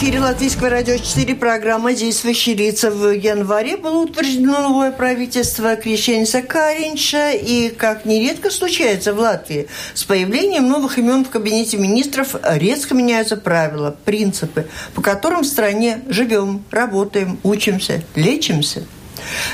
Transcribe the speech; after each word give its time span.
эфире 0.00 0.20
Латвийского 0.20 0.70
радио 0.70 0.96
4 0.96 1.34
программа 1.34 1.92
«Действующие 1.92 2.56
лица». 2.56 2.90
В 2.90 3.10
январе 3.10 3.76
было 3.76 3.98
утверждено 3.98 4.60
новое 4.60 4.92
правительство 4.92 5.76
Крещеница 5.76 6.40
Каринча. 6.40 7.32
И, 7.32 7.68
как 7.68 8.06
нередко 8.06 8.50
случается 8.50 9.12
в 9.12 9.18
Латвии, 9.18 9.68
с 9.92 10.04
появлением 10.04 10.68
новых 10.70 10.96
имен 10.96 11.22
в 11.22 11.28
кабинете 11.28 11.76
министров 11.76 12.34
резко 12.42 12.94
меняются 12.94 13.36
правила, 13.36 13.94
принципы, 14.06 14.68
по 14.94 15.02
которым 15.02 15.42
в 15.42 15.46
стране 15.46 16.00
живем, 16.08 16.64
работаем, 16.70 17.38
учимся, 17.42 18.02
лечимся– 18.14 18.84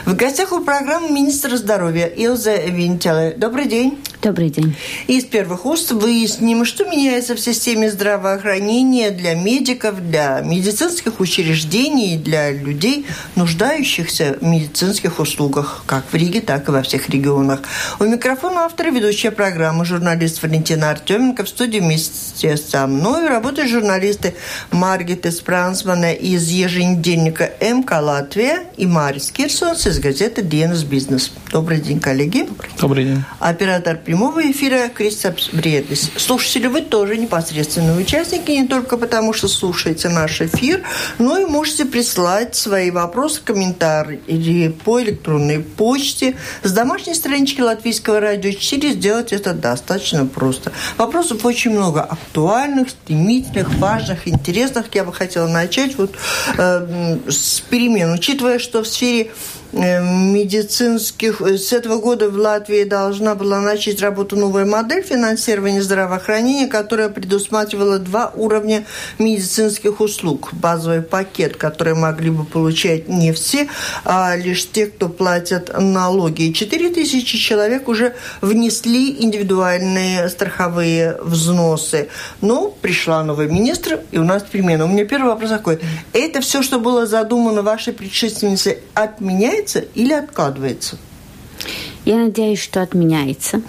в 0.05 0.15
гостях 0.15 0.53
у 0.53 0.61
программы 0.61 1.11
министра 1.11 1.57
здоровья 1.57 2.07
Илза 2.07 2.57
Винтеле. 2.57 3.35
Добрый 3.37 3.67
день. 3.67 3.99
Добрый 4.23 4.51
день. 4.51 4.75
Из 5.07 5.25
первых 5.25 5.67
уст 5.67 5.93
выясним, 5.93 6.65
что 6.65 6.85
меняется 6.85 7.35
в 7.35 7.39
системе 7.39 7.91
здравоохранения 7.91 9.11
для 9.11 9.35
медиков, 9.35 10.01
для 10.11 10.41
медицинских 10.41 11.21
учреждений, 11.21 12.17
для 12.17 12.51
людей, 12.51 13.07
нуждающихся 13.37 14.37
в 14.41 14.45
медицинских 14.45 15.21
услугах, 15.21 15.85
как 15.87 16.05
в 16.11 16.15
Риге, 16.15 16.41
так 16.41 16.69
и 16.69 16.73
во 16.73 16.83
всех 16.83 17.09
регионах. 17.09 17.61
У 18.01 18.05
микрофона 18.05 18.65
автора 18.65 18.91
ведущая 18.91 19.31
программы 19.31 19.85
журналист 19.85 20.43
Валентина 20.43 20.91
Артеменко. 20.91 21.45
В 21.45 21.49
студии 21.49 21.79
вместе 21.79 22.57
со 22.57 22.87
мной 22.87 23.29
работают 23.29 23.71
журналисты 23.71 24.35
Маргита 24.73 25.31
Спрансмана 25.31 26.13
из 26.13 26.49
еженедельника 26.49 27.53
МК 27.61 28.01
«Латвия» 28.01 28.65
и 28.77 28.87
Марис 28.87 29.31
Кирсонс 29.67 29.87
из 29.87 29.99
газеты 29.99 30.43
«Диэнс 30.43 30.85
Бизнес». 30.85 31.33
Добрый 31.51 31.81
день, 31.81 31.99
коллеги. 31.99 32.49
Добрый 32.81 33.05
день. 33.05 33.25
Оператор 33.41 33.97
прямого 33.97 34.49
эфира 34.49 34.89
Кристопс 34.89 35.49
Бредис. 35.53 36.11
Слушатели, 36.17 36.69
вы 36.69 36.83
тоже 36.83 37.17
непосредственные 37.17 37.97
участники, 37.97 38.53
не 38.53 38.69
только 38.69 38.97
потому, 38.97 39.33
что 39.33 39.49
слушаете 39.49 40.09
наш 40.09 40.41
эфир, 40.41 40.85
но 41.19 41.39
и 41.39 41.47
можете 41.47 41.85
прислать 41.85 42.55
свои 42.55 42.93
вопросы, 42.93 43.41
комментарии 43.45 44.21
или 44.29 44.69
по 44.69 45.03
электронной 45.03 45.59
почте. 45.61 46.37
С 46.63 46.71
домашней 46.71 47.15
странички 47.15 47.61
Латвийского 47.61 48.21
радио 48.21 48.53
4 48.53 48.93
сделать 48.93 49.33
это 49.33 49.53
достаточно 49.53 50.27
просто. 50.27 50.71
Вопросов 50.97 51.45
очень 51.45 51.73
много, 51.73 52.03
актуальных, 52.03 52.91
стремительных, 52.91 53.75
важных, 53.79 54.29
интересных. 54.29 54.87
Я 54.95 55.03
бы 55.03 55.13
хотела 55.13 55.49
начать 55.49 55.97
вот 55.97 56.15
э, 56.57 57.19
с 57.29 57.61
перемен. 57.69 58.13
Учитывая, 58.13 58.61
что 58.61 58.85
в 58.85 58.87
сфере 58.87 59.33
медицинских... 59.77 61.41
Э, 61.41 61.59
с 61.59 61.73
этого 61.73 62.01
года 62.01 62.31
в 62.31 62.37
Латвии 62.37 62.85
должна 62.85 63.35
была 63.35 63.61
начать 63.61 64.01
работу 64.01 64.37
новая 64.37 64.65
модель 64.65 65.03
финансирования 65.03 65.83
здравоохранения, 65.83 66.67
которая 66.67 67.09
предусматривала 67.09 67.99
два 67.99 68.33
уровня 68.35 68.85
медицинских 69.19 70.01
услуг. 70.01 70.51
Базовый 70.53 71.03
пакет, 71.03 71.57
который 71.57 71.95
могли 71.95 72.31
бы 72.31 72.45
получать 72.45 73.09
не 73.09 73.33
все, 73.33 73.69
а 74.05 74.35
лишь 74.37 74.69
те, 74.71 74.87
кто 74.87 75.09
платят 75.09 75.71
налоги. 75.79 76.53
4 76.53 76.91
тысячи 76.91 77.37
человек 77.37 77.89
уже 77.89 78.15
внесли 78.41 79.23
индивидуальные 79.23 80.29
страховые 80.29 81.19
взносы. 81.23 82.09
Но 82.41 82.71
пришла 82.71 83.23
новый 83.23 83.49
министр, 83.49 84.01
и 84.11 84.19
у 84.19 84.25
нас 84.25 84.43
перемена. 84.43 84.85
У 84.87 84.89
меня 84.89 85.05
первый 85.05 85.29
вопрос 85.29 85.51
такой. 85.51 85.81
Это 86.13 86.41
все, 86.41 86.63
что 86.63 86.79
было 86.79 87.07
задумано 87.07 87.63
вашей 87.63 87.93
предшественницей, 87.93 88.79
отменяется 88.95 89.66
отменяется 89.67 89.81
или 89.95 90.13
откладывается? 90.13 90.97
Я 92.05 92.17
надеюсь, 92.17 92.61
что 92.61 92.83
отменяется. 92.83 93.63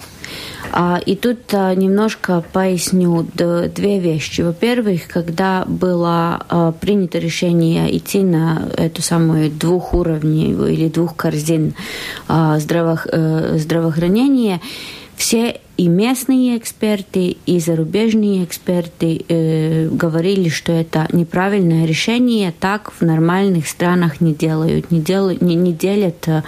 А, 0.70 1.00
и 1.04 1.16
тут 1.16 1.38
а, 1.52 1.74
немножко 1.74 2.44
поясню 2.52 3.26
две 3.34 3.98
вещи. 3.98 4.42
Во-первых, 4.42 5.08
когда 5.08 5.64
было 5.66 6.44
а, 6.48 6.72
принято 6.72 7.18
решение 7.18 7.96
идти 7.96 8.22
на 8.22 8.68
эту 8.76 9.02
самую 9.02 9.50
двухуровневую 9.50 10.72
или 10.72 10.88
двух 10.88 11.16
корзин 11.16 11.74
здраво 12.28 13.00
э, 13.06 13.56
здравоохранения, 13.58 14.60
все 15.18 15.60
и 15.76 15.88
местные 15.88 16.56
эксперты, 16.56 17.36
и 17.44 17.58
зарубежные 17.60 18.44
эксперты 18.44 19.24
э, 19.28 19.88
говорили, 19.88 20.48
что 20.48 20.72
это 20.72 21.08
неправильное 21.12 21.86
решение, 21.86 22.54
так 22.58 22.92
в 22.92 23.02
нормальных 23.02 23.68
странах 23.68 24.20
не 24.20 24.32
делают, 24.32 24.90
не, 24.90 25.00
делают, 25.00 25.42
не, 25.42 25.56
не 25.56 25.72
делят 25.72 26.26
э, 26.28 26.42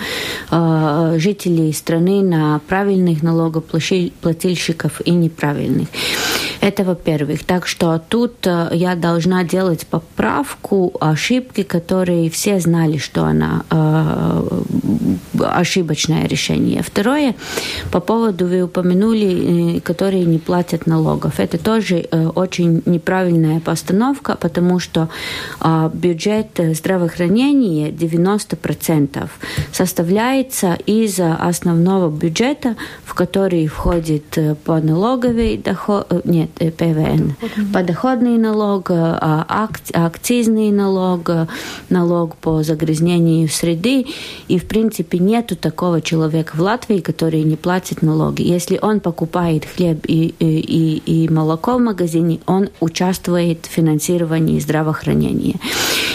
э 0.50 1.16
жителей 1.18 1.72
страны 1.72 2.22
на 2.22 2.60
правильных 2.68 3.22
налогоплательщиков 3.22 5.00
и 5.04 5.10
неправильных. 5.10 5.88
Это 6.60 6.84
во-первых. 6.84 7.44
Так 7.44 7.66
что 7.66 8.00
тут 8.08 8.46
э, 8.46 8.70
я 8.72 8.94
должна 8.94 9.44
делать 9.44 9.86
поправку 9.86 10.92
ошибки, 11.00 11.62
которые 11.62 12.28
все 12.28 12.60
знали, 12.60 12.98
что 12.98 13.24
она 13.24 13.64
э, 13.70 14.60
ошибочное 15.38 16.26
решение. 16.26 16.82
Второе, 16.82 17.34
по 17.90 18.00
поводу 18.00 18.46
вы 18.46 18.62
упомянули 18.62 19.76
э, 19.76 19.80
которые 19.80 20.24
не 20.24 20.38
платят 20.38 20.86
налогов. 20.86 21.40
Это 21.40 21.56
тоже 21.58 22.06
очень 22.34 22.82
неправильная 22.84 23.60
постановка, 23.60 24.36
потому 24.38 24.78
что 24.78 25.08
бюджет 25.94 26.60
здравоохранения 26.74 27.90
90% 27.90 29.28
составляется 29.72 30.78
из 30.86 31.18
основного 31.18 32.10
бюджета, 32.10 32.76
в 33.04 33.14
который 33.14 33.66
входит 33.66 34.36
э, 34.38 34.54
подналоговый 34.54 35.56
доход, 35.56 36.24
нет, 36.24 36.49
ПВН, 36.56 37.34
подоходный 37.72 38.38
налог, 38.38 38.90
а, 38.90 39.68
акцизный 39.92 40.70
налог, 40.70 41.30
налог 41.88 42.36
по 42.36 42.62
загрязнению 42.62 43.48
среды. 43.48 44.06
И, 44.48 44.58
в 44.58 44.66
принципе, 44.66 45.18
нету 45.18 45.56
такого 45.56 46.00
человека 46.00 46.52
в 46.56 46.60
Латвии, 46.60 47.00
который 47.00 47.42
не 47.42 47.56
платит 47.56 48.02
налоги. 48.02 48.42
Если 48.42 48.78
он 48.80 49.00
покупает 49.00 49.64
хлеб 49.64 50.04
и, 50.06 50.34
и, 50.38 51.02
и 51.06 51.28
молоко 51.28 51.76
в 51.76 51.80
магазине, 51.80 52.40
он 52.46 52.68
участвует 52.80 53.66
в 53.66 53.70
финансировании 53.70 54.58
здравоохранения. 54.60 55.56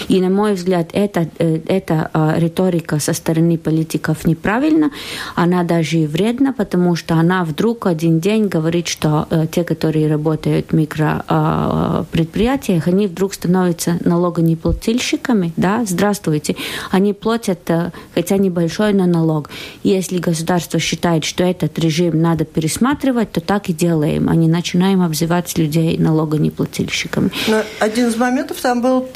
И, 0.08 0.22
на 0.22 0.30
мой 0.30 0.54
взгляд, 0.54 0.90
это, 0.94 1.28
э, 1.40 1.60
эта 1.68 2.12
риторика 2.38 3.00
со 3.00 3.14
стороны 3.14 3.58
политиков 3.58 4.26
неправильна. 4.26 4.92
Она 5.36 5.64
даже 5.64 5.98
и 5.98 6.08
вредна, 6.08 6.54
потому 6.54 6.96
что 6.96 7.16
она 7.16 7.44
вдруг 7.44 7.88
один 7.88 8.20
день 8.20 8.48
говорит, 8.48 8.88
что 8.88 9.28
э, 9.30 9.48
те, 9.52 9.64
которые 9.64 10.08
работают 10.08 10.25
в 10.26 10.74
микропредприятиях, 10.74 12.88
они 12.88 13.08
вдруг 13.08 13.34
становятся 13.34 13.98
налогонеплательщиками. 14.04 15.54
Да? 15.58 15.84
Здравствуйте. 15.86 16.56
Они 16.92 17.14
платят, 17.14 17.70
э, 17.70 17.92
хотя 18.14 18.38
небольшой, 18.38 18.94
но 18.94 19.06
налог. 19.06 19.50
Если 19.84 20.18
государство 20.18 20.80
считает, 20.80 21.24
что 21.24 21.44
этот 21.44 21.78
режим 21.80 22.22
надо 22.22 22.46
пересматривать, 22.46 23.32
то 23.32 23.42
так 23.42 23.70
и 23.70 23.74
делаем, 23.74 24.30
а 24.30 24.36
не 24.36 24.48
начинаем 24.48 25.02
обзывать 25.02 25.58
людей 25.58 25.98
налогонеплательщиками. 25.98 27.32
Но 27.48 27.62
один 27.80 28.08
из 28.08 28.16
моментов 28.16 28.58
там 28.62 28.82
был 28.82 29.08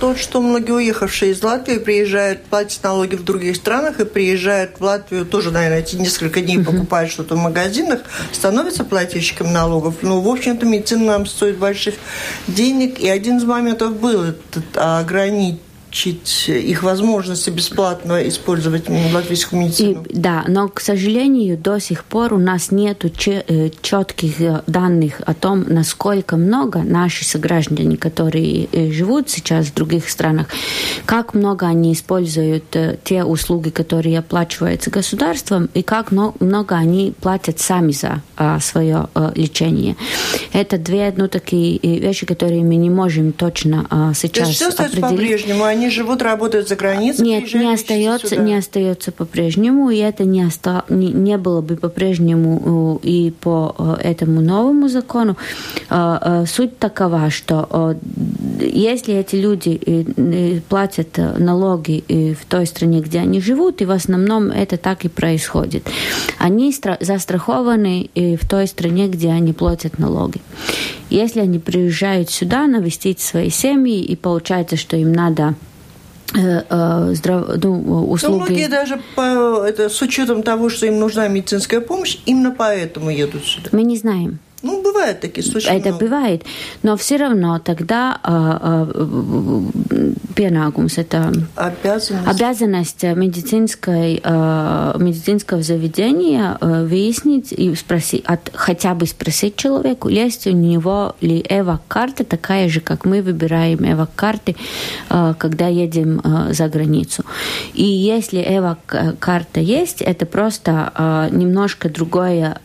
тот, 0.00 0.18
что 0.18 0.40
многие 0.40 0.72
уехавшие 0.72 1.32
из 1.32 1.42
Латвии 1.42 1.78
приезжают 1.78 2.44
платить 2.44 2.82
налоги 2.82 3.16
в 3.16 3.24
других 3.24 3.56
странах 3.56 4.00
и 4.00 4.04
приезжают 4.04 4.78
в 4.78 4.84
Латвию 4.84 5.24
тоже, 5.24 5.50
наверное, 5.50 5.80
эти 5.80 5.96
несколько 5.96 6.40
дней 6.40 6.62
покупают 6.62 7.10
что-то 7.10 7.34
в 7.34 7.38
магазинах, 7.38 8.00
становятся 8.32 8.84
плательщиками 8.84 9.48
налогов. 9.48 9.96
Ну, 10.02 10.20
в 10.20 10.28
общем-то, 10.58 10.66
медицина 10.66 11.04
нам 11.06 11.26
стоит 11.26 11.58
больших 11.58 11.94
денег. 12.46 12.98
И 12.98 13.08
один 13.08 13.38
из 13.38 13.44
моментов 13.44 13.98
был 13.98 14.24
этот 14.24 14.64
ограничить 14.74 15.60
ограничить 15.88 16.48
их 16.48 16.82
возможности 16.82 17.50
бесплатно 17.50 18.26
использовать 18.28 18.88
латвийскую 18.88 19.62
медицину. 19.62 20.04
И, 20.08 20.14
да, 20.14 20.44
но, 20.46 20.68
к 20.68 20.80
сожалению, 20.80 21.56
до 21.56 21.78
сих 21.78 22.04
пор 22.04 22.34
у 22.34 22.38
нас 22.38 22.70
нет 22.70 23.04
э, 23.04 23.70
четких 23.80 24.40
э, 24.40 24.62
данных 24.66 25.20
о 25.26 25.34
том, 25.34 25.64
насколько 25.68 26.36
много 26.36 26.80
наши 26.80 27.24
сограждане, 27.24 27.96
которые 27.96 28.68
э, 28.72 28.90
живут 28.90 29.30
сейчас 29.30 29.66
в 29.66 29.74
других 29.74 30.08
странах, 30.08 30.48
как 31.06 31.34
много 31.34 31.66
они 31.66 31.92
используют 31.92 32.76
те 33.04 33.24
услуги, 33.24 33.70
которые 33.70 34.18
оплачиваются 34.18 34.90
государством, 34.90 35.68
и 35.74 35.82
как 35.82 36.10
много 36.12 36.74
они 36.74 37.14
платят 37.20 37.60
сами 37.60 37.92
за 37.92 38.22
свое 38.60 39.08
лечение. 39.34 39.96
Это 40.52 40.78
две 40.78 41.12
ну, 41.16 41.28
такие 41.28 41.78
вещи, 41.78 42.26
которые 42.26 42.62
мы 42.62 42.76
не 42.76 42.90
можем 42.90 43.32
точно 43.32 44.12
сейчас 44.14 44.44
То 44.44 44.50
есть 44.50 44.62
остается 44.62 45.00
по-прежнему 45.00 45.64
они 45.78 45.90
живут, 45.90 46.22
работают 46.22 46.68
за 46.68 46.76
границей? 46.76 47.24
Нет, 47.24 47.54
не 47.54 47.72
остается, 47.72 48.36
не 48.36 48.56
остается 48.56 49.12
по-прежнему, 49.12 49.90
и 49.90 49.96
это 49.98 50.24
не, 50.24 50.44
оста... 50.44 50.84
не, 50.88 51.12
не 51.12 51.38
было 51.38 51.60
бы 51.60 51.76
по-прежнему 51.76 53.00
э, 53.02 53.06
и 53.06 53.30
по 53.30 53.74
э, 53.78 53.96
этому 54.02 54.40
новому 54.40 54.88
закону. 54.88 55.36
Э, 55.88 56.44
суть 56.46 56.78
такова, 56.78 57.30
что 57.30 57.96
если 58.60 59.14
эти 59.14 59.36
люди 59.36 60.60
платят 60.68 61.18
налоги 61.38 62.04
в 62.34 62.44
той 62.46 62.66
стране, 62.66 63.00
где 63.00 63.20
они 63.20 63.40
живут, 63.40 63.80
и 63.80 63.84
в 63.84 63.90
основном 63.90 64.50
это 64.50 64.76
так 64.76 65.04
и 65.04 65.08
происходит, 65.08 65.86
они 66.38 66.74
застрахованы 67.00 68.10
в 68.14 68.48
той 68.48 68.66
стране, 68.66 69.08
где 69.08 69.28
они 69.28 69.52
платят 69.52 69.98
налоги. 69.98 70.40
Если 71.10 71.40
они 71.40 71.58
приезжают 71.58 72.30
сюда 72.30 72.66
навестить 72.66 73.20
свои 73.20 73.50
семьи, 73.50 74.02
и 74.02 74.16
получается, 74.16 74.76
что 74.76 74.96
им 74.96 75.12
надо 75.12 75.54
здрав... 76.34 77.48
ну, 77.62 78.10
услуги. 78.10 78.32
Но 78.32 78.44
многие 78.44 78.68
даже 78.68 79.00
по, 79.14 79.64
это, 79.64 79.88
с 79.88 80.02
учетом 80.02 80.42
того, 80.42 80.68
что 80.68 80.86
им 80.86 80.98
нужна 80.98 81.28
медицинская 81.28 81.80
помощь, 81.80 82.18
именно 82.26 82.50
поэтому 82.50 83.10
едут 83.10 83.44
сюда. 83.44 83.70
Мы 83.72 83.82
не 83.82 83.96
знаем. 83.96 84.38
Ну, 84.62 84.82
бывают 84.82 85.20
такие 85.20 85.46
случаи. 85.46 85.68
Это 85.68 85.90
много. 85.90 86.04
бывает. 86.04 86.42
Но 86.82 86.96
все 86.96 87.16
равно 87.16 87.60
тогда 87.60 88.18
а, 88.22 88.58
а, 88.60 89.72
пенагумс 90.34 90.98
это 90.98 91.32
обязанность, 91.54 92.26
обязанность 92.26 93.02
медицинской, 93.02 94.20
а, 94.24 94.96
медицинского 94.98 95.62
заведения 95.62 96.56
а, 96.60 96.84
выяснить 96.84 97.52
и 97.52 97.72
спросить, 97.76 98.24
от, 98.24 98.50
хотя 98.52 98.94
бы 98.94 99.06
спросить 99.06 99.56
человеку, 99.56 100.08
есть 100.08 100.46
у 100.48 100.50
него 100.50 101.14
ли 101.20 101.44
эвак-карта 101.48 102.24
такая 102.24 102.68
же, 102.68 102.80
как 102.80 103.04
мы 103.04 103.22
выбираем 103.22 103.84
эвак-карты, 103.84 104.56
а, 105.08 105.34
когда 105.34 105.68
едем 105.68 106.20
а, 106.24 106.52
за 106.52 106.68
границу. 106.68 107.24
И 107.74 107.84
если 107.84 108.40
эвак-карта 108.40 109.60
есть, 109.60 110.02
это 110.02 110.26
просто 110.26 111.28
немножко 111.30 111.88
другая 111.88 112.58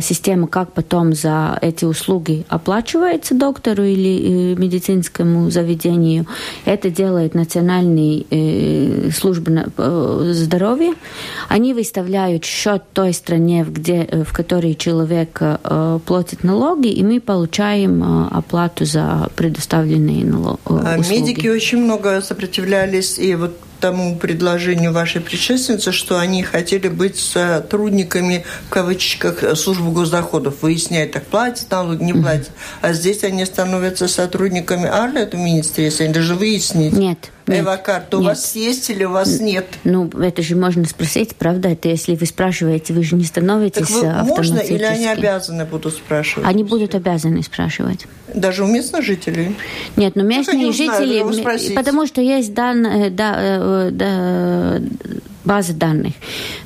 система, 0.00 0.46
как 0.46 0.67
как 0.68 0.72
потом 0.74 1.14
за 1.14 1.58
эти 1.62 1.84
услуги 1.84 2.44
оплачивается 2.48 3.34
доктору 3.34 3.84
или 3.84 4.52
э, 4.52 4.54
медицинскому 4.56 5.50
заведению. 5.50 6.26
Это 6.64 6.90
делает 6.90 7.34
Национальная 7.34 8.24
э, 8.30 9.10
служба 9.10 9.64
э, 9.76 10.30
здоровья. 10.34 10.94
Они 11.48 11.74
выставляют 11.74 12.44
счет 12.44 12.82
той 12.92 13.12
стране, 13.12 13.64
где, 13.68 14.24
в 14.26 14.32
которой 14.32 14.74
человек 14.74 15.40
платит 16.06 16.44
налоги, 16.44 16.88
и 16.88 17.02
мы 17.02 17.20
получаем 17.20 18.28
оплату 18.30 18.84
за 18.84 19.28
предоставленные 19.36 20.24
налоги. 20.24 20.58
А 20.66 20.96
медики 20.98 21.48
очень 21.48 21.78
много 21.78 22.20
сопротивлялись, 22.20 23.18
и 23.18 23.34
вот 23.34 23.56
тому 23.80 24.16
предложению 24.16 24.92
вашей 24.92 25.20
предшественницы, 25.20 25.92
что 25.92 26.18
они 26.18 26.42
хотели 26.42 26.88
быть 26.88 27.18
сотрудниками, 27.18 28.44
в 28.66 28.70
кавычках, 28.70 29.56
службы 29.56 29.92
госдоходов, 29.92 30.62
выяснять, 30.62 31.12
так 31.12 31.26
платят 31.26 31.70
налоги, 31.70 32.02
не 32.02 32.12
платят. 32.12 32.50
А 32.80 32.92
здесь 32.92 33.24
они 33.24 33.44
становятся 33.44 34.08
сотрудниками 34.08 34.86
Арлет 34.86 35.34
в 35.34 35.38
министре, 35.38 35.84
если 35.86 36.04
они 36.04 36.12
даже 36.12 36.34
выяснить. 36.34 36.92
Нет. 36.92 37.30
Эвакарта 37.48 38.18
у 38.18 38.22
вас 38.22 38.54
есть 38.54 38.90
или 38.90 39.04
у 39.04 39.10
вас 39.10 39.40
нет? 39.40 39.66
Ну, 39.84 40.08
это 40.08 40.42
же 40.42 40.56
можно 40.56 40.84
спросить, 40.84 41.36
правда? 41.36 41.70
Это 41.70 41.88
если 41.88 42.14
вы 42.14 42.26
спрашиваете, 42.26 42.92
вы 42.92 43.02
же 43.02 43.16
не 43.16 43.24
становитесь 43.24 43.88
так 43.88 43.90
вы, 43.90 44.22
Можно 44.24 44.58
или 44.58 44.82
они 44.82 45.06
обязаны 45.06 45.64
будут 45.64 45.94
спрашивать? 45.94 46.48
Они 46.48 46.64
будут 46.64 46.94
обязаны 46.94 47.42
спрашивать. 47.42 48.06
Даже 48.34 48.64
у 48.64 48.66
местных 48.66 49.02
жителей? 49.04 49.56
Нет, 49.96 50.16
но 50.16 50.22
местные 50.22 50.72
жители... 50.72 51.74
Потому 51.74 52.06
что 52.06 52.20
есть 52.20 52.54
данные... 52.54 53.10
Да, 53.10 53.34
э, 53.38 53.90
да, 53.92 54.80
базы 55.44 55.72
данных. 55.72 56.14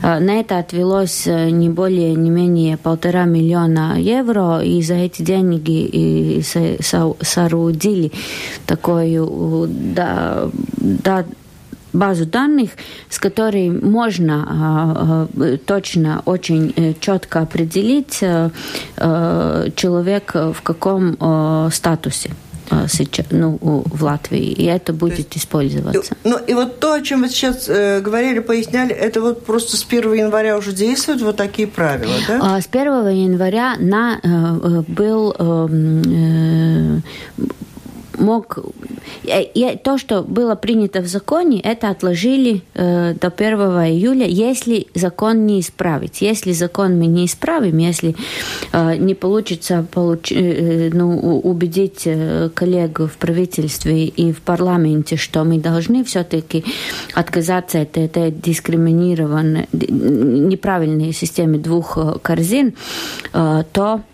А, 0.02 0.18
на 0.20 0.40
это 0.40 0.58
отвелось 0.58 1.26
э, 1.26 1.50
не 1.50 1.68
более, 1.68 2.14
не 2.14 2.30
менее 2.30 2.76
полтора 2.76 3.24
миллиона 3.24 3.98
евро, 3.98 4.60
и 4.60 4.82
за 4.82 4.94
эти 4.94 5.22
деньги 5.22 5.84
и 5.84 6.42
соорудили 6.42 8.12
такую 8.66 9.68
да, 9.68 10.50
да, 10.76 11.24
базу 11.92 12.26
данных, 12.26 12.70
с 13.10 13.18
которой 13.18 13.70
можно 13.70 14.46
а, 14.48 15.58
точно, 15.66 16.22
очень 16.24 16.72
э, 16.76 16.94
четко 16.98 17.40
определить 17.40 18.18
э, 18.22 18.50
человека 19.76 20.52
в 20.52 20.62
каком 20.62 21.16
статусе. 21.70 22.30
А, 22.70 22.86
сейчас, 22.88 23.26
ну, 23.30 23.58
в 23.60 24.02
Латвии, 24.02 24.52
и 24.52 24.64
это 24.64 24.92
будет 24.92 25.18
есть, 25.18 25.36
использоваться. 25.36 26.14
Ну, 26.24 26.38
и 26.38 26.54
вот 26.54 26.80
то, 26.80 26.94
о 26.94 27.00
чем 27.02 27.22
вы 27.22 27.28
сейчас 27.28 27.68
э, 27.68 28.00
говорили, 28.00 28.38
поясняли, 28.38 28.94
это 28.94 29.20
вот 29.20 29.44
просто 29.44 29.76
с 29.76 29.84
1 29.84 30.12
января 30.14 30.56
уже 30.56 30.72
действуют 30.72 31.22
вот 31.22 31.36
такие 31.36 31.68
правила, 31.68 32.14
да? 32.28 32.38
А, 32.42 32.60
с 32.60 32.68
1 32.70 33.08
января 33.08 33.76
на, 33.78 34.18
э, 34.22 34.28
э 34.28 34.82
был 34.88 35.34
э, 35.38 35.68
э 36.06 37.00
мог... 38.22 38.58
И 39.24 39.78
то, 39.82 39.98
что 39.98 40.22
было 40.22 40.54
принято 40.54 41.00
в 41.00 41.06
законе, 41.06 41.60
это 41.60 41.90
отложили 41.90 42.62
э, 42.74 43.14
до 43.14 43.28
1 43.28 43.58
июля, 43.90 44.26
если 44.26 44.86
закон 44.94 45.46
не 45.46 45.60
исправить. 45.60 46.22
Если 46.22 46.52
закон 46.52 46.98
мы 46.98 47.06
не 47.06 47.26
исправим, 47.26 47.78
если 47.78 48.14
э, 48.72 48.96
не 48.96 49.14
получится 49.14 49.84
получ... 49.90 50.32
э, 50.32 50.90
ну, 50.92 51.40
убедить 51.40 52.02
э, 52.06 52.50
коллегу 52.54 53.06
в 53.06 53.16
правительстве 53.16 54.06
и 54.06 54.32
в 54.32 54.40
парламенте, 54.40 55.16
что 55.16 55.44
мы 55.44 55.58
должны 55.58 56.04
все-таки 56.04 56.64
отказаться 57.14 57.80
от 57.80 57.96
этой 57.96 58.30
дискриминированной, 58.30 59.68
неправильной 59.72 61.12
системы 61.12 61.58
двух 61.58 61.98
э, 61.98 62.18
корзин, 62.22 62.74
э, 63.32 63.64
то 63.72 63.82
Э, 63.92 64.11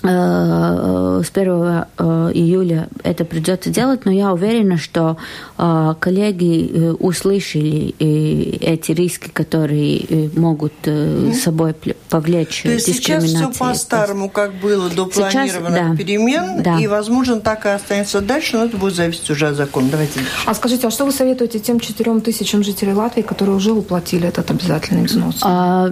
с 0.00 0.04
1 0.04 1.24
э, 1.34 2.30
июля 2.34 2.88
это 3.02 3.24
придется 3.24 3.70
делать, 3.70 4.04
но 4.04 4.12
я 4.12 4.32
уверена, 4.32 4.76
что 4.76 5.16
э, 5.56 5.94
коллеги 5.98 6.92
услышали 6.98 7.94
эти 7.98 8.92
риски, 8.92 9.28
которые 9.28 10.30
могут 10.36 10.72
с 10.84 11.40
собой 11.40 11.74
повлечь 12.08 12.62
То 12.62 12.70
есть 12.70 12.86
сейчас 12.86 13.24
все 13.24 13.50
по-старому, 13.50 14.28
как 14.28 14.54
было 14.54 14.88
до 14.88 15.10
сейчас, 15.10 15.32
планированных 15.32 15.90
да, 15.90 15.96
перемен, 15.96 16.62
да. 16.62 16.78
и, 16.78 16.86
возможно, 16.86 17.40
так 17.40 17.66
и 17.66 17.68
останется 17.68 18.20
дальше, 18.20 18.56
но 18.56 18.64
это 18.64 18.76
будет 18.76 18.94
зависеть 18.94 19.30
уже 19.30 19.48
от 19.48 19.56
закона. 19.56 19.88
Давайте. 19.90 20.20
А 20.46 20.54
скажите, 20.54 20.86
а 20.86 20.90
что 20.90 21.04
вы 21.04 21.12
советуете 21.12 21.58
тем 21.58 21.80
четырем 21.80 22.20
тысячам 22.20 22.62
жителей 22.62 22.92
Латвии, 22.92 23.22
которые 23.22 23.56
уже 23.56 23.72
уплатили 23.72 24.28
этот 24.28 24.50
обязательный 24.50 25.04
взнос? 25.04 25.36
А, 25.42 25.90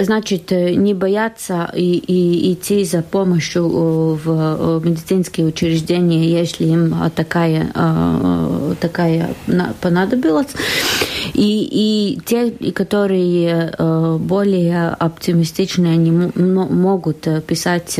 значит, 0.00 0.50
не 0.50 0.94
бояться 0.94 1.70
и, 1.74 1.96
и 1.96 2.52
идти 2.52 2.84
за 2.84 3.02
помощью 3.02 3.64
э, 3.64 4.18
в 4.24 4.24
э, 4.26 4.80
медицинские 4.84 5.46
учреждения, 5.46 6.26
если 6.28 6.64
им 6.66 6.94
такая, 7.14 7.70
э, 7.74 8.74
такая 8.80 9.34
понадобилась. 9.80 10.48
И, 11.34 11.68
и 11.70 12.20
те, 12.24 12.50
которые 12.72 13.74
более 14.18 14.91
оптимистичные, 14.98 15.94
они 15.94 16.10
могут 16.10 17.26
писать 17.46 17.98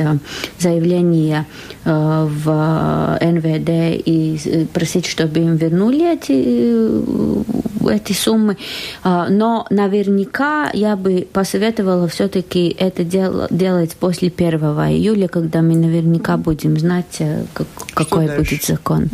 заявление 0.59 1.47
в 1.85 3.19
НВД 3.21 4.03
и 4.05 4.67
просить, 4.73 5.07
чтобы 5.07 5.41
им 5.41 5.57
вернули 5.57 6.15
эти, 6.15 7.91
эти 7.91 8.13
суммы. 8.13 8.57
Но 9.05 9.67
наверняка 9.71 10.71
я 10.73 10.97
бы 10.97 11.27
посоветовала 11.33 12.09
все-таки 12.09 12.75
это 12.79 13.05
делать 13.05 13.97
после 13.97 14.33
1 14.35 14.61
июля, 14.91 15.29
когда 15.29 15.63
мы 15.63 15.75
наверняка 15.75 16.37
будем 16.37 16.79
знать, 16.79 17.17
э, 17.21 17.45
как, 17.53 17.67
какой 17.95 18.27
дальше? 18.27 18.51
будет 18.51 18.65
закон. 18.65 19.11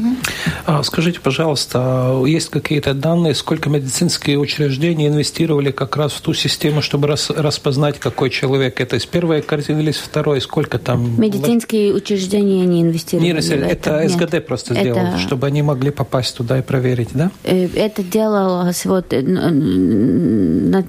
А, 0.66 0.82
скажите, 0.82 1.20
пожалуйста, 1.20 2.22
есть 2.26 2.48
какие-то 2.48 2.94
данные, 2.94 3.34
сколько 3.34 3.70
медицинские 3.70 4.38
учреждения 4.38 5.08
инвестировали 5.08 5.70
как 5.70 5.96
раз 5.96 6.12
в 6.12 6.20
ту 6.20 6.34
систему, 6.34 6.82
чтобы 6.82 7.08
рас, 7.08 7.30
распознать, 7.68 7.98
какой 7.98 8.30
человек? 8.30 8.80
Это 8.80 8.96
из 8.96 9.06
первой 9.06 9.42
корзины 9.42 9.80
или 9.80 9.90
из 9.90 9.96
второй? 9.96 10.40
Сколько 10.40 10.78
там? 10.78 11.20
Медицинские 11.20 11.92
учреждения 11.92 12.64
не 12.66 12.82
инвестировали. 12.82 13.30
Инвестировали. 13.30 13.70
Это, 13.70 13.90
это 13.90 14.08
СГД 14.08 14.46
просто 14.46 14.74
это... 14.74 14.82
сделал, 14.82 15.18
чтобы 15.18 15.46
они 15.46 15.62
могли 15.62 15.90
попасть 15.90 16.36
туда 16.36 16.58
и 16.58 16.62
проверить, 16.62 17.10
да? 17.14 17.30
Э, 17.44 17.68
это 17.74 18.02
делал 18.02 18.48
делалось 18.48 18.84
вот 18.86 19.12
э, 19.12 19.22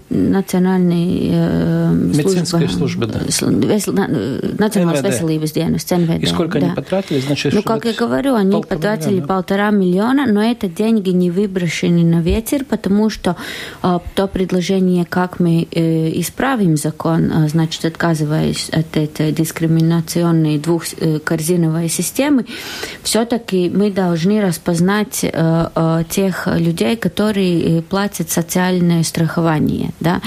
национальный 0.09 1.29
э, 1.31 1.91
Медицинская 1.93 2.67
служба, 2.67 3.07
да. 3.07 3.19
Национальная 3.19 5.01
veselības 5.09 5.53
dienas, 5.53 5.83
ЦНВД. 5.83 6.23
И 6.23 6.25
сколько 6.25 6.59
да. 6.59 6.67
они 6.67 6.75
потратили? 6.75 7.19
Значит, 7.19 7.53
ну, 7.53 7.63
как 7.63 7.85
я 7.85 7.93
говорю, 7.93 8.35
они 8.35 8.61
потратили 8.61 9.13
миллиона. 9.13 9.27
полтора 9.27 9.71
миллиона, 9.71 10.25
но 10.27 10.41
это 10.43 10.67
деньги 10.67 11.09
не 11.09 11.31
выброшены 11.31 12.03
на 12.03 12.21
ветер, 12.21 12.65
потому 12.65 13.09
что 13.09 13.35
э, 13.83 13.99
то 14.15 14.27
предложение, 14.27 15.05
как 15.05 15.39
мы 15.39 15.67
э, 15.71 16.19
исправим 16.19 16.68
закон, 16.77 17.31
э, 17.31 17.47
значит, 17.49 17.85
отказываясь 17.85 18.69
от 18.69 18.95
этой 18.97 19.31
дискриминационной 19.31 20.57
двухкорзиновой 20.57 21.89
системы, 21.89 22.45
все-таки 23.03 23.69
мы 23.69 23.91
должны 23.91 24.41
распознать 24.41 25.23
э, 25.23 25.29
э, 25.33 26.03
тех 26.09 26.47
людей, 26.47 26.95
которые 26.95 27.81
платят 27.81 28.29
социальное 28.29 29.03
страхование, 29.03 29.91
да, 29.99 30.21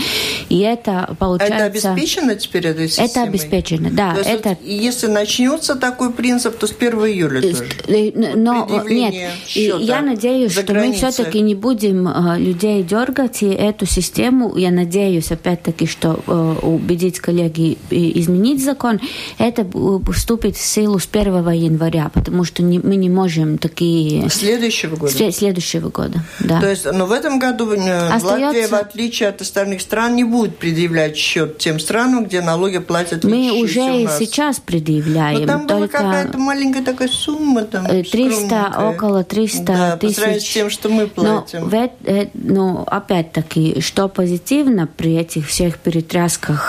и 0.48 0.60
это 0.60 1.14
получается... 1.18 1.56
Это 1.56 1.64
обеспечено 1.66 2.34
теперь 2.34 2.66
этой 2.66 2.88
системой? 2.88 3.10
Это 3.10 3.22
обеспечено, 3.22 3.90
да. 3.90 4.12
То 4.12 4.18
есть 4.18 4.30
это... 4.30 4.48
вот, 4.50 4.58
если 4.64 5.06
начнется 5.06 5.74
такой 5.76 6.12
принцип, 6.12 6.56
то 6.58 6.66
с 6.66 6.72
1 6.72 6.92
июля 7.06 7.42
тоже? 7.42 8.32
Но 8.36 8.66
нет, 8.88 9.14
я 9.54 10.02
надеюсь, 10.02 10.52
что 10.52 10.74
мы 10.74 10.92
все-таки 10.92 11.40
не 11.40 11.54
будем 11.54 12.08
людей 12.38 12.82
дергать, 12.82 13.42
и 13.42 13.46
эту 13.46 13.86
систему, 13.86 14.56
я 14.56 14.70
надеюсь, 14.70 15.30
опять-таки, 15.30 15.86
что 15.86 16.20
убедить 16.32 17.20
коллеги 17.20 17.78
изменить 17.90 18.62
закон, 18.64 19.00
это 19.38 19.66
вступит 20.12 20.56
в 20.56 20.64
силу 20.64 20.98
с 20.98 21.08
1 21.10 21.50
января, 21.50 22.10
потому 22.12 22.44
что 22.44 22.62
не, 22.62 22.78
мы 22.78 22.96
не 22.96 23.10
можем 23.10 23.58
такие... 23.58 24.28
Следующего 24.30 24.96
года? 24.96 25.12
Следующего 25.12 25.88
года, 25.90 26.22
да. 26.40 26.60
То 26.60 26.70
есть, 26.70 26.86
но 26.90 27.06
в 27.06 27.12
этом 27.12 27.38
году 27.38 27.70
Остается... 27.72 28.26
Латвия, 28.26 28.66
в 28.68 28.74
отличие 28.74 29.28
от 29.28 29.40
остальных 29.40 29.80
стран, 29.80 30.16
не 30.16 30.24
будет 30.24 30.56
предъявлять 30.56 31.16
счет 31.16 31.58
тем 31.58 31.78
странам, 31.78 32.24
где 32.24 32.40
налоги 32.40 32.78
платят 32.78 33.24
Мы 33.24 33.52
уже 33.62 34.02
и 34.02 34.08
сейчас 34.18 34.60
предъявляем. 34.60 35.40
Но 35.40 35.46
там 35.46 35.66
только... 35.66 35.76
была 35.76 35.86
какая-то 35.88 36.38
маленькая 36.38 36.82
такая 36.82 37.08
сумма. 37.08 37.62
Там, 37.62 37.86
300, 37.86 38.74
около 38.78 39.24
300 39.24 39.62
да, 39.64 39.96
тысяч. 39.96 40.42
с 40.42 40.52
тем, 40.52 40.70
что 40.70 40.88
мы 40.88 41.06
платим. 41.06 41.70
Но, 41.70 41.90
но 42.34 42.84
опять-таки, 42.86 43.80
что 43.80 44.08
позитивно 44.08 44.86
при 44.86 45.16
этих 45.16 45.48
всех 45.48 45.78
перетрясках 45.78 46.21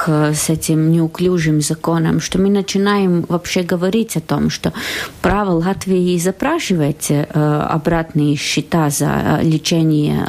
э, 0.07 0.33
с 0.33 0.49
этим 0.49 0.91
неуклюжим 0.91 1.61
законом, 1.61 2.19
что 2.19 2.39
мы 2.39 2.49
начинаем 2.49 3.25
вообще 3.27 3.63
говорить 3.63 4.17
о 4.17 4.21
том, 4.21 4.49
что 4.49 4.73
право 5.21 5.51
Латвии 5.51 6.17
запрашивать 6.17 7.07
э, 7.09 7.23
обратные 7.23 8.35
счета 8.35 8.89
за 8.89 9.39
э, 9.41 9.43
лечение 9.43 10.23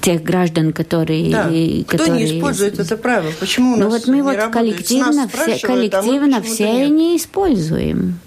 тех 0.00 0.22
граждан, 0.22 0.72
которые... 0.72 1.30
Да. 1.30 1.44
Кто 1.88 1.98
которые... 1.98 2.24
не 2.24 2.38
использует 2.38 2.78
это 2.78 2.96
право? 2.96 3.26
Почему 3.40 3.74
у 3.74 3.76
ну, 3.76 3.90
нас 3.90 4.06
вот 4.06 4.14
мы 4.14 4.22
вот 4.22 4.36
коллективно, 4.52 5.28
все, 5.28 5.58
коллективно 5.66 6.38
а 6.38 6.42
все 6.42 6.88
не 6.88 7.16
используем. 7.16 8.18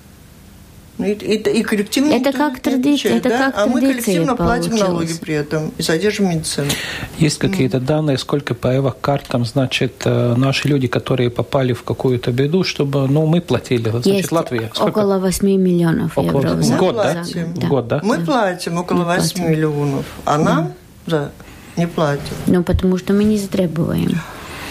Ну, 0.99 1.05
и, 1.05 1.13
и, 1.13 1.35
и 1.35 1.63
коллективно 1.63 2.13
это 2.13 2.33
как 2.33 2.59
традиция, 2.59 3.15
это 3.15 3.29
да? 3.29 3.37
как 3.37 3.57
а 3.57 3.67
мы 3.67 3.79
коллективно 3.79 4.35
получилось. 4.35 4.67
платим 4.67 4.85
налоги 4.85 5.13
при 5.13 5.33
этом 5.33 5.71
и 5.77 5.81
содержим 5.81 6.29
медицину. 6.29 6.69
Есть 7.17 7.37
какие-то 7.37 7.79
данные, 7.79 8.17
сколько 8.17 8.53
по 8.53 8.75
эвакартам, 8.75 9.45
значит, 9.45 10.01
э, 10.03 10.35
наши 10.35 10.67
люди, 10.67 10.87
которые 10.87 11.29
попали 11.29 11.71
в 11.71 11.83
какую-то 11.83 12.33
беду, 12.33 12.65
чтобы, 12.65 13.07
ну, 13.07 13.25
мы 13.25 13.39
платили, 13.39 13.89
значит, 13.89 14.07
Есть 14.07 14.31
Латвия. 14.33 14.69
Сколько? 14.73 14.99
Около 14.99 15.19
8 15.19 15.47
миллионов 15.47 16.17
около... 16.17 16.41
евро. 16.41 16.55
В 16.55 16.77
год, 16.77 16.95
да? 16.97 17.23
да? 17.33 17.67
Год, 17.67 17.87
да? 17.87 18.01
Мы 18.03 18.19
платим 18.19 18.77
около 18.77 18.97
мы 18.97 19.05
8 19.05 19.21
платим. 19.21 19.51
миллионов, 19.51 20.05
а 20.25 20.37
нам 20.37 20.73
да. 21.07 21.31
не 21.77 21.87
платят. 21.87 22.23
Ну, 22.47 22.61
потому 22.61 22.97
что 22.97 23.13
мы 23.13 23.23
не 23.23 23.37
затребуем. 23.37 24.19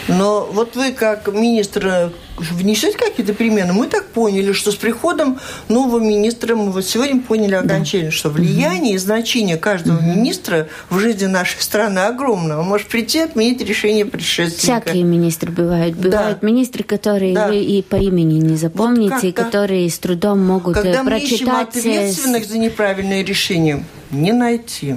Но 0.09 0.47
вот 0.53 0.77
вы 0.77 0.93
как 0.93 1.33
министр 1.33 2.13
внесете 2.41 2.97
какие-то 2.97 3.35
перемены? 3.35 3.73
Мы 3.73 3.87
так 3.87 4.07
поняли, 4.07 4.53
что 4.53 4.73
с 4.73 4.77
приходом 4.77 5.39
нового 5.69 6.01
министра 6.01 6.55
мы 6.55 6.71
вот 6.71 6.85
сегодня 6.85 7.21
поняли 7.21 7.55
окончательно, 7.55 8.11
да. 8.11 8.17
что 8.17 8.31
влияние 8.31 8.95
и 8.95 8.99
значение 8.99 9.57
каждого 9.57 10.01
министра 10.01 10.69
в 10.91 10.99
жизни 10.99 11.27
нашей 11.27 11.61
страны 11.61 12.01
огромно. 12.01 12.61
Он 12.61 12.67
может 12.67 12.89
прийти 12.89 13.21
отменить 13.21 13.61
решение 13.63 14.05
предшественника. 14.05 14.83
Всякие 14.83 15.03
министры 15.05 15.51
бывают. 15.53 15.97
Бывают 15.97 16.39
да. 16.41 16.47
министры, 16.47 16.85
которые 16.85 17.35
да. 17.35 17.49
вы 17.49 17.63
и 17.63 17.83
по 17.83 17.97
имени 17.97 18.41
не 18.41 18.57
запомните, 18.57 19.15
вот 19.15 19.25
и 19.25 19.33
которые 19.33 19.89
с 19.89 19.99
трудом 19.99 20.45
могут 20.45 20.75
когда 20.75 21.05
прочитать... 21.05 21.39
Когда 21.39 21.59
мы 21.59 21.65
ищем 21.65 21.91
ответственных 21.91 22.47
за 22.47 22.59
неправильное 22.59 23.25
решение, 23.25 23.85
не 24.11 24.33
найти. 24.33 24.97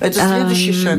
Это 0.00 0.20
следующий 0.20 0.72
шаг. 0.72 0.98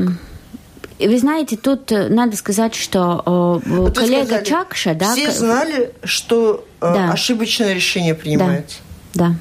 Вы 0.99 1.19
знаете, 1.19 1.57
тут 1.57 1.91
э, 1.91 2.09
надо 2.09 2.35
сказать, 2.35 2.73
что 2.73 3.61
э, 3.65 3.91
коллега 3.93 4.25
сказали, 4.25 4.43
Чакша... 4.43 4.95
Да, 4.95 5.13
все 5.13 5.31
знали, 5.31 5.91
что 6.03 6.65
э, 6.81 6.93
да. 6.93 7.11
ошибочное 7.11 7.73
решение 7.73 8.15
принимается. 8.15 8.77
Да. 9.13 9.29
да. 9.29 9.35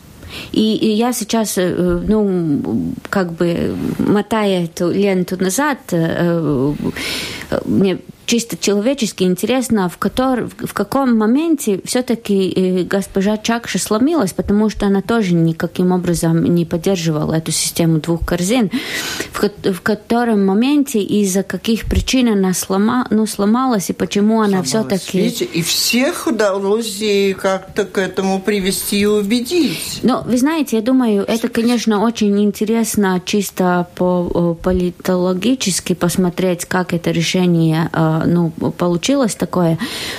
И, 0.52 0.76
и 0.76 0.88
я 0.90 1.12
сейчас, 1.12 1.56
э, 1.56 1.68
ну, 2.06 2.92
как 3.08 3.32
бы 3.32 3.74
мотая 3.98 4.64
эту 4.64 4.90
ленту 4.90 5.42
назад, 5.42 5.78
мне 7.64 7.98
чисто 8.26 8.56
человечески 8.56 9.24
интересно, 9.24 9.88
в, 9.88 9.98
котор, 9.98 10.48
в 10.58 10.74
каком 10.74 11.16
моменте 11.16 11.80
все-таки 11.84 12.52
э, 12.54 12.82
госпожа 12.82 13.36
Чакша 13.38 13.78
сломилась, 13.78 14.32
потому 14.32 14.68
что 14.68 14.86
она 14.86 15.00
тоже 15.00 15.34
никаким 15.34 15.92
образом 15.92 16.44
не 16.44 16.64
поддерживала 16.64 17.34
эту 17.34 17.52
систему 17.52 17.98
двух 17.98 18.26
корзин, 18.26 18.70
в, 19.32 19.72
в 19.72 19.80
котором 19.80 20.44
моменте 20.44 21.00
из-за 21.00 21.42
каких 21.42 21.86
причин 21.86 22.28
она 22.28 22.52
слома, 22.52 23.06
ну, 23.10 23.26
сломалась 23.26 23.90
и 23.90 23.92
почему 23.92 24.42
она 24.42 24.62
все-таки... 24.62 25.18
Видите, 25.18 25.44
и 25.44 25.62
всех 25.62 26.26
удалось 26.26 27.02
как-то 27.40 27.84
к 27.84 27.98
этому 27.98 28.40
привести 28.40 29.00
и 29.00 29.06
убедить. 29.06 30.00
Ну, 30.02 30.22
вы 30.22 30.36
знаете, 30.36 30.76
я 30.76 30.82
думаю, 30.82 31.24
это, 31.26 31.48
конечно, 31.48 32.02
очень 32.02 32.42
интересно 32.42 33.22
чисто 33.24 33.86
по 33.94 34.56
политологически 34.62 35.94
посмотреть, 35.94 36.64
как 36.64 36.92
это 36.92 37.10
решение 37.10 37.88
э, 37.92 38.15
ну, 38.24 38.50
получилось 38.50 39.34
такое. 39.34 39.78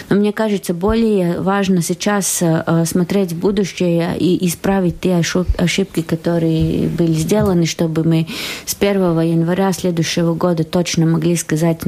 Но 0.09 0.15
мне 0.15 0.31
кажется, 0.31 0.73
более 0.73 1.39
важно 1.39 1.81
сейчас 1.81 2.39
э, 2.41 2.85
смотреть 2.85 3.33
в 3.33 3.39
будущее 3.39 4.17
и 4.17 4.45
исправить 4.47 4.99
те 4.99 5.21
ошибки, 5.57 6.01
которые 6.01 6.87
были 6.87 7.13
сделаны, 7.13 7.65
чтобы 7.65 8.03
мы 8.03 8.27
с 8.65 8.75
1 8.79 9.19
января 9.21 9.71
следующего 9.71 10.33
года 10.33 10.63
точно 10.63 11.05
могли 11.05 11.35
сказать, 11.35 11.79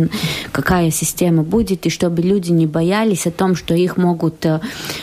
какая 0.52 0.92
система 0.92 1.44
будет, 1.44 1.86
и 1.86 1.90
чтобы 1.90 2.22
люди 2.22 2.52
не 2.52 2.68
боялись 2.68 3.28
о 3.28 3.32
том, 3.32 3.56
что 3.56 3.74
их 3.74 3.98
могут 3.98 4.46
э, 4.46 4.60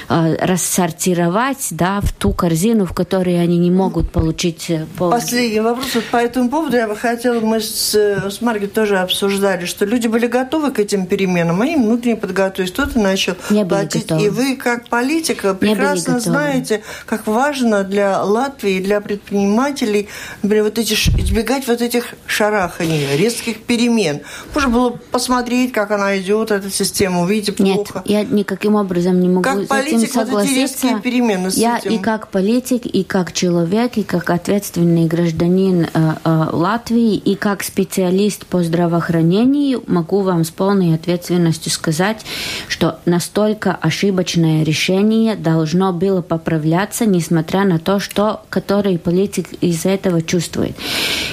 э, 0.09 0.37
рассортировать 0.41 1.69
да, 1.71 2.01
в 2.01 2.13
ту 2.13 2.33
корзину, 2.33 2.87
в 2.87 2.93
которой 2.93 3.41
они 3.41 3.59
не 3.59 3.71
могут 3.71 4.11
получить 4.11 4.71
полный. 4.97 5.21
Последний 5.21 5.61
вопрос 5.61 5.95
вот 5.95 6.05
по 6.05 6.17
этому 6.17 6.49
поводу. 6.49 6.77
Я 6.77 6.89
бы 6.89 6.97
хотела, 6.97 7.41
мы 7.41 7.61
с, 7.61 7.95
с 7.95 8.41
Маргет 8.41 8.73
тоже 8.73 8.99
обсуждали, 8.99 9.67
что 9.67 9.85
люди 9.85 10.07
были 10.07 10.27
готовы 10.27 10.71
к 10.71 10.79
этим 10.79 10.96
этим 10.97 11.07
переменам, 11.07 11.61
они 11.61 11.77
внутренне 11.77 12.17
подготовились, 12.17 12.73
кто-то 12.73 12.99
начал 12.99 13.35
не 13.51 13.65
платить. 13.65 14.11
И 14.11 14.29
вы, 14.29 14.57
как 14.57 14.89
политика, 14.89 15.55
прекрасно 15.55 16.21
знаете, 16.21 16.83
как 17.07 17.27
важно 17.27 17.85
для 17.85 18.23
Латвии, 18.23 18.81
для 18.81 19.01
предпринимателей, 19.01 20.09
например, 20.43 20.65
вот 20.65 20.79
эти, 20.79 20.95
избегать 20.95 21.67
вот 21.67 21.81
этих 21.83 22.15
шараханий, 22.27 23.17
резких 23.17 23.63
перемен. 23.63 24.21
Можно 24.55 24.71
было 24.71 24.91
посмотреть, 24.91 25.73
как 25.73 25.91
она 25.91 26.19
идет, 26.19 26.51
эта 26.51 26.71
система, 26.71 27.23
увидите 27.23 27.53
плохо. 27.53 28.03
Нет, 28.05 28.07
я 28.07 28.25
никаким 28.25 28.75
образом 28.75 29.21
не 29.21 29.29
могу 29.29 29.43
как 29.43 29.65
с 29.65 29.67
политик, 29.67 30.09
этим 30.09 30.13
согласиться. 30.13 30.87
Вот 30.87 30.97
эти 30.97 31.03
перемены 31.03 31.51
с 31.51 31.57
я 31.57 31.79
этим. 31.79 31.93
и 31.93 31.99
как 31.99 32.29
политик, 32.29 32.87
и 32.87 33.05
как 33.05 33.33
человек, 33.33 33.97
и 33.97 34.03
как 34.03 34.31
ответственный 34.31 35.07
гражданин 35.07 35.87
э, 35.93 36.13
э, 36.25 36.47
Латвии, 36.53 37.17
и 37.17 37.35
как 37.35 37.63
специалист 37.63 38.47
по 38.47 38.63
здравоохранению 38.63 39.83
могу 39.87 40.21
вам 40.21 40.45
с 40.45 40.51
полной 40.51 40.86
полной 40.87 40.95
ответственностью 40.95 41.73
сказать, 41.73 42.25
что 42.69 42.99
настолько 43.07 43.73
ошибочное 43.73 44.65
решение 44.65 45.35
должно 45.37 45.93
было 45.93 46.23
поправляться, 46.23 47.07
несмотря 47.07 47.65
на 47.65 47.79
то, 47.79 47.99
что 47.99 48.43
который 48.51 48.99
политик 48.99 49.49
из 49.61 49.87
этого 49.87 50.23
чувствует. 50.23 50.77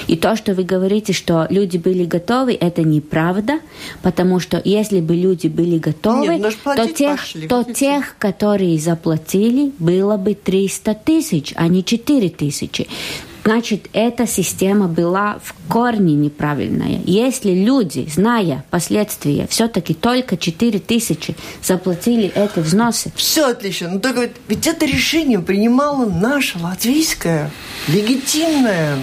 И 0.08 0.16
то, 0.16 0.36
что 0.36 0.54
вы 0.54 0.64
говорите, 0.64 1.12
что 1.12 1.46
люди 1.50 1.78
были 1.78 2.04
готовы, 2.04 2.54
это 2.60 2.82
неправда, 2.82 3.60
потому 4.02 4.40
что 4.40 4.60
если 4.64 5.00
бы 5.00 5.14
люди 5.14 5.48
были 5.48 5.78
готовы, 5.78 6.38
Нет, 6.38 6.54
ну, 6.64 6.74
то, 6.74 6.86
тех, 6.86 7.18
пошли, 7.18 7.48
то 7.48 7.64
тех, 7.64 8.16
которые 8.18 8.78
заплатили, 8.78 9.72
было 9.78 10.16
бы 10.16 10.34
300 10.34 10.94
тысяч, 10.94 11.52
а 11.56 11.68
не 11.68 11.82
4 11.82 12.28
тысячи. 12.30 12.86
Значит, 13.44 13.88
эта 13.92 14.26
система 14.26 14.88
была 14.88 15.38
в 15.42 15.54
корне 15.68 16.14
неправильная. 16.14 17.00
Если 17.04 17.50
люди, 17.50 18.08
зная 18.10 18.64
последствия, 18.70 19.46
все-таки 19.48 19.92
только 19.92 20.38
4 20.38 20.78
тысячи 20.78 21.36
заплатили 21.62 22.32
эти 22.34 22.60
взносы. 22.60 23.12
Все 23.16 23.50
отлично. 23.50 23.90
Но 23.90 23.98
только 23.98 24.30
ведь 24.48 24.66
это 24.66 24.86
решение 24.86 25.40
принимала 25.40 26.06
наша 26.06 26.58
латвийская 26.58 27.50
легитимное, 27.88 28.96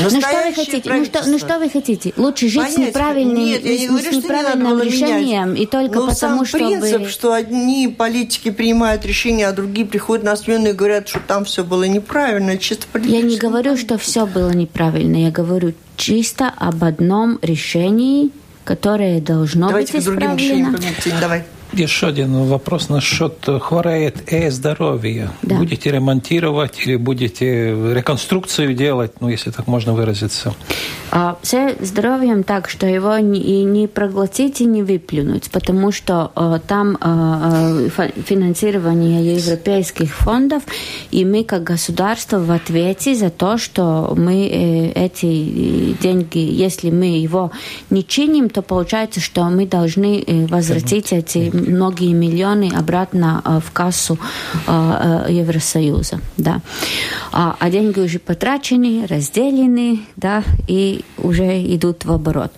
ну 0.00 0.20
что 0.20 0.42
вы 0.44 0.54
хотите? 0.54 0.92
Ну 0.92 1.04
что, 1.04 1.22
ну 1.26 1.38
что 1.38 1.58
вы 1.58 1.70
хотите? 1.70 2.12
Лучше 2.16 2.48
жить 2.48 2.62
Понять, 2.62 2.74
с 2.74 2.78
неправильным, 2.78 3.44
нет, 3.44 3.64
я 3.64 3.78
не 3.78 3.88
говорю, 3.88 4.10
с 4.10 4.16
неправильным 4.16 4.78
не 4.78 4.84
решением 4.84 5.48
менять. 5.50 5.60
и 5.60 5.66
только 5.66 5.94
Но 5.94 6.06
потому, 6.08 6.14
сам 6.14 6.44
чтобы... 6.44 6.64
принцип, 6.64 7.08
что 7.08 7.32
одни 7.32 7.88
политики 7.88 8.50
принимают 8.50 9.04
решения, 9.04 9.46
а 9.46 9.52
другие 9.52 9.86
приходят 9.86 10.24
на 10.24 10.36
смену 10.36 10.70
и 10.70 10.72
говорят, 10.72 11.08
что 11.08 11.20
там 11.20 11.44
все 11.44 11.64
было 11.64 11.84
неправильно, 11.84 12.56
чисто 12.58 12.86
Я 13.04 13.22
не 13.22 13.31
говорю, 13.38 13.76
что 13.76 13.98
все 13.98 14.26
было 14.26 14.50
неправильно. 14.50 15.16
Я 15.16 15.30
говорю 15.30 15.74
чисто 15.96 16.52
об 16.56 16.84
одном 16.84 17.38
решении, 17.42 18.30
которое 18.64 19.20
должно 19.20 19.68
Давайте 19.68 19.94
быть 19.94 20.02
исправлено. 20.02 20.26
Давайте 20.26 20.70
к 20.70 20.74
другим 20.74 20.94
решениям 20.96 21.20
Давай. 21.20 21.44
Еще 21.72 22.06
один 22.06 22.44
вопрос 22.44 22.90
насчет 22.90 23.48
хворает 23.60 24.22
э 24.26 24.50
здоровья. 24.50 25.30
Да. 25.42 25.56
Будете 25.56 25.90
ремонтировать 25.90 26.86
или 26.86 26.96
будете 26.96 27.70
реконструкцию 27.94 28.74
делать, 28.74 29.12
ну, 29.20 29.28
если 29.28 29.50
так 29.50 29.66
можно 29.66 29.94
выразиться? 29.94 30.54
А, 31.10 31.38
с 31.42 31.76
здоровьем 31.80 32.42
так, 32.42 32.70
что 32.70 32.86
его 32.86 33.18
не, 33.18 33.64
не 33.64 33.86
проглотить 33.86 34.60
и 34.60 34.64
не 34.64 34.82
выплюнуть, 34.82 35.50
потому 35.50 35.92
что 35.92 36.30
а, 36.34 36.58
там 36.58 36.96
а, 37.00 37.88
финансирование 38.26 39.36
европейских 39.36 40.14
фондов, 40.14 40.62
и 41.10 41.24
мы 41.24 41.44
как 41.44 41.64
государство 41.64 42.38
в 42.38 42.50
ответе 42.50 43.14
за 43.14 43.28
то, 43.28 43.58
что 43.58 44.14
мы 44.16 44.92
эти 44.94 45.96
деньги, 46.02 46.38
если 46.38 46.90
мы 46.90 47.18
его 47.18 47.50
не 47.90 48.06
чиним, 48.06 48.48
то 48.48 48.62
получается, 48.62 49.20
что 49.20 49.44
мы 49.44 49.66
должны 49.66 50.24
возвратить 50.48 51.12
эти 51.12 51.50
многие 51.66 52.12
миллионы 52.12 52.70
обратно 52.74 53.42
э, 53.44 53.60
в 53.64 53.72
кассу 53.72 54.18
э, 54.66 55.26
э, 55.28 55.32
Евросоюза. 55.32 56.20
Да. 56.36 56.60
А, 57.32 57.56
а 57.58 57.70
деньги 57.70 58.00
уже 58.00 58.18
потрачены, 58.18 59.06
разделены, 59.06 60.00
да, 60.16 60.42
и 60.68 61.04
уже 61.18 61.62
идут 61.74 62.04
в 62.04 62.12
оборот. 62.12 62.52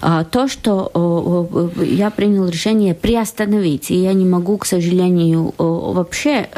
А, 0.00 0.24
то, 0.24 0.48
что 0.48 1.48
я 1.76 2.10
принял 2.10 2.48
решение 2.48 2.94
приостановить, 2.94 3.90
и 3.90 3.96
я 3.96 4.12
не 4.12 4.24
могу, 4.24 4.58
к 4.58 4.66
сожалению, 4.66 5.54
вообще 5.56 6.48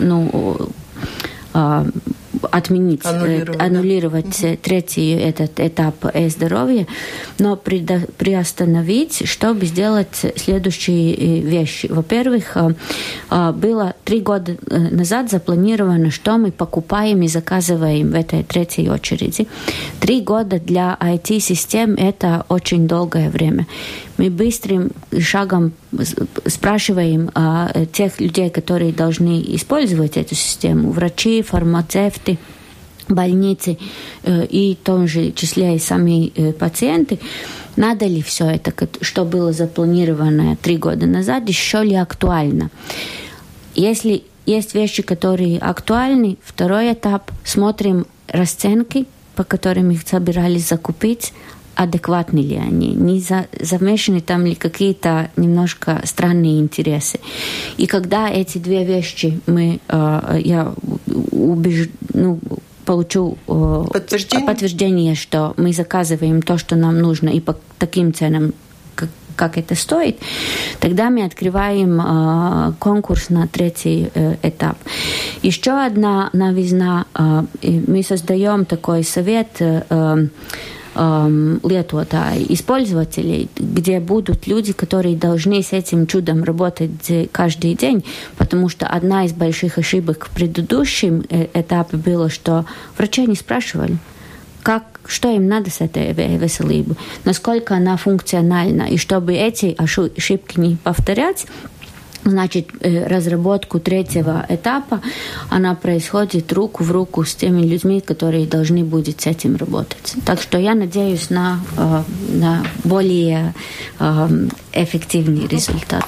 ну, 0.00 0.70
отменить, 2.50 3.04
аннулировать, 3.04 3.60
аннулировать 3.60 4.42
да? 4.42 4.56
третий 4.62 5.10
этот 5.12 5.58
этап 5.60 5.94
здоровья, 6.28 6.86
но 7.38 7.56
приостановить, 7.56 9.28
чтобы 9.28 9.66
сделать 9.66 10.24
следующие 10.36 11.14
э, 11.14 11.40
вещи. 11.40 11.86
Во-первых, 11.86 12.56
э, 12.56 12.74
э, 13.30 13.52
было 13.52 13.94
три 14.04 14.20
года 14.20 14.56
назад 14.68 15.30
запланировано, 15.30 16.10
что 16.10 16.38
мы 16.38 16.52
покупаем 16.52 17.22
и 17.22 17.28
заказываем 17.28 18.10
в 18.10 18.14
этой 18.14 18.42
третьей 18.42 18.90
очереди. 18.90 19.46
Три 20.00 20.20
года 20.20 20.58
для 20.58 20.96
IT-систем– 21.00 21.94
это 21.98 22.44
очень 22.48 22.86
долгое 22.86 23.30
время. 23.30 23.66
Мы 24.20 24.28
быстрым 24.28 24.90
шагом 25.18 25.72
спрашиваем 26.44 27.30
а, 27.34 27.86
тех 27.86 28.20
людей, 28.20 28.50
которые 28.50 28.92
должны 28.92 29.40
использовать 29.56 30.18
эту 30.18 30.34
систему, 30.34 30.90
врачи, 30.90 31.40
фармацевты, 31.40 32.36
больницы 33.08 33.78
э, 34.24 34.44
и 34.44 34.76
в 34.76 34.84
том 34.84 35.08
же 35.08 35.32
числе 35.32 35.76
и 35.76 35.78
сами 35.78 36.32
э, 36.36 36.52
пациенты, 36.52 37.18
надо 37.76 38.04
ли 38.04 38.20
все 38.20 38.44
это, 38.44 38.74
что 39.00 39.24
было 39.24 39.54
запланировано 39.54 40.54
три 40.60 40.76
года 40.76 41.06
назад, 41.06 41.48
еще 41.48 41.82
ли 41.82 41.94
актуально. 41.94 42.70
Если 43.74 44.24
есть 44.44 44.74
вещи, 44.74 45.02
которые 45.02 45.58
актуальны, 45.58 46.36
второй 46.44 46.92
этап, 46.92 47.32
смотрим 47.42 48.04
расценки, 48.28 49.06
по 49.34 49.44
которым 49.44 49.90
их 49.90 50.06
собирались 50.06 50.68
закупить, 50.68 51.32
адекватны 51.80 52.40
ли 52.40 52.56
они, 52.56 52.88
не 52.88 53.20
за, 53.20 53.46
замешаны 53.58 54.20
там 54.20 54.44
ли 54.44 54.54
какие-то 54.54 55.30
немножко 55.36 56.02
странные 56.04 56.60
интересы. 56.60 57.20
И 57.78 57.86
когда 57.86 58.28
эти 58.28 58.58
две 58.58 58.84
вещи 58.84 59.40
мы, 59.46 59.80
э, 59.88 60.40
я 60.44 60.74
убеж... 61.32 61.88
ну, 62.12 62.38
получу 62.84 63.38
э, 63.46 63.84
подтверждение? 63.92 64.46
подтверждение, 64.46 65.14
что 65.14 65.54
мы 65.56 65.72
заказываем 65.72 66.42
то, 66.42 66.58
что 66.58 66.76
нам 66.76 66.98
нужно, 66.98 67.30
и 67.30 67.40
по 67.40 67.56
таким 67.78 68.12
ценам, 68.12 68.52
как, 68.94 69.08
как 69.36 69.56
это 69.56 69.74
стоит, 69.74 70.18
тогда 70.80 71.08
мы 71.08 71.24
открываем 71.24 71.98
э, 71.98 72.72
конкурс 72.78 73.30
на 73.30 73.46
третий 73.46 74.10
э, 74.14 74.36
этап. 74.42 74.76
Еще 75.40 75.70
одна 75.70 76.28
новизна. 76.34 77.06
Э, 77.14 77.44
мы 77.62 78.02
создаем 78.02 78.66
такой 78.66 79.02
совет 79.02 79.48
э, 79.60 80.26
эм, 80.94 81.60
lietotāji, 81.62 82.52
использователей, 82.52 83.48
где 83.56 84.00
будут 84.00 84.46
люди, 84.46 84.72
которые 84.72 85.16
должны 85.16 85.62
с 85.62 85.72
этим 85.72 86.06
чудом 86.06 86.44
работать 86.44 87.30
каждый 87.32 87.74
день, 87.74 88.04
потому 88.36 88.68
что 88.68 88.86
одна 88.86 89.24
из 89.24 89.32
больших 89.32 89.78
ошибок 89.78 90.26
в 90.26 90.30
предыдущем 90.30 91.24
э, 91.28 91.46
этапе 91.54 91.96
было, 91.96 92.28
что 92.28 92.64
врачи 92.96 93.26
не 93.26 93.36
спрашивали, 93.36 93.98
как, 94.62 94.84
что 95.06 95.30
им 95.30 95.48
надо 95.48 95.70
с 95.70 95.80
этой 95.80 96.12
веселыбой, 96.12 96.96
насколько 97.24 97.74
она 97.74 97.96
функциональна, 97.96 98.82
и 98.82 98.96
чтобы 98.96 99.34
эти 99.34 99.74
ошибки 99.78 100.60
не 100.60 100.76
повторять, 100.76 101.46
Значит, 102.24 102.68
э, 102.80 103.06
разработку 103.06 103.80
третьего 103.80 104.44
этапа, 104.48 105.00
она 105.48 105.74
происходит 105.74 106.52
руку 106.52 106.84
в 106.84 106.90
руку 106.90 107.24
с 107.24 107.34
теми 107.34 107.62
людьми, 107.62 108.00
которые 108.00 108.46
должны 108.46 108.84
будут 108.84 109.20
с 109.20 109.26
этим 109.26 109.56
работать. 109.56 110.14
Так 110.24 110.42
что 110.42 110.58
я 110.58 110.74
надеюсь 110.74 111.30
на, 111.30 111.60
э, 111.76 112.02
на 112.28 112.62
более 112.84 113.54
э, 113.98 114.28
эффективный 114.72 115.46
результат. 115.46 116.04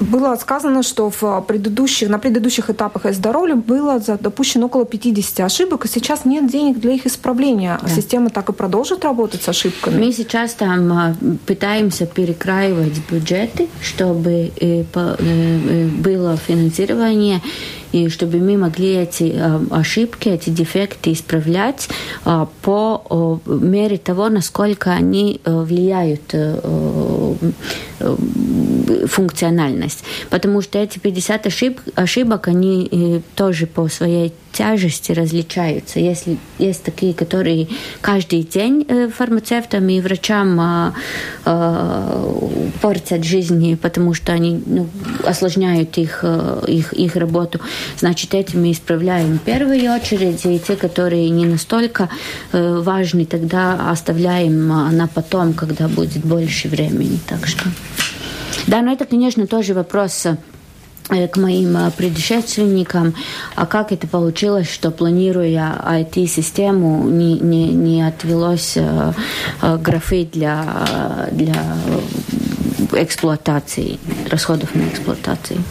А, 0.00 0.04
было 0.04 0.36
сказано, 0.36 0.82
что 0.82 1.10
в 1.10 1.40
предыдущих, 1.46 2.08
на 2.08 2.18
предыдущих 2.18 2.70
этапах 2.70 3.12
здоровья 3.12 3.54
было 3.54 4.00
допущено 4.00 4.66
около 4.66 4.84
50 4.84 5.40
ошибок, 5.40 5.84
и 5.84 5.88
сейчас 5.88 6.24
нет 6.24 6.50
денег 6.50 6.78
для 6.78 6.92
их 6.92 7.06
исправления. 7.06 7.78
Да. 7.82 7.88
Система 7.88 8.30
так 8.30 8.48
и 8.48 8.52
продолжит 8.52 9.04
работать 9.04 9.42
с 9.42 9.48
ошибками? 9.48 10.04
Мы 10.06 10.12
сейчас 10.12 10.54
там 10.54 10.92
а, 10.92 11.16
пытаемся 11.46 12.06
перекраивать 12.06 13.00
бюджеты, 13.10 13.68
чтобы 13.82 14.52
э, 14.60 14.84
э, 14.94 15.86
было 15.88 16.36
финансирование 16.36 17.40
и 17.92 18.08
чтобы 18.08 18.38
мы 18.38 18.56
могли 18.56 18.94
эти 18.94 19.32
э, 19.34 19.60
ошибки, 19.70 20.28
эти 20.28 20.50
дефекты 20.50 21.12
исправлять 21.12 21.88
э, 22.24 22.46
по 22.62 23.40
мере 23.46 23.96
того, 23.96 24.28
насколько 24.28 24.90
они 24.90 25.40
э, 25.44 25.60
влияют 25.62 26.34
функциональность. 29.06 30.04
Потому 30.30 30.62
что 30.62 30.78
эти 30.78 30.98
50 30.98 31.46
ошиб, 31.46 31.80
ошибок, 31.94 32.48
они 32.48 33.22
тоже 33.34 33.66
по 33.66 33.88
своей 33.88 34.32
тяжести 34.52 35.12
различаются. 35.12 36.00
Если 36.00 36.38
есть 36.58 36.82
такие, 36.82 37.12
которые 37.12 37.68
каждый 38.00 38.42
день 38.42 38.86
фармацевтам 39.14 39.86
и 39.88 40.00
врачам 40.00 40.58
а, 40.58 40.94
а, 41.44 42.48
портят 42.80 43.22
жизни, 43.22 43.74
потому 43.74 44.14
что 44.14 44.32
они 44.32 44.62
ну, 44.64 44.88
осложняют 45.24 45.98
их, 45.98 46.24
их, 46.66 46.92
их 46.94 47.16
работу. 47.16 47.60
Значит, 47.98 48.32
этим 48.34 48.62
мы 48.62 48.72
исправляем 48.72 49.38
в 49.38 49.42
первую 49.42 49.92
очередь, 49.92 50.46
и 50.46 50.58
те, 50.58 50.76
которые 50.76 51.28
не 51.30 51.44
настолько 51.44 52.08
э, 52.52 52.80
важны, 52.80 53.26
тогда 53.26 53.90
оставляем 53.90 54.72
а, 54.72 54.90
на 54.90 55.06
потом, 55.06 55.52
когда 55.52 55.88
будет 55.88 56.24
больше 56.24 56.68
времени. 56.68 57.18
Так 57.26 57.46
что... 57.46 57.64
Да, 58.66 58.82
но 58.82 58.92
это, 58.92 59.04
конечно, 59.04 59.46
тоже 59.46 59.74
вопрос 59.74 60.26
э, 61.10 61.28
к 61.28 61.36
моим 61.36 61.76
э, 61.76 61.90
предшественникам, 61.90 63.14
а 63.54 63.66
как 63.66 63.92
это 63.92 64.06
получилось, 64.06 64.70
что 64.70 64.90
планируя 64.90 65.80
IT-систему, 65.84 67.08
не, 67.08 67.38
не, 67.38 67.68
не 67.68 68.02
отвелось 68.06 68.74
э, 68.76 69.12
графы 69.78 70.28
для, 70.32 71.28
для 71.30 71.62
эксплуатации, 72.92 73.98
расходов 74.30 74.74
на 74.74 74.82
эксплуатацию? 74.88 75.62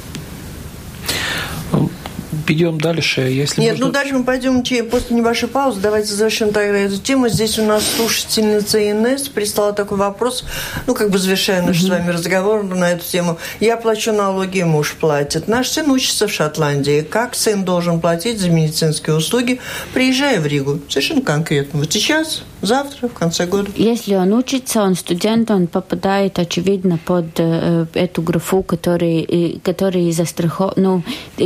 Идем 2.51 2.79
дальше. 2.79 3.21
Если 3.21 3.62
Нет, 3.62 3.71
можно... 3.71 3.86
ну 3.88 3.91
дальше 3.91 4.13
мы 4.13 4.23
пойдем 4.23 4.63
после 4.89 5.15
небольшой 5.15 5.49
паузы. 5.49 5.79
Давайте 5.79 6.13
завершим 6.13 6.51
тогда 6.51 6.77
эту 6.77 6.97
тему. 6.97 7.29
Здесь 7.29 7.60
у 7.60 7.63
нас 7.63 7.84
слушательница 7.95 8.79
Инесс 8.91 9.27
прислала 9.27 9.73
такой 9.73 9.97
вопрос, 9.97 10.43
ну, 10.88 10.95
как 10.95 11.10
бы 11.10 11.17
завершая 11.17 11.62
наш 11.62 11.77
mm-hmm. 11.77 11.86
с 11.86 11.89
вами 11.89 12.12
разговор 12.12 12.63
на 12.63 12.91
эту 12.91 13.05
тему. 13.05 13.38
Я 13.60 13.77
плачу 13.77 14.12
налоги, 14.12 14.62
муж 14.62 14.95
платит. 14.99 15.47
Наш 15.47 15.69
сын 15.69 15.89
учится 15.89 16.27
в 16.27 16.31
Шотландии. 16.31 17.01
Как 17.01 17.36
сын 17.36 17.65
должен 17.65 17.99
платить 17.99 18.39
за 18.39 18.49
медицинские 18.49 19.15
услуги, 19.15 19.60
приезжая 19.93 20.39
в 20.39 20.45
Ригу? 20.45 20.79
Совершенно 20.89 21.21
конкретно. 21.21 21.79
Вот 21.79 21.91
сейчас, 21.91 22.43
завтра, 22.62 23.08
в 23.08 23.13
конце 23.13 23.45
года. 23.45 23.69
Если 23.75 24.15
он 24.15 24.34
учится, 24.34 24.81
он 24.81 24.95
студент, 24.95 25.51
он 25.51 25.67
попадает, 25.67 26.39
очевидно, 26.39 26.99
под 27.03 27.25
э, 27.38 27.86
эту 27.93 28.21
графу, 28.21 28.63
который, 28.63 29.60
который 29.63 30.12
застрахован, 30.12 30.73
ну, 30.77 31.03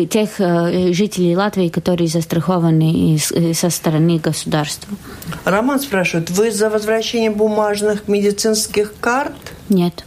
тех 0.08 0.40
э, 0.40 0.89
жителей 0.94 1.36
Латвии, 1.36 1.70
которые 1.70 2.08
застрахованы 2.08 3.18
со 3.54 3.70
стороны 3.70 4.20
государства. 4.20 4.90
Роман 5.46 5.80
спрашивает, 5.80 6.30
вы 6.30 6.52
за 6.52 6.70
возвращение 6.70 7.32
бумажных 7.32 8.08
медицинских 8.08 8.94
карт? 9.00 9.34
Нет. 9.70 10.06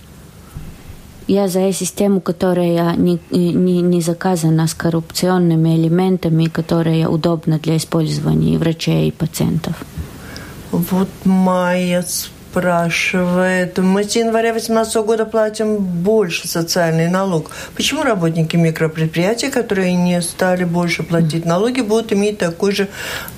Я 1.29 1.49
за 1.49 1.73
систему, 1.73 2.21
которая 2.21 2.95
не, 2.97 3.19
не, 3.31 3.81
не 3.81 4.01
заказана 4.01 4.67
с 4.67 4.75
коррупционными 4.75 5.77
элементами, 5.77 6.47
которая 6.47 7.09
удобна 7.09 7.59
для 7.59 7.77
использования 7.77 8.59
врачей 8.59 9.09
и 9.09 9.13
пациентов. 9.13 9.75
Вот 10.73 11.09
Майя 11.25 12.05
спрашивает. 12.53 13.79
Мы 13.79 14.05
с 14.05 14.17
января 14.17 14.53
2018 14.53 14.97
года 15.07 15.25
платим 15.25 15.77
больше 15.77 16.49
социальный 16.49 17.09
налог. 17.09 17.51
Почему 17.75 18.03
работники 18.03 18.57
микропредприятий, 18.57 19.51
которые 19.51 19.95
не 19.95 20.21
стали 20.23 20.65
больше 20.65 21.03
платить 21.03 21.47
налоги, 21.47 21.81
будут 21.81 22.13
иметь 22.13 22.39
такой 22.39 22.73
же 22.73 22.89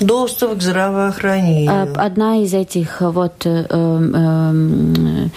доступ 0.01 0.59
к 0.59 0.63
здравоохранению? 0.63 1.93
Одна 1.97 2.43
из 2.43 2.55
этих 2.55 3.01
вот 3.01 3.47
э, 3.47 3.65
э, 3.71 5.29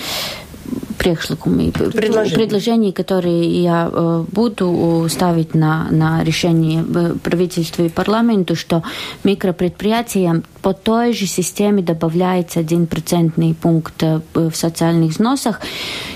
приekšlikumi, 0.98 1.72
предложения. 1.72 2.36
предложения, 2.36 2.92
которые 2.92 3.64
я 3.64 3.90
э, 3.92 4.26
буду 4.32 5.08
ставить 5.10 5.54
на, 5.56 5.88
на 5.92 6.24
решение 6.24 6.84
правительства 7.24 7.84
и 7.84 7.90
парламенту, 7.90 8.56
что 8.56 8.84
микропредприятиям 9.24 10.44
по 10.62 10.74
той 10.74 11.14
же 11.14 11.28
системе 11.28 11.82
добавляется 11.82 12.60
один 12.60 12.88
процентный 12.88 13.54
пункт 13.54 14.04
э, 14.04 14.22
в 14.34 14.54
социальных 14.54 15.12
взносах, 15.12 15.62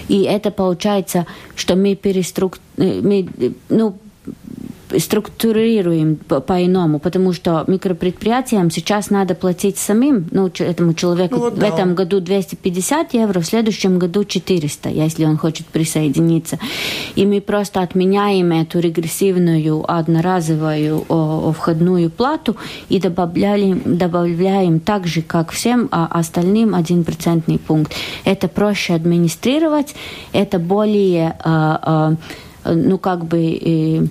и 0.08 0.24
это 0.24 0.52
получается, 0.52 1.26
что 1.56 1.76
мы 1.76 1.96
переструк... 1.96 2.58
Э, 2.78 3.02
мы, 3.02 3.28
ну, 3.70 3.96
структурируем 5.00 6.16
по-иному, 6.16 7.00
потому 7.00 7.34
что 7.34 7.64
микропредприятиям 7.68 8.72
сейчас 8.72 9.10
надо 9.10 9.36
платить 9.36 9.78
самим, 9.78 10.28
ну, 10.32 10.52
этому 10.60 10.94
человеку 10.94 11.36
ну, 11.36 11.42
вот 11.42 11.58
в 11.58 11.64
этом 11.64 11.96
году 11.96 12.20
250 12.20 13.14
евро, 13.14 13.40
в 13.40 13.46
следующем 13.46 14.00
году 14.00 14.24
400, 14.24 14.90
если 14.90 15.26
он 15.26 15.38
хочет 15.38 15.68
присоединиться. 15.68 16.60
И 17.16 17.26
мы 17.26 17.42
просто 17.42 17.82
отменяем 17.82 18.52
эту 18.52 18.80
регрессивную 18.80 19.86
одноразовую 19.88 21.06
о, 21.08 21.54
входную 21.54 22.10
плату 22.10 22.56
и 22.90 23.00
добавляем, 23.00 23.82
добавляем 23.86 24.80
так 24.80 25.08
же, 25.08 25.22
как 25.22 25.52
всем 25.52 25.88
а 25.92 26.08
остальным, 26.08 26.76
один 26.76 27.04
процентный 27.04 27.60
пункт. 27.60 27.94
Это 28.26 28.48
проще 28.48 28.94
администрировать, 28.94 29.96
это 30.34 30.60
более, 30.60 31.36
а, 31.44 32.18
а, 32.64 32.74
ну, 32.74 32.98
как 32.98 33.26
бы 33.26 33.42
Э, 33.62 34.06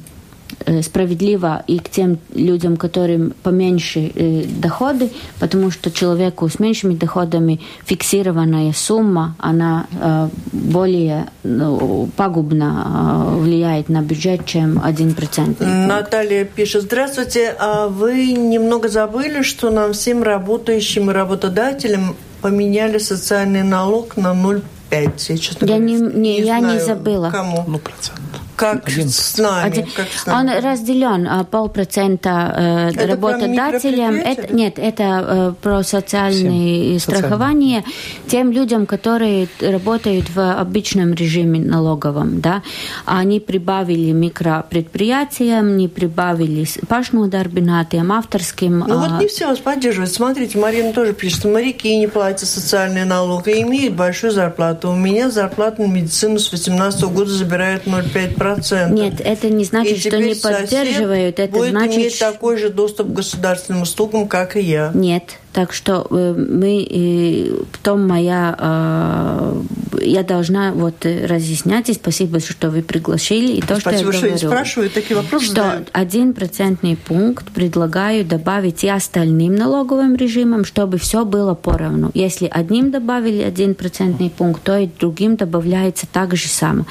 справедливо 0.82 1.62
и 1.66 1.78
к 1.78 1.88
тем 1.88 2.18
людям, 2.34 2.76
которым 2.76 3.32
поменьше 3.42 4.12
э, 4.14 4.44
доходы, 4.44 5.10
потому 5.38 5.70
что 5.70 5.90
человеку 5.90 6.48
с 6.48 6.58
меньшими 6.58 6.94
доходами 6.94 7.60
фиксированная 7.84 8.72
сумма, 8.72 9.34
она 9.38 9.86
э, 9.92 10.28
более 10.52 11.26
ну, 11.42 12.08
пагубно 12.16 13.34
влияет 13.38 13.88
на 13.88 14.02
бюджет, 14.02 14.46
чем 14.46 14.80
один 14.82 15.14
процент. 15.14 15.60
Наталья 15.60 16.44
пишет, 16.44 16.82
здравствуйте, 16.82 17.54
а 17.58 17.88
вы 17.88 18.32
немного 18.32 18.88
забыли, 18.88 19.42
что 19.42 19.70
нам 19.70 19.92
всем 19.92 20.22
работающим 20.22 21.10
и 21.10 21.14
работодателям 21.14 22.16
поменяли 22.40 22.98
социальный 22.98 23.62
налог 23.62 24.16
на 24.16 24.32
0,5. 24.32 25.66
Я, 25.66 25.78
не, 25.78 25.94
не, 25.94 26.00
не 26.00 26.40
я 26.40 26.58
знаю, 26.58 26.74
не 26.74 26.84
забыла. 26.84 27.30
Кому? 27.30 27.64
Ну, 27.66 27.78
процент 27.78 28.20
как 28.60 28.88
11. 28.88 29.14
с 29.14 29.38
нами. 29.38 29.66
Один. 29.66 29.86
Как 29.96 30.08
с 30.08 30.26
нами. 30.26 30.38
Он 30.38 30.62
разделен 30.62 31.26
а, 31.26 31.44
полпроцента 31.44 32.92
э, 32.94 33.06
работодателям. 33.06 34.16
Это, 34.16 34.52
нет, 34.54 34.78
это 34.78 35.02
э, 35.02 35.52
про 35.62 35.82
социальное 35.82 36.98
страхование 36.98 37.84
тем 38.26 38.52
людям, 38.52 38.84
которые 38.84 39.48
работают 39.60 40.28
в 40.28 40.52
обычном 40.52 41.14
режиме 41.14 41.58
налоговом. 41.58 42.42
Да? 42.42 42.62
Они 43.06 43.40
прибавили 43.40 44.12
микропредприятиям, 44.12 45.78
не 45.78 45.88
прибавили 45.88 46.66
пашнодarbinātiem, 46.86 48.12
авторским. 48.12 48.80
Ну 48.80 48.94
а... 48.94 49.08
вот 49.08 49.20
не 49.22 49.26
все 49.26 49.46
вас 49.46 49.58
поддерживают. 49.58 50.12
Смотрите, 50.12 50.58
Марина 50.58 50.92
тоже 50.92 51.14
пишет, 51.14 51.46
моряки 51.46 51.96
не 51.96 52.08
платят 52.08 52.46
социальный 52.46 53.06
налог 53.06 53.48
и 53.48 53.62
имеют 53.62 53.94
большую 53.94 54.32
зарплату. 54.32 54.90
У 54.90 54.96
меня 54.96 55.30
зарплата 55.30 55.80
на 55.80 55.86
медицину 55.86 56.38
с 56.38 56.52
18 56.52 57.02
года 57.04 57.30
забирают 57.30 57.86
0,5% 57.86 58.49
процентов. 58.54 58.98
Нет, 58.98 59.20
это 59.20 59.48
не 59.48 59.64
значит, 59.64 59.96
и 59.96 60.00
что 60.00 60.18
не 60.18 60.34
поддерживают. 60.34 61.38
Это 61.38 61.52
будет 61.52 61.70
значит, 61.70 61.98
иметь 61.98 62.18
такой 62.18 62.56
же 62.56 62.70
доступ 62.70 63.08
к 63.08 63.12
государственным 63.12 63.82
услугам, 63.82 64.28
как 64.28 64.56
и 64.56 64.60
я. 64.60 64.90
Нет, 64.94 65.38
так 65.52 65.72
что 65.72 66.06
э, 66.10 66.34
мы, 66.36 67.58
потом 67.72 68.06
моя, 68.06 68.54
э, 68.58 69.62
я 70.02 70.22
должна 70.22 70.72
вот 70.72 71.04
разъяснять, 71.04 71.88
и 71.88 71.94
спасибо, 71.94 72.38
что 72.38 72.70
вы 72.70 72.82
пригласили. 72.82 73.54
И 73.54 73.60
то, 73.60 73.80
спасибо, 73.80 74.12
что 74.12 74.26
я 74.26 74.36
что 74.36 74.46
говорю, 74.46 74.64
спрашиваю, 74.64 74.90
такие 74.90 75.16
вопросы 75.16 75.46
Что 75.46 75.84
один 75.92 76.34
процентный 76.34 76.96
пункт 76.96 77.48
предлагаю 77.48 78.24
добавить 78.24 78.84
и 78.84 78.88
остальным 78.88 79.56
налоговым 79.56 80.14
режимам, 80.14 80.64
чтобы 80.64 80.98
все 80.98 81.24
было 81.24 81.54
поровну. 81.54 82.12
Если 82.14 82.46
одним 82.46 82.92
добавили 82.92 83.42
один 83.42 83.74
процентный 83.74 84.30
пункт, 84.30 84.62
то 84.62 84.78
и 84.78 84.88
другим 85.00 85.34
добавляется 85.34 86.06
так 86.10 86.36
же 86.36 86.48
само. 86.48 86.86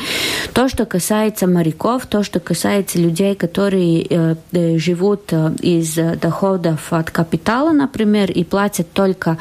То, 0.53 0.67
что 0.67 0.85
касается 0.85 1.47
моряков, 1.47 2.07
то, 2.07 2.23
что 2.23 2.41
касается 2.41 2.99
людей, 2.99 3.35
которые 3.35 4.05
э, 4.09 4.35
живут 4.77 5.31
из 5.61 5.95
доходов 6.21 6.91
от 6.91 7.09
капитала, 7.09 7.71
например, 7.71 8.29
и 8.31 8.43
платят 8.49 8.91
только 8.93 9.37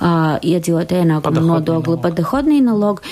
uh, 0.00 0.38
iedzīvotāju 0.42 1.04
ienākumu 1.04 1.40
nodokli, 1.40 1.96
подоходный 2.02 2.60
налог. 2.60 3.02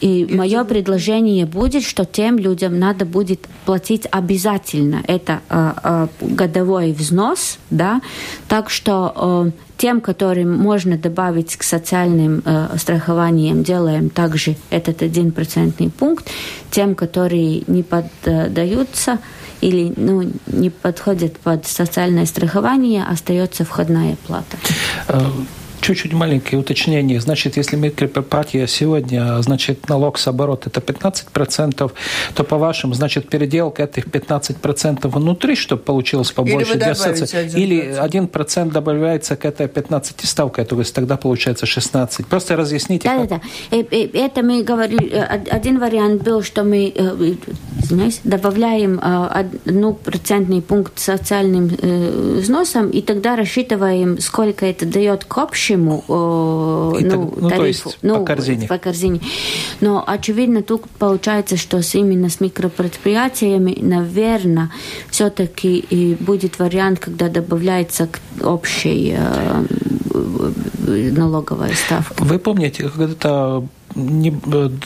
И, 0.00 0.22
и 0.22 0.34
мое 0.34 0.64
предложение 0.64 1.46
будет, 1.46 1.82
что 1.84 2.04
тем 2.04 2.38
людям 2.38 2.78
надо 2.78 3.04
будет 3.04 3.46
платить 3.64 4.06
обязательно. 4.10 5.02
Это 5.06 5.40
э, 5.48 5.72
э, 5.82 6.06
годовой 6.20 6.92
взнос, 6.92 7.58
да, 7.70 8.00
так 8.48 8.70
что 8.70 9.12
э, 9.46 9.50
тем, 9.76 10.00
которым 10.00 10.56
можно 10.56 10.96
добавить 10.96 11.56
к 11.56 11.62
социальным 11.62 12.42
э, 12.44 12.76
страхованиям, 12.76 13.62
делаем 13.62 14.10
также 14.10 14.56
этот 14.70 15.02
один 15.02 15.32
процентный 15.32 15.90
пункт. 15.90 16.30
Тем, 16.70 16.94
которые 16.94 17.62
не 17.66 17.82
поддаются, 17.82 19.18
или 19.60 19.92
ну, 19.96 20.30
не 20.46 20.70
подходят 20.70 21.36
под 21.38 21.66
социальное 21.66 22.26
страхование, 22.26 23.04
остается 23.04 23.64
входная 23.64 24.16
плата. 24.26 24.56
Э, 25.88 25.94
Чуть-чуть 25.94 26.12
маленькое 26.12 26.60
уточнение. 26.60 27.20
Значит, 27.20 27.56
если 27.56 27.76
микропатия 27.76 28.66
сегодня, 28.66 29.40
значит, 29.42 29.88
налог 29.88 30.18
с 30.18 30.28
оборота 30.28 30.70
это 30.70 30.80
15%, 30.80 31.92
то 32.34 32.44
по-вашему, 32.44 32.94
значит, 32.94 33.28
переделка 33.28 33.84
этих 33.84 34.06
15% 34.06 35.08
внутри, 35.08 35.56
чтобы 35.56 35.82
получилось 35.82 36.30
побольше 36.32 36.74
Или, 36.74 36.84
вы 37.54 37.60
Или 37.60 37.80
1% 37.98 38.70
добавляется 38.70 39.36
к 39.36 39.46
этой 39.46 39.66
15 39.66 40.28
ставке, 40.28 40.64
то 40.64 40.78
есть 40.78 40.94
тогда 40.94 41.16
получается 41.16 41.66
16. 41.66 42.26
Просто 42.26 42.56
разъясните. 42.56 43.08
Да, 43.08 43.24
да, 43.24 43.40
да. 43.70 43.86
Это 43.90 44.42
мы 44.42 44.62
говорили, 44.62 45.10
э, 45.10 45.24
один 45.50 45.78
вариант 45.78 46.22
был, 46.22 46.42
что 46.42 46.64
мы 46.64 46.92
э, 46.94 47.34
извиняюсь, 47.82 48.20
добавляем 48.24 49.00
одну 49.02 49.94
процентный 49.94 50.60
пункт 50.60 50.98
социальным 50.98 51.70
э, 51.80 52.40
взносом, 52.40 52.90
и 52.90 53.00
тогда 53.00 53.36
рассчитываем, 53.36 54.18
сколько 54.20 54.66
это 54.66 54.84
дает 54.84 55.24
к 55.24 55.38
общему 55.38 55.77
общему 55.78 56.04
э, 56.08 57.00
ну, 57.04 57.34
ну, 57.36 57.48
тарифу. 57.48 57.92
ну, 58.02 58.20
по 58.20 58.24
корзине. 58.24 58.66
По 58.68 58.78
корзине. 58.78 59.20
Но, 59.80 60.02
очевидно, 60.06 60.62
тут 60.62 60.88
получается, 60.98 61.56
что 61.56 61.82
с, 61.82 61.94
именно 61.94 62.28
с 62.28 62.40
микропредприятиями, 62.40 63.78
наверное, 63.80 64.70
все-таки 65.10 65.78
и 65.78 66.14
будет 66.14 66.58
вариант, 66.58 66.98
когда 66.98 67.28
добавляется 67.28 68.06
к 68.08 68.20
общей 68.44 69.14
э, 69.16 69.64
налоговая 71.12 71.72
ставка. 71.74 72.22
Вы 72.24 72.38
помните, 72.38 72.88
когда-то 72.88 73.64
не, 73.98 74.30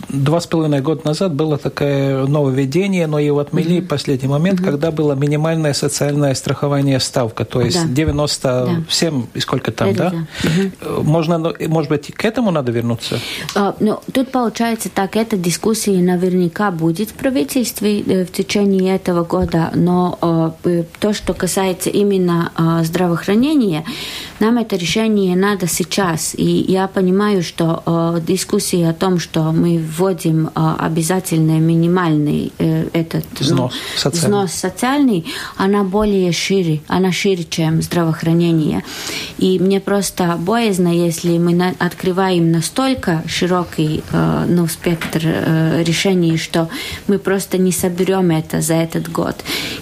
два 0.09 0.41
с 0.41 0.47
половиной 0.47 0.81
года 0.81 1.03
назад 1.05 1.35
было 1.35 1.59
такое 1.59 2.27
нововведение, 2.27 3.07
но 3.07 3.19
его 3.19 3.39
отмели 3.39 3.79
угу. 3.79 3.87
в 3.87 3.89
последний 3.89 4.29
момент, 4.29 4.61
угу. 4.61 4.71
когда 4.71 4.91
было 4.91 5.13
минимальное 5.15 5.75
социальное 5.75 6.35
страхование 6.35 6.99
ставка, 7.01 7.45
то 7.45 7.61
есть 7.61 7.83
да. 7.83 7.89
97 7.89 9.21
да. 9.23 9.27
и 9.35 9.41
сколько 9.41 9.73
там, 9.73 9.95
да? 9.95 10.11
да. 10.11 10.89
Угу. 10.95 11.03
Можно, 11.03 11.53
может 11.69 11.91
быть, 11.91 12.13
к 12.13 12.25
этому 12.25 12.51
надо 12.51 12.73
вернуться? 12.73 13.19
А, 13.55 13.77
ну, 13.81 14.01
тут 14.13 14.31
получается 14.33 14.89
так, 14.89 15.17
эта 15.17 15.37
дискуссия 15.37 16.01
наверняка 16.01 16.71
будет 16.71 17.11
в 17.11 17.15
правительстве 17.15 18.01
э, 18.01 18.25
в 18.25 18.33
течение 18.33 18.95
этого 18.95 19.25
года, 19.25 19.71
но 19.75 20.19
э, 20.65 20.85
то, 21.01 21.13
что 21.13 21.35
касается 21.35 21.91
именно 21.91 22.53
э, 22.57 22.85
здравоохранения, 22.85 23.85
нам 24.41 24.59
это 24.59 24.77
решение 24.77 25.37
надо 25.37 25.67
сейчас. 25.67 26.35
И 26.37 26.45
я 26.45 26.89
понимаю, 26.89 27.43
что 27.43 28.21
дискуссия 28.27 28.93
том, 29.03 29.19
что 29.19 29.51
мы 29.51 29.85
вводим 29.85 30.51
обязательный 30.55 31.59
минимальный 31.59 32.53
этот 32.93 33.25
взнос, 33.41 33.73
ну, 33.73 33.99
социальный. 33.99 34.21
взнос 34.21 34.53
социальный, 34.53 35.27
она 35.57 35.83
более 35.83 36.31
шире, 36.31 36.83
она 36.87 37.11
шире, 37.11 37.43
чем 37.43 37.83
здравоохранение. 37.83 38.85
И 39.39 39.59
мне 39.59 39.81
просто 39.81 40.37
боязно, 40.39 40.87
если 40.87 41.37
мы 41.39 41.75
открываем 41.81 42.53
настолько 42.53 43.25
широкий 43.27 44.05
ну, 44.13 44.69
спектр 44.69 45.19
решений, 45.85 46.37
что 46.37 46.69
мы 47.09 47.19
просто 47.19 47.59
не 47.59 47.73
соберем 47.73 48.31
это 48.31 48.61
за 48.61 48.75
этот 48.75 49.11
год. 49.11 49.35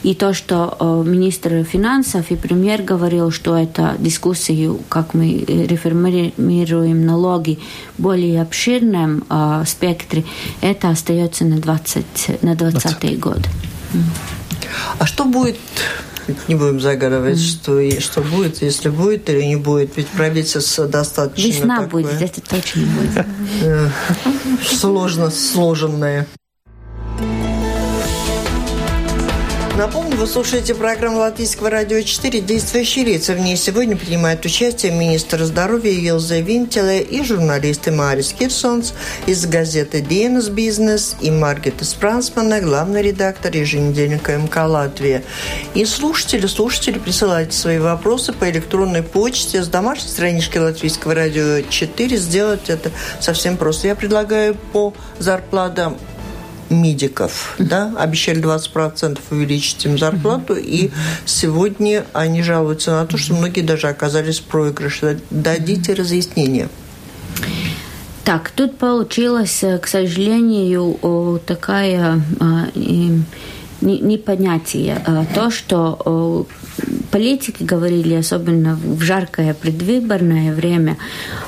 И 0.02 0.14
то, 0.14 0.32
что 0.32 1.04
министр 1.06 1.62
финансов 1.64 2.30
и 2.30 2.36
премьер 2.36 2.80
говорил, 2.80 3.30
что 3.30 3.54
это 3.54 3.96
дискуссии, 3.98 4.70
как 4.88 5.12
мы 5.12 5.44
реформируем 5.46 7.04
налоги 7.04 7.58
более 7.98 8.40
обширном 9.00 9.24
э, 9.28 9.64
спектре, 9.66 10.24
это 10.60 10.90
остается 10.90 11.44
на 11.44 11.58
20, 11.58 12.42
на 12.42 12.54
20 12.54 13.18
год. 13.18 13.40
А 14.98 15.06
что 15.06 15.24
будет 15.24 15.58
не 16.46 16.54
будем 16.54 16.80
загадывать, 16.80 17.38
mm. 17.38 17.40
что, 17.40 18.00
что 18.00 18.20
будет, 18.22 18.62
если 18.62 18.88
будет 18.88 19.28
или 19.28 19.42
не 19.42 19.56
будет. 19.56 19.96
Ведь 19.96 20.06
правительство 20.08 20.86
достаточно 20.86 21.48
Весна 21.48 21.82
такое, 21.82 22.04
будет, 22.04 22.22
это 22.22 22.40
точно 22.40 22.82
будет. 22.86 23.26
Сложно 24.64 25.30
сложенное. 25.30 26.28
Напомню, 29.80 30.14
вы 30.18 30.26
слушаете 30.26 30.74
программу 30.74 31.20
Латвийского 31.20 31.70
радио 31.70 32.02
4 32.02 32.42
«Действующие 32.42 33.02
лица». 33.02 33.32
В 33.32 33.40
ней 33.40 33.56
сегодня 33.56 33.96
принимают 33.96 34.44
участие 34.44 34.92
министр 34.92 35.42
здоровья 35.44 35.90
Елза 35.90 36.40
Винтеле 36.40 37.00
и 37.00 37.24
журналисты 37.24 37.90
Марис 37.90 38.34
Кирсонс 38.34 38.92
из 39.24 39.46
газеты 39.46 40.00
«Dienas 40.00 40.50
Бизнес» 40.50 41.16
и 41.22 41.30
Маргита 41.30 41.86
Спрансмана, 41.86 42.60
главный 42.60 43.00
редактор 43.00 43.56
еженедельника 43.56 44.36
МК 44.36 44.66
«Латвия». 44.66 45.24
И 45.72 45.86
слушатели, 45.86 46.46
слушатели, 46.46 46.98
присылайте 46.98 47.56
свои 47.56 47.78
вопросы 47.78 48.34
по 48.34 48.50
электронной 48.50 49.02
почте 49.02 49.62
с 49.62 49.68
домашней 49.68 50.10
странички 50.10 50.58
Латвийского 50.58 51.14
радио 51.14 51.62
4. 51.62 52.18
Сделать 52.18 52.68
это 52.68 52.90
совсем 53.18 53.56
просто. 53.56 53.88
Я 53.88 53.94
предлагаю 53.94 54.56
по 54.74 54.92
зарплатам 55.18 55.96
медиков, 56.70 57.54
да, 57.58 57.92
обещали 57.98 58.42
20% 58.42 59.18
увеличить 59.30 59.84
им 59.84 59.98
зарплату, 59.98 60.54
и 60.54 60.90
сегодня 61.26 62.04
они 62.12 62.42
жалуются 62.42 62.92
на 62.92 63.06
то, 63.06 63.18
что 63.18 63.34
многие 63.34 63.62
даже 63.62 63.88
оказались 63.88 64.38
в 64.38 64.44
проигрыше. 64.44 65.20
Дадите 65.30 65.94
разъяснение. 65.94 66.68
Так, 68.24 68.50
тут 68.50 68.78
получилось, 68.78 69.64
к 69.82 69.86
сожалению, 69.86 71.40
такая 71.46 72.22
а, 72.38 72.68
непонятие. 73.80 75.02
А, 75.06 75.24
то, 75.34 75.50
что 75.50 76.46
политики 77.10 77.62
говорили, 77.62 78.14
особенно 78.14 78.76
в 78.76 79.00
жаркое 79.02 79.54
предвыборное 79.54 80.54
время, 80.54 80.96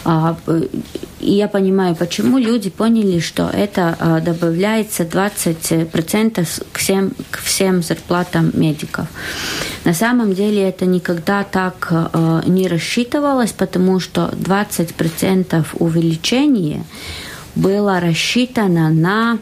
а, 0.04 0.36
и 1.20 1.34
я 1.34 1.48
понимаю, 1.48 1.94
почему 1.94 2.38
люди 2.38 2.68
поняли, 2.68 3.20
что 3.20 3.48
это 3.48 3.96
а, 3.98 4.20
добавляется 4.20 5.04
20% 5.04 6.62
к 6.72 6.78
всем, 6.78 7.12
к 7.30 7.38
всем 7.38 7.82
зарплатам 7.82 8.50
медиков. 8.54 9.06
На 9.84 9.94
самом 9.94 10.34
деле 10.34 10.68
это 10.68 10.84
никогда 10.84 11.44
так 11.44 11.88
а, 11.90 12.42
не 12.46 12.66
рассчитывалось, 12.66 13.52
потому 13.52 14.00
что 14.00 14.32
20% 14.32 15.64
увеличения 15.78 16.84
было 17.54 18.00
рассчитано 18.00 18.88
на 18.90 19.38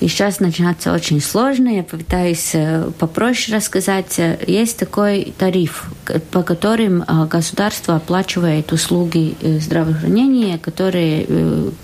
и 0.00 0.08
сейчас 0.08 0.40
начинается 0.40 0.92
очень 0.92 1.20
сложно. 1.20 1.68
Я 1.68 1.82
попытаюсь 1.82 2.50
э, 2.54 2.90
попроще 2.98 3.56
рассказать. 3.56 4.20
Есть 4.46 4.78
такой 4.78 5.32
тариф, 5.38 5.84
по 6.30 6.42
которым 6.42 7.02
э, 7.02 7.26
государство 7.26 7.96
оплачивает 7.96 8.72
услуги 8.72 9.36
э, 9.40 9.58
здравоохранения, 9.60 10.58
которые 10.58 11.26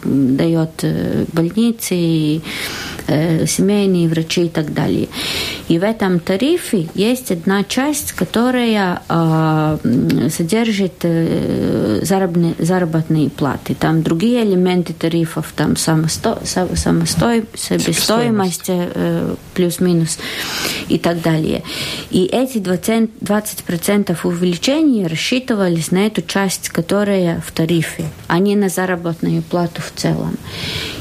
дает 0.02 0.84
больницы, 1.32 2.42
семейные 3.06 4.08
врачи 4.08 4.46
и 4.46 4.48
так 4.48 4.72
далее. 4.72 5.08
И 5.68 5.78
в 5.78 5.84
этом 5.84 6.20
тарифе 6.20 6.88
есть 6.94 7.30
одна 7.30 7.64
часть, 7.64 8.12
которая 8.12 9.02
содержит 10.30 11.04
заработные, 12.02 12.54
заработные 12.58 13.30
платы. 13.30 13.74
Там 13.74 14.02
другие 14.02 14.44
элементы 14.44 14.92
тарифов, 14.92 15.52
там 15.56 15.76
самосто, 15.76 16.40
самостой, 16.44 17.44
стоимость 17.54 18.64
э, 18.68 19.34
плюс-минус 19.54 20.18
и 20.88 20.98
так 20.98 21.22
далее. 21.22 21.62
И 22.10 22.24
эти 22.24 22.58
20%, 22.58 23.10
20% 23.20 24.16
увеличения 24.24 25.06
рассчитывались 25.06 25.90
на 25.90 26.06
эту 26.06 26.22
часть, 26.22 26.68
которая 26.68 27.40
в 27.40 27.52
тарифе, 27.52 28.04
а 28.26 28.38
не 28.38 28.56
на 28.56 28.68
заработную 28.68 29.42
плату 29.42 29.82
в 29.82 29.92
целом. 29.98 30.36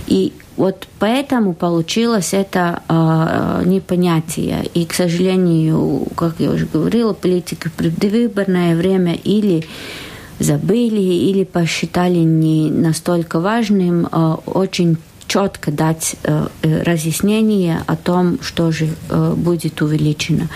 И 0.07 0.33
вот 0.59 0.89
поэтому 0.99 1.53
получилось 1.53 2.33
это 2.33 2.83
э, 2.89 3.63
непонятие. 3.65 4.65
И, 4.73 4.85
к 4.85 4.93
сожалению, 4.93 6.05
как 6.17 6.35
я 6.39 6.51
уже 6.51 6.65
говорила, 6.65 7.13
политика 7.13 7.69
в 7.69 7.71
предвыборное 7.71 8.75
время 8.75 9.13
или 9.13 9.65
забыли, 10.37 10.99
или 10.99 11.45
посчитали 11.45 12.19
не 12.19 12.69
настолько 12.69 13.39
важным, 13.39 14.05
э, 14.05 14.35
очень 14.45 14.97
четко 15.29 15.71
дать 15.71 16.15
э, 16.23 16.47
э, 16.61 16.83
разъяснение 16.83 17.81
о 17.87 17.95
том, 17.95 18.39
что 18.41 18.71
же 18.71 18.89
э, 19.09 19.33
будет 19.37 19.81
увеличено. 19.81 20.49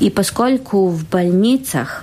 И 0.00 0.10
поскольку 0.10 0.88
в 0.88 1.08
больницах 1.08 2.02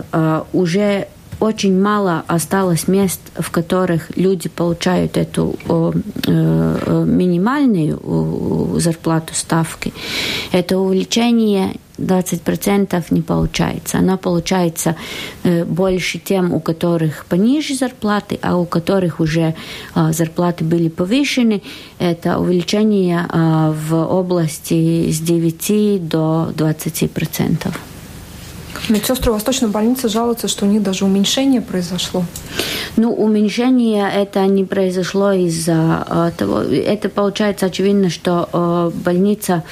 уже 0.53 1.07
очень 1.39 1.79
мало 1.79 2.23
осталось 2.27 2.87
мест, 2.87 3.19
в 3.35 3.51
которых 3.51 4.17
люди 4.17 4.49
получают 4.49 5.17
эту 5.17 5.55
э, 5.67 7.05
минимальную 7.05 8.79
зарплату 8.79 9.33
ставки. 9.35 9.93
Это 10.51 10.79
увеличение 10.79 11.75
20% 11.99 13.05
не 13.11 13.21
получается. 13.21 13.99
Оно 13.99 14.17
получается 14.17 14.95
э, 15.43 15.63
больше 15.63 16.17
тем, 16.19 16.53
у 16.53 16.59
которых 16.59 17.25
пониже 17.25 17.75
зарплаты, 17.75 18.39
а 18.41 18.57
у 18.57 18.65
которых 18.65 19.19
уже 19.19 19.53
э, 19.95 20.11
зарплаты 20.13 20.63
были 20.63 20.89
повышены. 20.89 21.61
Это 21.99 22.39
увеличение 22.39 23.27
в 23.31 23.95
области 23.95 25.11
с 25.11 25.19
9 25.19 26.07
до 26.07 26.51
20%. 26.55 27.73
Медсестры 28.89 29.31
Восточной 29.31 29.69
больницы 29.69 30.09
жалуются, 30.09 30.47
что 30.47 30.65
у 30.65 30.69
них 30.69 30.83
даже 30.83 31.05
уменьшение 31.05 31.61
произошло. 31.61 32.23
Ну, 32.95 33.13
уменьшение 33.13 34.09
это 34.09 34.45
не 34.45 34.63
произошло 34.63 35.31
из-за 35.31 36.33
того. 36.37 36.61
Это 36.61 37.09
получается 37.09 37.67
очевидно, 37.67 38.09
что 38.09 38.91
больница 39.03 39.63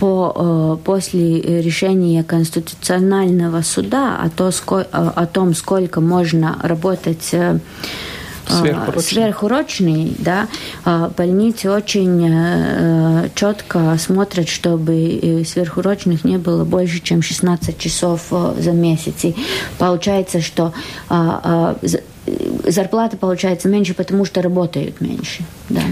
по, 0.00 0.32
э, 0.34 0.84
после 0.84 1.60
решения 1.60 2.24
Конституционального 2.24 3.60
суда 3.60 4.18
о, 4.18 5.12
о 5.14 5.26
том, 5.26 5.54
сколько 5.54 6.00
можно 6.00 6.58
работать 6.62 7.28
э, 7.32 7.58
сверхурочный, 8.50 9.02
сверхурочный 9.02 10.16
да, 10.18 10.48
больницы 11.16 11.70
очень 11.70 12.28
э, 12.28 13.28
четко 13.34 13.96
смотрят, 13.98 14.48
чтобы 14.48 15.44
сверхурочных 15.46 16.24
не 16.24 16.38
было 16.38 16.64
больше, 16.64 17.00
чем 17.00 17.22
16 17.22 17.78
часов 17.78 18.26
за 18.58 18.72
месяц. 18.72 19.24
И 19.24 19.36
получается, 19.78 20.40
что 20.40 20.72
зарплата 22.66 23.16
получается 23.16 23.68
меньше, 23.68 23.94
потому 23.94 24.24
что 24.24 24.42
работают 24.42 25.00
меньше. 25.00 25.42
Да. 25.68 25.82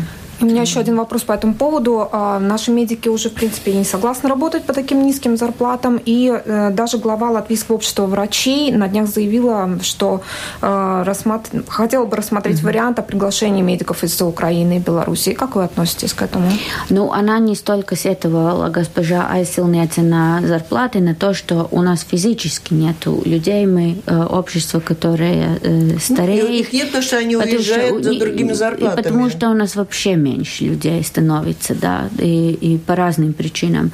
У 0.41 0.45
меня 0.45 0.63
еще 0.63 0.79
один 0.79 0.97
вопрос 0.97 1.23
по 1.23 1.33
этому 1.33 1.55
поводу. 1.55 2.09
А, 2.13 2.39
наши 2.39 2.71
медики 2.71 3.09
уже, 3.09 3.29
в 3.29 3.33
принципе, 3.33 3.73
не 3.73 3.85
согласны 3.85 4.29
работать 4.29 4.65
по 4.65 4.73
таким 4.73 5.05
низким 5.05 5.37
зарплатам. 5.37 6.01
И 6.05 6.33
э, 6.33 6.71
даже 6.71 6.99
глава 6.99 7.31
Латвийского 7.31 7.77
общества 7.77 8.07
врачей 8.07 8.71
на 8.71 8.87
днях 8.87 9.09
заявила, 9.09 9.79
что 9.83 10.23
э, 10.63 11.03
рассмат... 11.05 11.49
хотела 11.67 12.05
бы 12.05 12.17
рассмотреть 12.17 12.61
mm-hmm. 12.61 12.65
вариант 12.65 12.99
о 13.01 13.03
приглашении 13.03 13.63
медиков 13.63 14.05
из 14.05 14.21
Украины 14.23 14.77
и 14.77 14.79
Белоруссии. 14.79 15.31
Как 15.31 15.57
вы 15.57 15.65
относитесь 15.65 16.13
к 16.13 16.23
этому? 16.23 16.49
Ну, 16.89 17.11
она 17.13 17.41
не 17.41 17.57
столько 17.57 17.97
сетовала, 17.97 18.69
госпожа 18.69 19.29
Айсилнеца, 19.29 20.03
на 20.03 20.41
зарплаты, 20.47 21.01
на 21.01 21.17
то, 21.17 21.35
что 21.35 21.67
у 21.73 21.83
нас 21.83 22.07
физически 22.09 22.75
нет 22.75 22.97
людей, 23.25 23.67
мы 23.67 23.97
э, 24.07 24.25
общество, 24.25 24.79
которое 24.79 25.59
стареет. 25.99 26.45
Ну, 26.45 26.49
и 26.49 26.51
у 26.51 26.53
них 26.53 26.73
нет, 26.73 26.87
потому 26.87 27.03
что 27.03 27.17
они 27.17 27.37
уезжают 27.37 28.05
что, 28.05 28.13
за 28.13 28.19
другими 28.21 28.53
зарплатами. 28.53 29.01
И 29.01 29.03
потому 29.03 29.31
что 29.31 29.51
у 29.51 29.55
нас 29.55 29.75
вообще 29.75 30.15
меньше 30.29 30.65
людей 30.65 31.03
становится, 31.05 31.75
да, 31.75 32.09
и, 32.19 32.53
и 32.53 32.79
по 32.79 32.95
разным 32.95 33.33
причинам. 33.33 33.91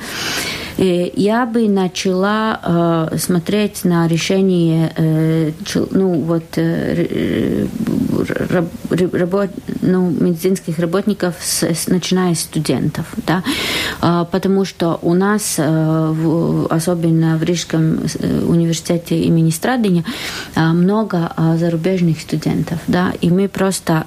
Я 0.76 1.46
бы 1.46 1.68
начала 1.68 3.08
смотреть 3.16 3.84
на 3.84 4.08
решение 4.08 4.92
ну, 5.90 6.20
вот, 6.20 6.58
работ, 9.12 9.50
ну, 9.82 10.10
медицинских 10.10 10.80
работников, 10.80 11.36
с, 11.40 11.86
начиная 11.86 12.34
с 12.34 12.40
студентов. 12.40 13.06
Да? 13.26 13.44
Потому 14.32 14.64
что 14.64 14.98
у 15.02 15.14
нас, 15.14 15.60
особенно 15.60 17.36
в 17.36 17.42
Рижском 17.44 18.00
университете 18.48 19.20
имени 19.20 19.50
Страдыня, 19.50 20.04
много 20.56 21.30
зарубежных 21.56 22.20
студентов. 22.20 22.80
Да? 22.88 23.12
И 23.20 23.30
мы 23.30 23.48
просто 23.48 24.06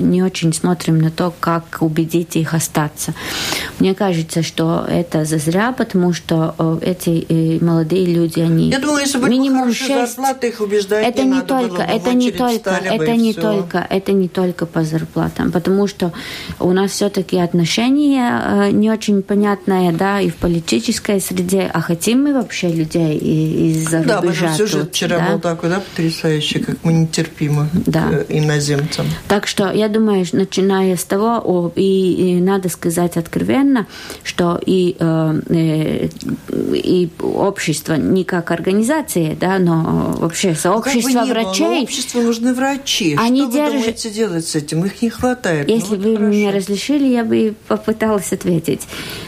не 0.00 0.22
очень 0.22 0.54
смотрим 0.54 0.98
на 0.98 1.10
то, 1.10 1.34
как 1.42 1.78
убедить 1.80 2.36
их 2.36 2.54
остаться. 2.54 3.14
Мне 3.80 3.94
кажется, 3.94 4.42
что 4.44 4.86
это 4.88 5.24
зазря, 5.24 5.72
потому 5.72 6.12
что 6.12 6.54
э, 6.56 6.78
эти 6.82 7.26
э, 7.28 7.64
молодые 7.64 8.06
люди, 8.06 8.38
они 8.38 8.70
Я 8.70 8.78
думаю, 8.78 9.00
если 9.00 9.18
бы 9.18 9.28
минимум 9.28 9.74
6... 9.74 9.88
зарплаты, 9.88 10.48
их 10.48 10.60
убеждать 10.60 11.04
это 11.04 11.24
не, 11.24 11.38
не 11.38 11.42
только, 11.42 11.82
это 11.82 12.12
не 12.14 12.30
только, 12.30 12.70
это 12.70 13.16
не 13.16 13.32
все. 13.32 13.40
только, 13.40 13.86
это 13.90 14.12
не 14.12 14.28
только 14.28 14.66
по 14.66 14.84
зарплатам, 14.84 15.50
потому 15.50 15.88
что 15.88 16.12
у 16.60 16.70
нас 16.72 16.92
все-таки 16.92 17.38
отношения 17.38 18.40
э, 18.44 18.70
не 18.70 18.88
очень 18.88 19.22
понятное, 19.22 19.90
да, 19.90 20.20
и 20.20 20.30
в 20.30 20.36
политической 20.36 21.20
среде, 21.20 21.68
а 21.74 21.80
хотим 21.80 22.22
мы 22.22 22.34
вообще 22.34 22.68
людей 22.68 23.18
из-за 23.18 24.04
да, 24.04 24.20
рубежа 24.20 24.46
Да, 24.46 24.54
сюжет 24.54 24.90
вчера 24.90 25.18
да? 25.18 25.32
был 25.32 25.40
такой, 25.40 25.70
да, 25.70 25.80
потрясающий, 25.80 26.60
как 26.60 26.76
мы 26.84 26.92
нетерпимы 26.92 27.68
да. 27.72 28.10
иноземцам. 28.28 29.06
Так 29.26 29.48
что 29.48 29.72
я 29.72 29.88
думаю, 29.88 30.24
начиная 30.32 30.96
с 30.96 31.04
того, 31.04 31.31
и, 31.76 32.36
и 32.36 32.40
надо 32.40 32.68
сказать 32.68 33.16
откровенно, 33.16 33.86
что 34.22 34.60
и, 34.64 34.96
э, 34.98 36.08
и 36.50 37.08
общество 37.20 37.94
не 37.94 38.24
как 38.24 38.50
организация, 38.50 39.36
да, 39.36 39.58
но 39.58 40.14
вообще 40.18 40.54
сообщество 40.54 41.08
ну, 41.08 41.14
как 41.14 41.28
бы 41.28 41.32
врачей. 41.32 41.66
Было, 41.66 41.82
обществу 41.82 42.22
нужны 42.22 42.54
врачи. 42.54 43.16
Они 43.18 43.42
что 43.42 43.52
держат... 43.52 43.72
вы 43.72 43.78
думаете 43.78 44.10
делать 44.10 44.46
с 44.46 44.54
этим? 44.54 44.84
Их 44.84 45.02
не 45.02 45.10
хватает. 45.10 45.68
Если 45.68 45.96
ну, 45.96 45.96
вот 45.96 46.04
вы 46.04 46.16
хорошо. 46.16 46.26
мне 46.26 46.50
разрешили, 46.50 47.06
я 47.06 47.24
бы 47.24 47.54
попыталась 47.68 48.32
ответить. 48.32 48.82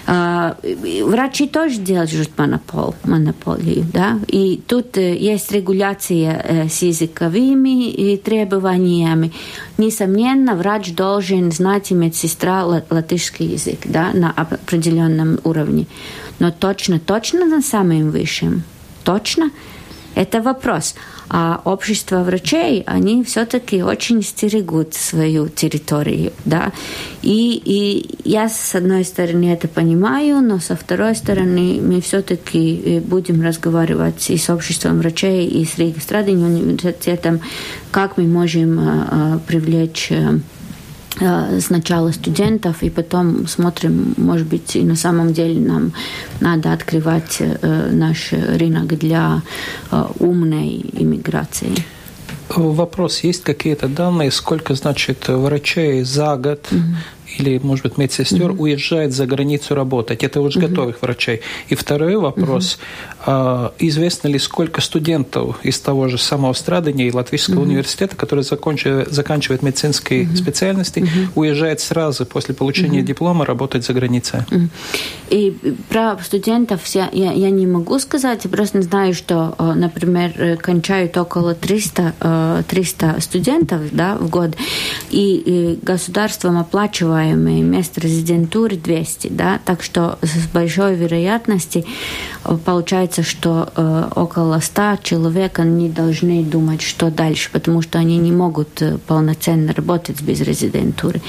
А, 0.07 0.57
врачи 1.03 1.47
тоже 1.49 1.77
держат 1.77 2.31
монопол, 2.37 2.95
монополию, 3.05 3.87
да, 3.93 4.19
и 4.29 4.61
тут 4.67 4.97
э, 4.97 5.17
есть 5.17 5.53
регуляция 5.53 6.45
э, 6.45 6.69
с 6.69 6.83
языковыми 6.83 8.15
требованиями. 8.17 9.33
Несомненно, 9.79 10.55
врач 10.55 10.95
должен 10.95 11.51
знать 11.51 11.91
и 11.95 11.97
медсестра 11.97 12.65
латышский 12.65 13.47
язык, 13.47 13.81
да, 13.85 14.11
на 14.13 14.31
определенном 14.31 15.39
уровне. 15.45 15.87
Но 16.39 16.51
точно, 16.51 16.99
точно 16.99 17.47
на 17.47 17.63
самом 17.63 18.11
высшем? 18.11 18.65
Точно? 19.05 19.51
Это 20.15 20.41
вопрос. 20.41 20.95
А 21.29 21.61
общество 21.65 22.19
врачей, 22.19 22.83
они 22.87 23.25
все-таки 23.25 23.83
очень 23.83 24.23
стерегут 24.23 24.95
свою 24.95 25.49
территорию, 25.49 26.33
да. 26.45 26.71
И, 27.23 27.61
и 27.65 28.29
я, 28.29 28.49
с 28.49 28.75
одной 28.75 29.05
стороны, 29.05 29.47
это 29.53 29.67
понимаю, 29.67 30.43
но 30.43 30.61
со 30.61 30.77
второй 30.77 31.17
стороны, 31.17 31.81
мы 31.81 32.01
все-таки 32.01 32.83
э, 32.85 33.01
будем 33.01 33.43
разговаривать 33.43 34.31
и 34.31 34.37
с 34.37 34.51
обществом 34.51 34.99
врачей, 34.99 35.49
и 35.49 35.65
с 35.65 35.79
Регистрадиным 35.79 36.45
университетом, 36.45 37.41
как 37.91 38.17
мы 38.19 38.25
можем 38.25 38.79
э, 38.79 39.39
привлечь 39.47 40.13
Э, 40.13 40.39
сначала 41.61 42.13
студентов, 42.13 42.83
и 42.83 42.91
потом 42.91 43.47
смотрим, 43.47 44.15
может 44.17 44.47
быть, 44.47 44.77
и 44.77 44.83
на 44.83 44.97
самом 44.97 45.33
деле 45.33 45.61
нам 45.61 45.93
надо 46.41 46.73
открывать 46.73 47.37
э, 47.41 47.91
наш 47.93 48.33
рынок 48.33 48.99
для 48.99 49.43
э, 49.91 50.05
умной 50.19 50.85
иммиграции. 50.93 51.75
Вопрос, 52.49 53.25
есть 53.25 53.43
какие-то 53.43 53.89
данные, 53.89 54.31
сколько, 54.31 54.75
значит, 54.75 55.29
врачей 55.29 56.03
за 56.03 56.37
год 56.37 56.67
mm-hmm 56.71 57.15
или, 57.39 57.59
может 57.63 57.85
быть, 57.85 57.99
медсестер 57.99 58.51
угу. 58.51 58.65
уезжает 58.65 59.13
за 59.13 59.27
границу 59.27 59.75
работать. 59.75 60.23
Это 60.23 60.41
уже 60.41 60.59
угу. 60.59 60.69
готовых 60.69 61.03
врачей. 61.03 61.41
И 61.69 61.75
второй 61.75 62.17
вопрос. 62.17 62.79
Угу. 63.27 63.73
Известно 63.79 64.29
ли, 64.29 64.39
сколько 64.39 64.81
студентов 64.81 65.57
из 65.63 65.81
того 65.81 66.09
же 66.09 66.19
самого 66.19 66.53
Страдания 66.53 67.09
и 67.09 67.13
Латвийского 67.13 67.61
угу. 67.61 67.69
университета, 67.69 68.17
которые 68.17 68.45
закончили, 68.45 69.07
заканчивают 69.11 69.63
медицинские 69.63 70.25
угу. 70.25 70.37
специальности, 70.37 71.01
угу. 71.01 71.41
уезжает 71.41 71.81
сразу 71.81 72.27
после 72.27 72.55
получения 72.55 73.01
угу. 73.01 73.07
диплома 73.07 73.45
работать 73.45 73.85
за 73.85 73.93
границей? 73.93 74.41
Угу. 74.51 74.69
И 75.31 75.57
про 75.89 76.19
студентов 76.23 76.85
я, 76.87 77.09
я, 77.13 77.33
я 77.33 77.51
не 77.51 77.67
могу 77.67 77.99
сказать. 77.99 78.45
Я 78.45 78.51
просто 78.51 78.83
знаю, 78.83 79.15
что, 79.15 79.55
э, 79.59 79.73
например, 79.75 80.33
э, 80.37 80.57
кончают 80.57 81.17
около 81.17 81.55
300, 81.55 82.65
300 82.69 83.07
э, 83.07 83.21
студентов 83.21 83.81
да, 83.93 84.17
в 84.17 84.29
год. 84.29 84.57
И, 85.11 85.79
государством 85.83 86.59
оплачивает 86.59 87.24
называемый 87.25 87.63
мест 87.63 87.99
резидентуры 87.99 88.77
200, 88.77 89.29
да, 89.29 89.61
так 89.65 89.83
что 89.83 90.19
с 90.23 90.47
большой 90.53 90.95
вероятностью 90.95 91.85
э, 92.45 92.57
получается, 92.65 93.23
что 93.23 93.73
э, 93.75 94.05
около 94.15 94.61
100 94.61 94.99
человек 95.03 95.59
они 95.59 95.89
должны 95.89 96.43
думать, 96.45 96.83
что 96.83 97.11
дальше, 97.11 97.51
потому 97.53 97.83
что 97.83 97.99
они 97.99 98.19
не 98.19 98.33
могут 98.33 98.83
э, 98.83 98.99
полноценно 99.07 99.73
работать 99.73 100.23
без 100.23 100.41
резидентуры. 100.41 101.21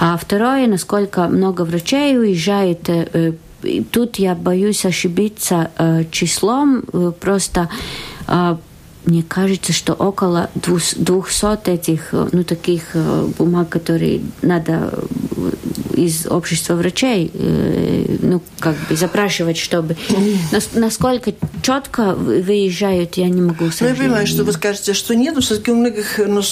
А 0.00 0.16
второе, 0.16 0.66
насколько 0.66 1.28
много 1.28 1.62
врачей 1.62 2.18
уезжает 2.18 2.88
э, 2.88 3.32
тут 3.90 4.16
я 4.16 4.34
боюсь 4.34 4.84
ошибиться 4.84 5.70
э, 5.78 6.04
числом, 6.10 6.84
э, 6.92 7.12
просто 7.18 7.68
э, 8.28 8.56
мне 9.04 9.22
кажется, 9.22 9.72
что 9.72 9.92
около 9.94 10.50
200 10.54 11.70
этих, 11.70 12.12
ну, 12.12 12.44
таких 12.44 12.82
э, 12.94 13.28
бумаг, 13.38 13.68
которые 13.68 14.20
надо 14.42 14.92
из 15.94 16.26
общества 16.26 16.74
врачей, 16.74 17.30
э, 17.32 18.16
ну, 18.20 18.42
как 18.58 18.76
бы 18.88 18.96
запрашивать, 18.96 19.56
чтобы... 19.56 19.96
Насколько 20.74 21.34
четко 21.64 22.14
выезжают, 22.14 23.14
я 23.14 23.28
не 23.28 23.40
могу. 23.40 23.64
Ну, 23.80 23.88
я 23.88 23.94
понимаю, 23.94 24.26
что 24.26 24.44
вы 24.44 24.52
скажете, 24.52 24.92
что 24.92 25.14
нет, 25.14 25.34
но 25.34 25.40
все-таки 25.40 25.70
у 25.70 25.76
многих 25.76 26.18
ну, 26.18 26.42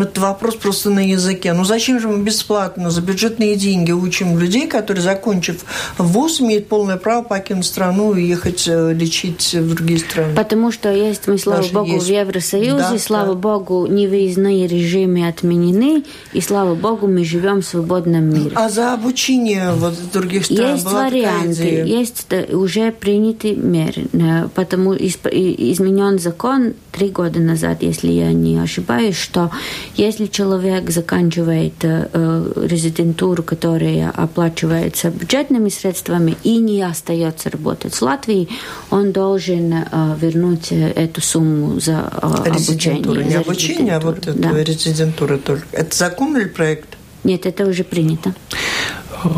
это 0.00 0.20
вопрос 0.22 0.54
просто 0.56 0.88
на 0.88 1.06
языке. 1.06 1.52
Ну, 1.52 1.64
зачем 1.64 2.00
же 2.00 2.08
мы 2.08 2.22
бесплатно 2.24 2.90
за 2.90 3.02
бюджетные 3.02 3.56
деньги 3.56 3.92
учим 3.92 4.38
людей, 4.38 4.66
которые, 4.66 5.02
закончив 5.02 5.64
вуз, 5.98 6.40
имеют 6.40 6.66
полное 6.66 6.96
право 6.96 7.22
покинуть 7.22 7.66
страну 7.66 8.14
и 8.14 8.24
ехать 8.24 8.66
э, 8.66 8.94
лечить 8.94 9.54
в 9.54 9.74
другие 9.74 9.98
страны? 9.98 10.34
Потому 10.34 10.72
что 10.72 10.90
есть, 10.90 11.28
мы, 11.28 11.36
слава 11.36 11.60
Даже 11.60 11.74
богу, 11.74 11.92
есть. 11.94 12.06
в 12.06 12.10
Евросоюзе, 12.10 12.78
да, 12.92 12.98
слава 12.98 13.34
да. 13.34 13.40
богу, 13.40 13.86
невыездные 13.86 14.66
режимы 14.66 15.28
отменены, 15.28 16.04
и 16.32 16.40
слава 16.40 16.74
богу, 16.74 17.06
мы 17.06 17.22
живем 17.22 17.60
в 17.60 17.66
свободном 17.66 18.24
мире. 18.24 18.52
А 18.54 18.70
за 18.70 18.94
обучение 18.94 19.72
вот 19.72 19.94
других 20.10 20.46
странах 20.46 20.76
Есть 20.76 20.86
варианты, 20.86 21.84
есть 21.86 22.26
уже 22.50 22.92
приняты 22.92 23.54
меры, 23.54 24.06
потому 24.54 24.94
изменен 24.94 26.18
закон 26.18 26.74
три 26.92 27.08
года 27.10 27.40
назад, 27.40 27.82
если 27.82 28.10
я 28.10 28.32
не 28.32 28.58
ошибаюсь, 28.58 29.16
что 29.16 29.50
если 29.96 30.26
человек 30.26 30.90
заканчивает 30.90 31.74
э, 31.82 32.52
резидентуру, 32.56 33.42
которая 33.42 34.10
оплачивается 34.10 35.10
бюджетными 35.10 35.68
средствами 35.68 36.36
и 36.44 36.56
не 36.56 36.82
остается 36.82 37.50
работать 37.50 37.94
в 37.94 38.02
Латвии, 38.02 38.48
он 38.90 39.12
должен 39.12 39.72
э, 39.72 39.84
вернуть 40.20 40.72
эту 40.72 41.20
сумму 41.20 41.80
за 41.80 42.00
обучение. 42.00 43.24
Не 43.24 43.34
обучение, 43.34 43.96
а 43.96 44.00
вот 44.00 44.20
да. 44.20 44.52
резидентура 44.62 45.38
только. 45.38 45.66
Это 45.72 45.96
закон 45.96 46.36
или 46.36 46.48
проект? 46.48 46.98
Нет, 47.24 47.46
это 47.46 47.66
уже 47.66 47.84
принято. 47.84 48.34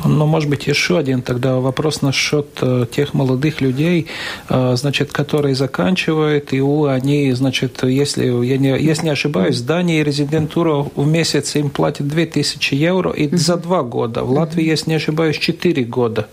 Но, 0.04 0.26
может 0.26 0.48
быть, 0.48 0.66
еще 0.66 0.98
один 0.98 1.22
тогда 1.22 1.56
вопрос 1.60 2.02
насчет 2.02 2.46
э, 2.60 2.86
тех 2.90 3.14
молодых 3.14 3.60
людей, 3.60 4.06
э, 4.48 4.76
значит, 4.76 5.12
которые 5.12 5.54
заканчивают, 5.54 6.52
и 6.52 6.60
у 6.60 6.84
они, 6.84 7.32
значит, 7.32 7.82
если 7.82 8.24
я 8.44 8.58
не, 8.58 8.68
если 8.78 9.04
не 9.04 9.10
ошибаюсь, 9.10 9.58
в 9.58 9.66
Дании 9.66 10.02
резидентура 10.02 10.86
в 10.94 11.06
месяц 11.06 11.56
им 11.56 11.70
платят 11.70 12.08
2000 12.08 12.74
евро 12.74 13.10
и 13.10 13.34
за 13.36 13.56
два 13.56 13.82
года. 13.82 14.22
В 14.22 14.32
Латвии, 14.32 14.64
если 14.64 14.90
не 14.90 14.96
ошибаюсь, 14.96 15.38
4 15.38 15.84
года. 15.84 16.28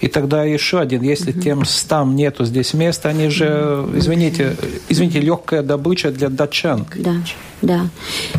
И 0.00 0.08
тогда 0.08 0.44
еще 0.44 0.78
один, 0.78 1.02
если 1.02 1.32
тем 1.32 1.64
стам 1.64 2.16
нету 2.16 2.44
здесь 2.44 2.74
места, 2.74 3.08
они 3.08 3.28
же, 3.28 3.86
извините, 3.94 4.56
извините, 4.88 5.20
легкая 5.20 5.62
добыча 5.62 6.10
для 6.10 6.28
датчан. 6.28 6.86
Да. 6.94 7.14
да. 7.62 7.88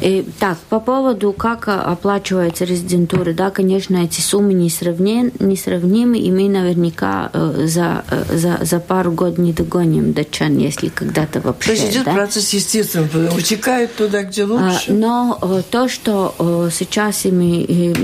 И, 0.01 0.25
так, 0.39 0.57
по 0.69 0.79
поводу, 0.79 1.33
как 1.33 1.67
оплачивается 1.67 2.65
резидентура, 2.65 3.33
да, 3.33 3.49
конечно, 3.49 3.97
эти 3.97 4.21
суммы 4.21 4.36
несравним, 4.41 5.31
несравнимы, 5.39 6.19
и 6.19 6.31
мы 6.31 6.49
наверняка 6.49 7.29
за, 7.33 8.03
за, 8.31 8.59
за 8.61 8.79
пару 8.79 9.11
год 9.11 9.37
не 9.37 9.53
догоним 9.53 10.13
датчан, 10.13 10.57
если 10.57 10.89
когда-то 10.89 11.41
вообще. 11.41 11.71
То 11.71 11.75
есть 11.75 11.91
идет 11.91 12.05
да? 12.05 12.13
процесс 12.13 12.53
естественно, 12.53 13.07
утекают 13.35 13.95
туда, 13.95 14.23
где 14.23 14.43
лучше. 14.43 14.91
Но 14.91 15.39
то, 15.71 15.87
что 15.87 16.69
сейчас 16.71 17.25
мы 17.25 17.95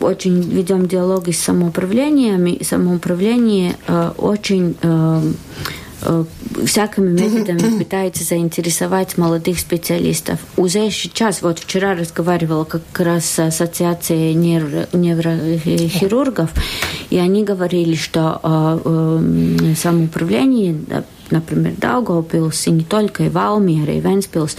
очень 0.00 0.40
ведем 0.42 0.86
диалоги 0.88 1.30
с 1.30 1.40
самоуправлениями, 1.40 2.62
самоуправление 2.62 3.76
очень 4.16 4.76
всякими 6.64 7.10
методами 7.10 7.78
пытается 7.78 8.24
заинтересовать 8.24 9.18
молодых 9.18 9.58
специалистов. 9.58 10.40
Уже 10.56 10.90
сейчас, 10.90 11.42
вот 11.42 11.58
вчера 11.58 11.94
разговаривала 11.94 12.64
как 12.64 12.82
раз 12.98 13.26
с 13.26 13.38
ассоциацией 13.38 14.34
невро, 14.34 14.86
неврохирургов, 14.92 16.50
и 17.10 17.18
они 17.18 17.44
говорили, 17.44 17.94
что 17.94 18.40
э, 18.42 18.78
э, 18.84 19.74
самоуправление 19.76 21.04
например, 21.30 21.74
Даугавпилс, 21.76 22.66
и 22.66 22.70
не 22.70 22.84
только, 22.84 23.24
и 23.24 23.28
Валмиера, 23.28 23.92
и 23.92 24.00
Венспилс, 24.00 24.56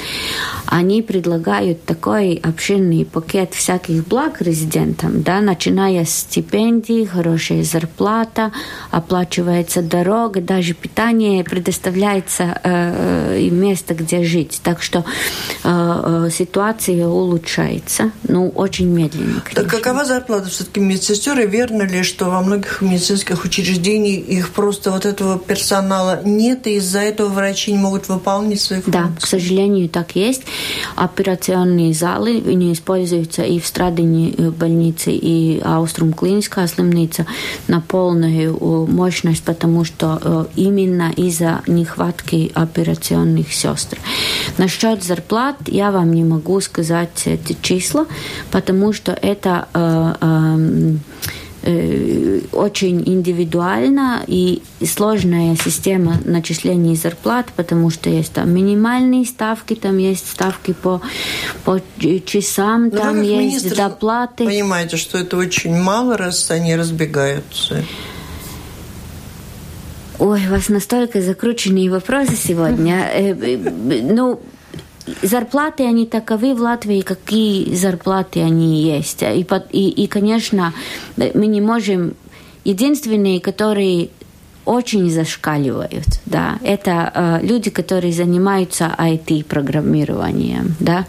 они 0.65 1.01
предлагают 1.01 1.85
такой 1.85 2.35
обширный 2.35 3.05
пакет 3.05 3.53
всяких 3.53 4.05
благ 4.07 4.41
резидентам, 4.41 5.23
да, 5.23 5.41
начиная 5.41 6.05
с 6.05 6.09
стипендий, 6.09 7.05
хорошая 7.05 7.63
зарплата, 7.63 8.51
оплачивается 8.91 9.81
дорога, 9.81 10.41
даже 10.41 10.73
питание 10.73 11.43
предоставляется 11.43 12.59
э, 12.63 13.39
и 13.39 13.49
место, 13.49 13.93
где 13.93 14.23
жить. 14.23 14.59
Так 14.63 14.81
что 14.81 15.05
э, 15.63 16.25
э 16.25 16.29
ситуация 16.31 17.07
улучшается, 17.07 18.11
ну, 18.27 18.49
очень 18.49 18.87
медленно. 18.87 19.41
Конечно. 19.41 19.63
Так 19.63 19.67
какова 19.67 20.05
зарплата 20.05 20.49
все-таки 20.49 20.79
медсестер? 20.79 21.39
И 21.39 21.47
верно 21.47 21.83
ли, 21.83 22.03
что 22.03 22.25
во 22.25 22.41
многих 22.41 22.81
медицинских 22.81 23.43
учреждениях 23.45 24.27
их 24.27 24.49
просто 24.49 24.91
вот 24.91 25.05
этого 25.05 25.39
персонала 25.39 26.21
нет, 26.23 26.56
нет, 26.57 26.67
и 26.67 26.75
из-за 26.75 26.99
этого 26.99 27.29
врачи 27.29 27.71
не 27.71 27.77
могут 27.77 28.09
выполнить 28.09 28.61
свои 28.61 28.81
функции. 28.81 29.01
Да, 29.01 29.11
к 29.19 29.25
сожалению, 29.25 29.89
так 29.89 30.15
есть. 30.15 30.43
Операционные 30.95 31.93
залы 31.93 32.39
не 32.39 32.73
используются 32.73 33.43
и 33.43 33.59
в 33.59 33.67
Страдине 33.67 34.31
больнице, 34.51 35.11
и 35.11 35.61
Ауструм 35.63 36.13
клиническая 36.13 36.67
слимница 36.67 37.25
на 37.67 37.81
полную 37.81 38.55
э, 38.55 38.91
мощность, 38.91 39.43
потому 39.43 39.83
что 39.83 40.19
э, 40.21 40.45
именно 40.55 41.11
из-за 41.15 41.61
нехватки 41.67 42.51
операционных 42.53 43.53
сестр. 43.53 43.97
Насчет 44.57 45.03
зарплат 45.03 45.55
я 45.67 45.91
вам 45.91 46.13
не 46.13 46.23
могу 46.23 46.59
сказать 46.61 47.23
эти 47.25 47.55
числа, 47.61 48.05
потому 48.51 48.93
что 48.93 49.11
это 49.11 49.67
э, 49.73 50.13
э, 50.21 50.95
Э, 51.69 52.39
очень 52.53 53.03
индивидуально 53.05 54.23
и 54.25 54.61
сложная 54.85 55.57
система 55.57 56.17
начисления 56.23 56.95
зарплат, 56.95 57.47
потому 57.57 57.89
что 57.89 58.09
есть 58.09 58.31
там 58.31 58.51
минимальные 58.51 59.25
ставки, 59.25 59.73
там 59.73 59.97
есть 59.97 60.31
ставки 60.31 60.71
по, 60.71 61.01
по 61.65 61.81
часам, 62.25 62.85
Но 62.87 62.97
там 62.97 63.21
есть 63.21 63.75
доплаты. 63.75 64.45
Понимаете, 64.45 64.95
что 64.95 65.17
это 65.17 65.35
очень 65.35 65.75
мало, 65.75 66.15
раз 66.15 66.49
они 66.51 66.73
разбегаются. 66.73 67.83
Ой, 70.19 70.47
у 70.47 70.51
вас 70.51 70.69
настолько 70.69 71.21
закрученные 71.21 71.89
вопросы 71.91 72.37
сегодня. 72.37 73.09
Э, 73.13 73.31
э, 73.33 73.57
ну, 74.03 74.39
зарплаты, 75.21 75.83
они 75.83 76.05
таковы 76.05 76.53
в 76.53 76.61
Латвии, 76.61 77.01
какие 77.01 77.73
зарплаты 77.75 78.41
они 78.41 78.81
есть. 78.81 79.23
И, 79.23 79.45
и, 79.71 79.89
и 79.89 80.07
конечно, 80.07 80.73
мы 81.15 81.47
не 81.47 81.61
можем... 81.61 82.13
Единственные, 82.65 83.39
которые 83.39 84.09
очень 84.67 85.09
зашкаливают, 85.09 86.19
да, 86.25 86.59
это 86.61 87.11
э, 87.15 87.39
люди, 87.41 87.69
которые 87.69 88.11
занимаются 88.11 88.93
IT-программированием, 88.97 90.75
да, 90.81 91.05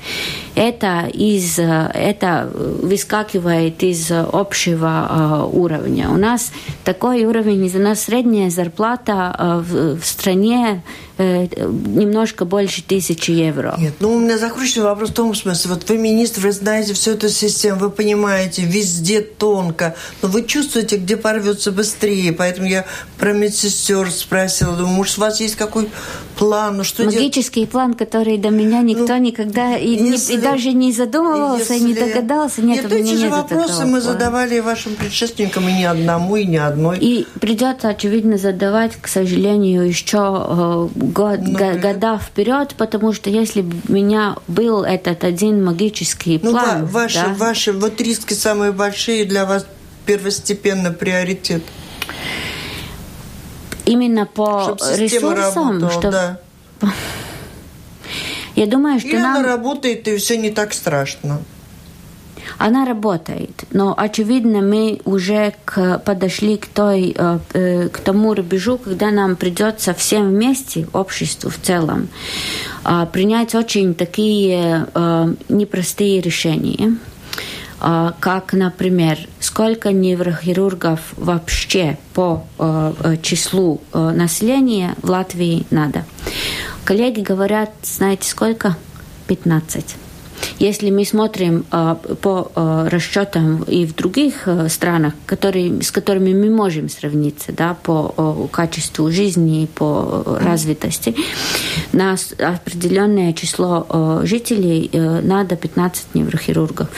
это 0.59 1.09
из, 1.12 1.59
э, 1.59 1.90
это 1.94 2.50
выскакивает 2.52 3.82
из 3.84 4.11
общего 4.11 5.09
э, 5.09 5.56
уровня. 5.56 6.11
У 6.11 6.16
нас 6.16 6.50
такой 6.84 7.24
уровень, 7.24 7.70
у 7.76 7.78
нас 7.78 8.02
средняя 8.02 8.50
зарплата 8.50 9.34
э, 9.38 9.62
в, 9.64 10.00
в 10.00 10.04
стране 10.04 10.82
Э, 11.20 11.48
немножко 11.66 12.44
больше 12.44 12.80
тысячи 12.80 13.32
евро. 13.32 13.74
Нет, 13.76 13.94
ну 13.98 14.14
у 14.14 14.20
меня 14.20 14.38
закрученный 14.38 14.84
вопрос 14.84 15.11
в 15.11 15.14
том 15.14 15.34
смысле, 15.34 15.72
вот 15.72 15.88
вы 15.88 15.98
министр, 15.98 16.42
вы 16.42 16.52
знаете 16.52 16.94
всю 16.94 17.11
эту 17.11 17.28
систему, 17.28 17.80
вы 17.80 17.90
понимаете, 17.90 18.62
везде 18.62 19.20
тонко, 19.20 19.96
но 20.22 20.28
вы 20.28 20.44
чувствуете, 20.44 20.96
где 20.96 21.16
порвется 21.16 21.72
быстрее, 21.72 22.32
поэтому 22.32 22.68
я 22.68 22.86
про 23.18 23.32
медсестер 23.32 24.12
спросила, 24.12 24.76
думаю, 24.76 24.94
может, 24.94 25.18
у 25.18 25.22
вас 25.22 25.40
есть 25.40 25.56
какой 25.56 25.90
план, 26.36 26.76
ну 26.76 26.84
что 26.84 27.02
Магический 27.02 27.62
делать? 27.62 27.72
план, 27.72 27.94
который 27.94 28.38
до 28.38 28.50
меня 28.50 28.82
никто 28.82 29.09
ну, 29.09 29.18
никогда 29.18 29.76
и, 29.76 29.96
если, 29.96 30.34
не, 30.34 30.38
и 30.38 30.40
даже 30.53 30.72
не 30.72 30.92
задумывался, 30.92 31.74
если, 31.74 31.86
и 31.86 31.92
не 31.92 31.94
догадался, 31.94 32.62
нет, 32.62 32.82
нет 32.82 32.92
у 32.92 32.94
меня 32.94 33.12
эти 33.12 33.20
нет 33.20 33.30
вопросы 33.30 33.84
мы 33.84 34.01
задавали 34.01 34.59
вашим 34.61 34.94
предшественникам, 34.94 35.68
и 35.68 35.72
ни 35.72 35.84
одному, 35.84 36.36
и 36.36 36.44
ни 36.44 36.57
одной. 36.57 36.99
И 36.99 37.26
придется, 37.40 37.88
очевидно, 37.88 38.38
задавать, 38.38 38.96
к 39.01 39.09
сожалению, 39.09 39.86
еще 39.86 40.18
э, 40.18 40.88
год, 40.94 41.40
ну, 41.42 41.59
года 41.78 42.18
вперед, 42.18 42.74
потому 42.76 43.12
что 43.12 43.30
если 43.30 43.62
бы 43.62 43.76
у 43.88 43.92
меня 43.92 44.36
был 44.46 44.82
этот 44.82 45.24
один 45.24 45.64
магический 45.64 46.40
ну, 46.42 46.53
план... 46.53 46.86
Ва- 46.86 47.03
ваши, 47.03 47.24
да? 47.24 47.34
ваши 47.34 47.72
вот 47.72 48.01
риски 48.01 48.34
самые 48.34 48.72
большие 48.72 49.24
для 49.24 49.44
вас 49.44 49.66
первостепенно 50.07 50.90
приоритет? 50.90 51.62
Именно 53.84 54.26
по 54.26 54.62
Чтоб 54.64 54.99
ресурсам, 54.99 55.80
работала, 55.80 55.90
что... 55.90 56.11
Да. 56.11 56.40
Я 58.59 58.66
думаю, 58.66 58.98
что 58.98 59.09
Или 59.09 59.18
нам... 59.18 59.36
она 59.36 59.46
работает, 59.46 60.09
и 60.09 60.16
все 60.16 60.36
не 60.36 60.50
так 60.50 60.72
страшно. 60.72 61.38
Она 62.59 62.84
работает, 62.84 63.64
но 63.70 63.94
очевидно 63.96 64.61
мы 64.62 65.00
уже 65.04 65.52
к, 65.64 65.98
подошли 65.98 66.56
к, 66.56 66.66
той, 66.66 67.14
э, 67.16 67.38
э, 67.52 67.88
к 67.88 67.98
тому 67.98 68.34
рубежу, 68.34 68.78
когда 68.78 69.12
нам 69.12 69.36
придется 69.36 69.94
всем 69.94 70.30
вместе, 70.30 70.88
обществу 70.92 71.50
в 71.50 71.59
целом, 71.59 72.09
э, 72.84 73.06
принять 73.12 73.54
очень 73.54 73.94
такие 73.94 74.86
непростые 75.48 76.20
решения 76.20 76.96
как, 78.18 78.54
например, 78.54 79.18
сколько 79.38 79.92
неврохирургов 79.92 80.98
вообще 81.16 81.96
по 82.12 82.44
числу 83.22 83.80
населения 83.92 84.96
в 85.00 85.09
Латвии 85.09 85.64
надо. 85.70 86.04
Коллеги 86.89 87.20
говорят, 87.20 87.70
знаете, 87.82 88.26
сколько? 88.30 88.74
15. 89.26 89.97
Если 90.59 90.91
мы 90.91 91.05
смотрим 91.05 91.66
э, 91.70 91.97
по 92.22 92.51
э, 92.55 92.89
расчетам 92.91 93.62
и 93.64 93.84
в 93.84 93.95
других 93.95 94.49
э, 94.49 94.70
странах, 94.70 95.12
которые, 95.26 95.82
с 95.82 95.91
которыми 95.91 96.32
мы 96.32 96.49
можем 96.49 96.89
сравниться 96.89 97.53
да, 97.53 97.74
по 97.74 98.49
качеству 98.51 99.11
жизни, 99.11 99.68
по 99.74 100.39
развитости, 100.41 101.14
на 101.93 102.16
определенное 102.39 103.34
число 103.34 104.22
жителей 104.24 104.91
надо 104.95 105.57
15 105.57 106.14
неврохирургов. 106.14 106.89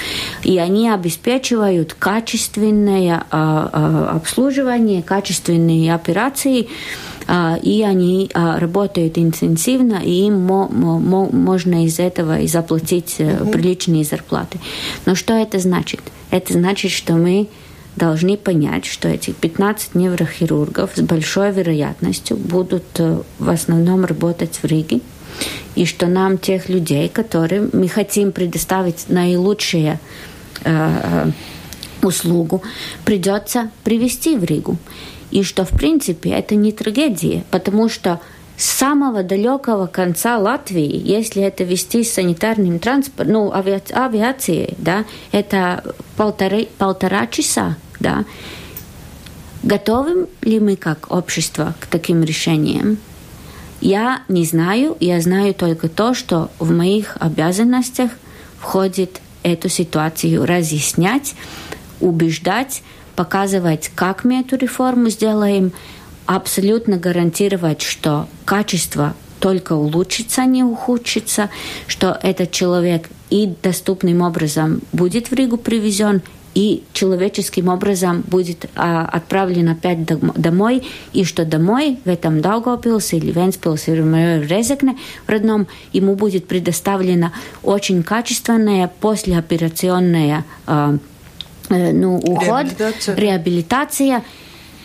И 0.45 0.57
они 0.59 0.89
обеспечивают 0.89 1.95
качественное 1.95 3.25
обслуживание, 3.31 5.03
качественные 5.03 5.93
операции, 5.93 6.69
а, 6.69 7.10
и 7.63 7.83
они 7.83 8.29
а, 8.35 8.59
работают 8.59 9.17
интенсивно, 9.17 10.01
и 10.03 10.27
им 10.27 10.41
можно 10.41 11.85
из 11.85 12.01
этого 12.01 12.41
и 12.41 12.49
заплатить 12.49 13.17
угу. 13.21 13.51
приличные 13.51 14.05
зарплаты. 14.05 14.59
Но 15.07 15.15
что 15.15 15.35
это 15.35 15.61
значит? 15.61 16.01
Это 16.31 16.55
значит, 16.55 16.91
что 16.91 17.15
мы 17.15 17.49
должны 17.97 18.37
понять, 18.37 18.87
что 18.87 19.09
эти 19.09 19.31
15 19.31 19.95
неврохирургов 19.95 20.91
с 20.95 21.01
большой 21.01 21.53
вероятностью 21.53 22.37
будут 22.37 22.85
э, 22.99 23.21
в 23.39 23.49
основном 23.49 24.05
работать 24.05 24.59
в 24.63 24.65
Риге, 24.65 25.01
и 25.75 25.85
что 25.85 26.07
нам 26.07 26.39
тех 26.39 26.69
людей, 26.69 27.09
которым 27.09 27.71
мы 27.73 27.89
хотим 27.89 28.33
предоставить 28.33 29.09
наилучшие 29.09 30.01
э, 30.65 31.27
э 31.27 31.31
услугу, 32.03 32.63
придется 33.05 33.71
привести 33.85 34.35
в 34.37 34.45
Ригу 34.45 34.79
и 35.31 35.43
что, 35.43 35.65
в 35.65 35.71
принципе, 35.71 36.31
это 36.31 36.55
не 36.55 36.73
трагедия, 36.73 37.45
потому 37.51 37.89
что 37.89 38.21
с 38.57 38.65
самого 38.65 39.23
далекого 39.23 39.87
конца 39.87 40.37
Латвии, 40.37 41.01
если 41.03 41.43
это 41.43 41.65
вести 41.65 42.05
с 42.05 42.13
санитарным 42.13 42.79
транспортом, 42.79 43.33
ну, 43.33 43.53
авиа 43.53 43.81
авиацией, 43.93 44.75
да, 44.77 45.07
это 45.33 45.83
полторы, 46.17 46.69
полтора 46.77 47.27
часа, 47.27 47.77
да. 48.01 48.25
Готовы 49.63 50.29
ли 50.43 50.61
мы 50.61 50.77
как 50.77 51.11
общество 51.11 51.75
к 51.81 51.87
таким 51.87 52.23
решениям? 52.23 52.99
Я 53.81 54.23
не 54.29 54.45
знаю, 54.45 54.97
я 55.01 55.21
знаю 55.23 55.55
только 55.55 55.89
то, 55.89 56.13
что 56.13 56.51
в 56.59 56.71
моих 56.71 57.17
обязанностях 57.19 58.11
входит 58.59 59.23
эту 59.43 59.71
ситуацию 59.71 60.45
разъяснять, 60.45 61.35
убеждать, 61.99 62.83
показывать, 63.17 63.91
как 63.95 64.25
мы 64.25 64.41
эту 64.41 64.57
реформу 64.57 65.09
сделаем, 65.11 65.73
абсолютно 66.27 66.97
гарантировать, 66.97 67.83
что 67.83 68.29
качество 68.45 69.15
только 69.41 69.73
улучшится, 69.73 70.43
а 70.43 70.47
не 70.47 70.63
ухудшится, 70.63 71.51
что 71.87 72.19
этот 72.23 72.53
человек 72.53 73.09
и 73.31 73.53
доступным 73.63 74.21
образом 74.21 74.83
будет 74.93 75.31
в 75.31 75.35
Ригу 75.35 75.57
привезен, 75.57 76.23
и 76.55 76.83
человеческим 76.93 77.69
образом 77.69 78.23
будет 78.27 78.69
а, 78.75 79.07
отправлен 79.07 79.69
опять 79.69 80.05
домой, 80.05 80.83
и 81.13 81.25
что 81.25 81.45
домой, 81.45 81.99
в 82.05 82.09
этом 82.09 82.41
Даугавпилсе 82.41 83.19
или 83.19 83.31
Венспилсе 83.31 83.93
или 83.93 84.45
Резекне 84.45 84.99
в 85.27 85.31
родном, 85.31 85.69
ему 85.93 86.17
будет 86.17 86.49
предоставлена 86.49 87.33
очень 87.63 88.03
качественная 88.03 88.91
послеоперационная 89.01 90.45
а, 90.67 90.99
ну, 91.71 92.17
уход, 92.19 92.67
реабилитация. 92.67 93.17
реабилитация 93.17 94.25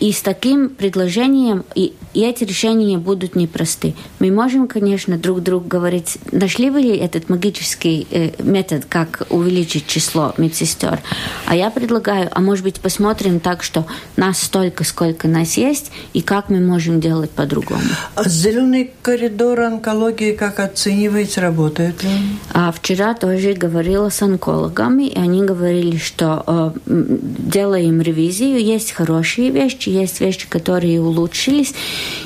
и 0.00 0.12
с 0.12 0.22
таким 0.22 0.68
предложением, 0.70 1.64
и, 1.74 1.94
и 2.16 2.22
эти 2.22 2.44
решения 2.44 2.96
будут 2.96 3.36
непросты. 3.36 3.94
Мы 4.20 4.30
можем, 4.30 4.68
конечно, 4.68 5.18
друг 5.18 5.42
другу 5.42 5.68
говорить, 5.68 6.16
нашли 6.32 6.70
вы 6.70 6.80
ли 6.80 6.96
этот 6.96 7.28
магический 7.28 8.06
э, 8.10 8.30
метод, 8.42 8.86
как 8.88 9.26
увеличить 9.28 9.86
число 9.86 10.32
медсестер. 10.38 10.98
А 11.44 11.54
я 11.54 11.68
предлагаю, 11.68 12.30
а 12.32 12.40
может 12.40 12.64
быть, 12.64 12.80
посмотрим 12.80 13.38
так, 13.38 13.62
что 13.62 13.86
нас 14.16 14.38
столько, 14.42 14.84
сколько 14.84 15.28
нас 15.28 15.58
есть, 15.58 15.92
и 16.14 16.22
как 16.22 16.48
мы 16.48 16.60
можем 16.60 17.02
делать 17.02 17.30
по-другому. 17.30 17.82
А 18.14 18.26
зеленый 18.26 18.92
коридор 19.02 19.60
онкологии 19.60 20.32
как 20.32 20.58
оцениваете, 20.58 21.42
работает 21.42 22.02
ли? 22.02 22.10
А 22.54 22.72
вчера 22.72 23.12
тоже 23.12 23.52
говорила 23.52 24.08
с 24.08 24.22
онкологами, 24.22 25.08
и 25.08 25.18
они 25.18 25.44
говорили, 25.44 25.98
что 25.98 26.42
э, 26.46 26.70
делаем 26.86 28.00
ревизию, 28.00 28.58
есть 28.58 28.92
хорошие 28.92 29.50
вещи, 29.50 29.90
есть 29.90 30.20
вещи, 30.20 30.48
которые 30.48 31.02
улучшились, 31.02 31.74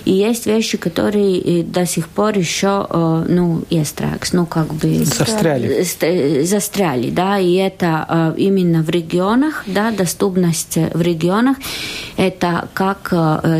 и 0.04 0.12
есть 0.12 0.46
вещи, 0.46 0.78
которые 0.78 1.62
до 1.62 1.86
сих 1.86 2.08
пор 2.08 2.36
еще, 2.36 2.86
э, 2.88 3.24
ну, 3.28 3.62
естракс, 3.70 4.32
ну, 4.32 4.46
как 4.46 4.72
бы... 4.74 5.04
Застряли. 5.04 5.84
Э, 6.00 6.44
застряли, 6.44 7.10
да, 7.10 7.38
и 7.38 7.54
это 7.54 8.06
э, 8.08 8.34
именно 8.38 8.82
в 8.82 8.90
регионах, 8.90 9.64
да, 9.66 9.90
доступность 9.90 10.76
в 10.76 11.00
регионах, 11.00 11.56
это 12.16 12.68
как 12.74 13.10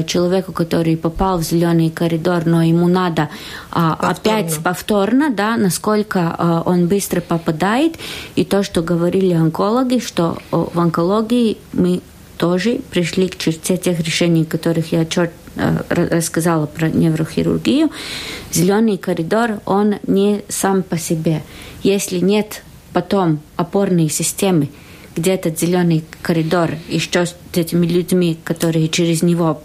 человеку, 0.07 0.53
который 0.53 0.97
попал 0.97 1.39
в 1.39 1.43
зеленый 1.43 1.91
коридор, 1.91 2.45
но 2.45 2.63
ему 2.63 2.89
надо 2.89 3.31
повторно. 3.71 4.11
опять 4.11 4.59
повторно, 4.63 5.31
да, 5.31 5.57
насколько 5.57 6.63
он 6.67 6.87
быстро 6.87 7.21
попадает, 7.21 7.97
и 8.37 8.45
то, 8.45 8.63
что 8.63 8.83
говорили 8.83 9.33
онкологи, 9.33 9.99
что 9.99 10.39
в 10.51 10.79
онкологии 10.79 11.57
мы 11.73 12.03
тоже 12.41 12.81
пришли 12.91 13.29
к 13.29 13.37
черте 13.37 13.77
тех 13.77 14.01
решений, 14.01 14.47
которых 14.47 14.93
я 14.93 15.05
черт, 15.05 15.31
э, 15.31 15.40
рассказала 15.89 16.67
про 16.67 16.89
неврохирургию. 16.89 17.91
Зеленый 18.53 18.99
коридор, 18.99 19.61
он 19.65 19.97
не 20.07 20.43
сам 20.49 20.83
по 20.83 20.99
себе. 20.99 21.43
Если 21.83 22.19
нет 22.19 22.63
потом 22.93 23.41
опорной 23.57 24.09
системы, 24.09 24.71
где 25.17 25.33
этот 25.33 25.59
зеленый 25.59 26.05
коридор 26.23 26.71
что 26.99 27.27
с 27.27 27.35
этими 27.55 27.87
людьми, 27.87 28.39
которые 28.45 28.89
через 28.89 29.23
него 29.23 29.63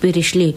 перешли, 0.00 0.56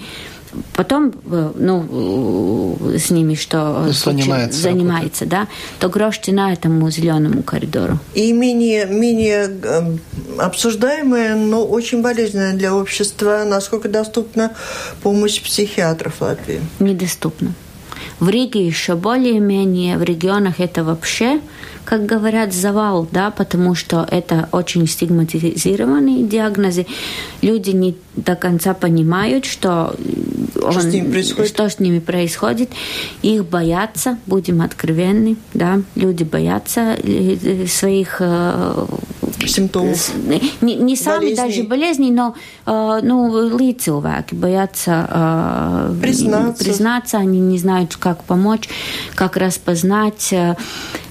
потом 0.75 1.13
э, 1.31 1.51
ну, 1.55 2.77
с 2.97 3.09
ними 3.09 3.35
что 3.35 3.91
занимается, 3.91 4.61
занимается 4.61 5.25
да, 5.25 5.47
то 5.79 5.89
грош 5.89 6.19
цена 6.19 6.53
этому 6.53 6.89
зеленому 6.89 7.43
коридору. 7.43 7.99
И 8.13 8.33
менее, 8.33 8.85
менее 8.85 9.49
эм, 9.63 9.99
обсуждаемая, 10.37 11.35
но 11.35 11.65
очень 11.65 12.01
болезненная 12.01 12.53
для 12.53 12.75
общества, 12.75 13.43
насколько 13.45 13.89
доступна 13.89 14.51
помощь 15.03 15.41
психиатров 15.41 16.15
в 16.15 16.21
Латвии? 16.21 16.61
Недоступна. 16.79 17.53
В 18.19 18.29
Риге 18.29 18.65
еще 18.65 18.95
более-менее, 18.95 19.97
в 19.97 20.03
регионах 20.03 20.59
это 20.59 20.83
вообще, 20.83 21.41
как 21.85 22.05
говорят, 22.05 22.53
завал, 22.53 23.07
да, 23.11 23.31
потому 23.31 23.75
что 23.75 24.07
это 24.09 24.47
очень 24.51 24.87
стигматизированные 24.87 26.23
диагнозы. 26.23 26.85
Люди 27.41 27.71
не 27.71 27.95
до 28.15 28.35
конца 28.35 28.73
понимают, 28.73 29.45
что, 29.45 29.95
что, 30.53 30.67
он, 30.67 30.81
с, 30.81 30.85
ними 30.85 31.11
происходит? 31.11 31.49
что 31.49 31.69
с 31.69 31.79
ними 31.79 31.99
происходит. 31.99 32.69
Их 33.21 33.45
боятся, 33.45 34.17
будем 34.25 34.61
откровенны, 34.61 35.37
да, 35.53 35.81
люди 35.95 36.23
боятся 36.23 36.97
э, 37.01 37.65
своих 37.67 38.17
э, 38.19 38.85
симптомов. 39.47 40.11
Не, 40.61 40.75
не 40.75 40.95
сами 40.95 41.33
даже 41.33 41.63
болезни, 41.63 42.11
но 42.11 42.35
э, 42.65 42.99
ну, 43.03 43.57
ли 43.57 43.73
cilvēki 43.73 44.35
боятся 44.35 45.07
э, 45.09 45.95
признаться. 46.01 46.63
признаться, 46.63 47.17
они 47.17 47.39
не 47.39 47.57
знают, 47.57 47.95
как 47.95 48.23
помочь, 48.23 48.69
как 49.15 49.37
распознать. 49.37 50.33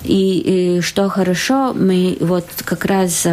И, 0.04 0.76
и 0.76 0.80
что 0.80 1.08
хорошо, 1.08 1.72
мы 1.74 2.16
вот 2.20 2.46
как 2.64 2.84
раз 2.84 3.26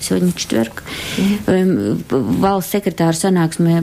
сегодня 0.00 0.32
четверг, 0.32 0.82
mm-hmm. 1.16 2.04
Valsts 2.40 2.72
секретарь 2.72 3.14
санаксме 3.14 3.82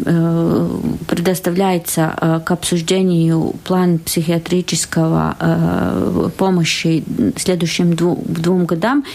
предоставляется 1.07 2.15
э, 2.19 2.39
к 2.43 2.51
обсуждению 2.51 3.53
план 3.63 3.99
психиатрического 3.99 5.35
э, 5.39 6.29
помощи 6.37 7.03
следующим 7.37 7.93
двум 7.95 8.65
годам, 8.65 9.05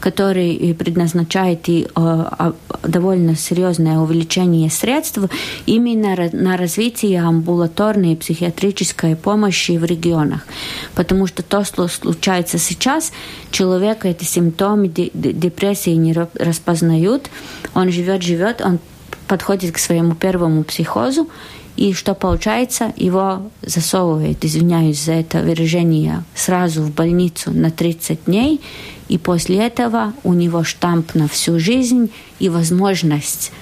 который 0.00 0.74
предназначает 0.78 1.68
и 1.68 1.88
э, 1.94 2.52
довольно 2.82 3.36
серьезное 3.36 3.98
увеличение 3.98 4.70
средств 4.70 5.18
именно 5.66 6.16
на 6.32 6.56
развитие 6.56 7.20
амбулаторной 7.20 8.16
психиатрической 8.16 9.16
помощи 9.16 9.72
в 9.72 9.84
регионах. 9.84 10.46
Потому 10.94 11.26
что 11.26 11.42
то, 11.42 11.64
что 11.64 11.88
случается 11.88 12.58
сейчас, 12.58 13.12
человека 13.50 14.08
это 14.08 14.24
симптомы 14.24 14.88
депрессии 14.88 15.90
не 15.90 16.12
распознают, 16.56 17.30
он 17.74 17.90
живет, 17.92 18.22
живет, 18.22 18.60
он 18.60 18.78
подходит 19.28 19.74
к 19.74 19.78
своему 19.78 20.14
первому 20.14 20.64
психозу, 20.64 21.28
и 21.76 21.92
что 21.92 22.14
получается, 22.14 22.92
его 22.96 23.50
засовывает, 23.60 24.44
извиняюсь 24.44 25.04
за 25.04 25.12
это 25.12 25.42
выражение, 25.42 26.24
сразу 26.34 26.82
в 26.82 26.90
больницу 26.90 27.50
на 27.50 27.70
30 27.70 28.24
дней, 28.24 28.62
и 29.08 29.18
после 29.18 29.58
этого 29.58 30.14
у 30.24 30.32
него 30.32 30.64
штамп 30.64 31.14
на 31.14 31.28
всю 31.28 31.58
жизнь 31.58 32.10
и 32.38 32.48
возможность 32.48 33.52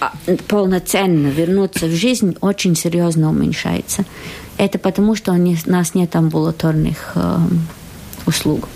а, 0.00 0.12
полноценно 0.48 1.28
вернуться 1.28 1.86
в 1.86 1.92
жизнь 1.92 2.36
очень 2.40 2.74
серьезно 2.74 3.30
уменьшается. 3.30 4.04
Это 4.58 4.78
потому, 4.78 5.14
что 5.14 5.32
у 5.32 5.36
нас 5.36 5.94
нет 5.94 6.16
амбулаторных 6.16 7.12
э, 7.14 7.38
услуг. 8.26 8.68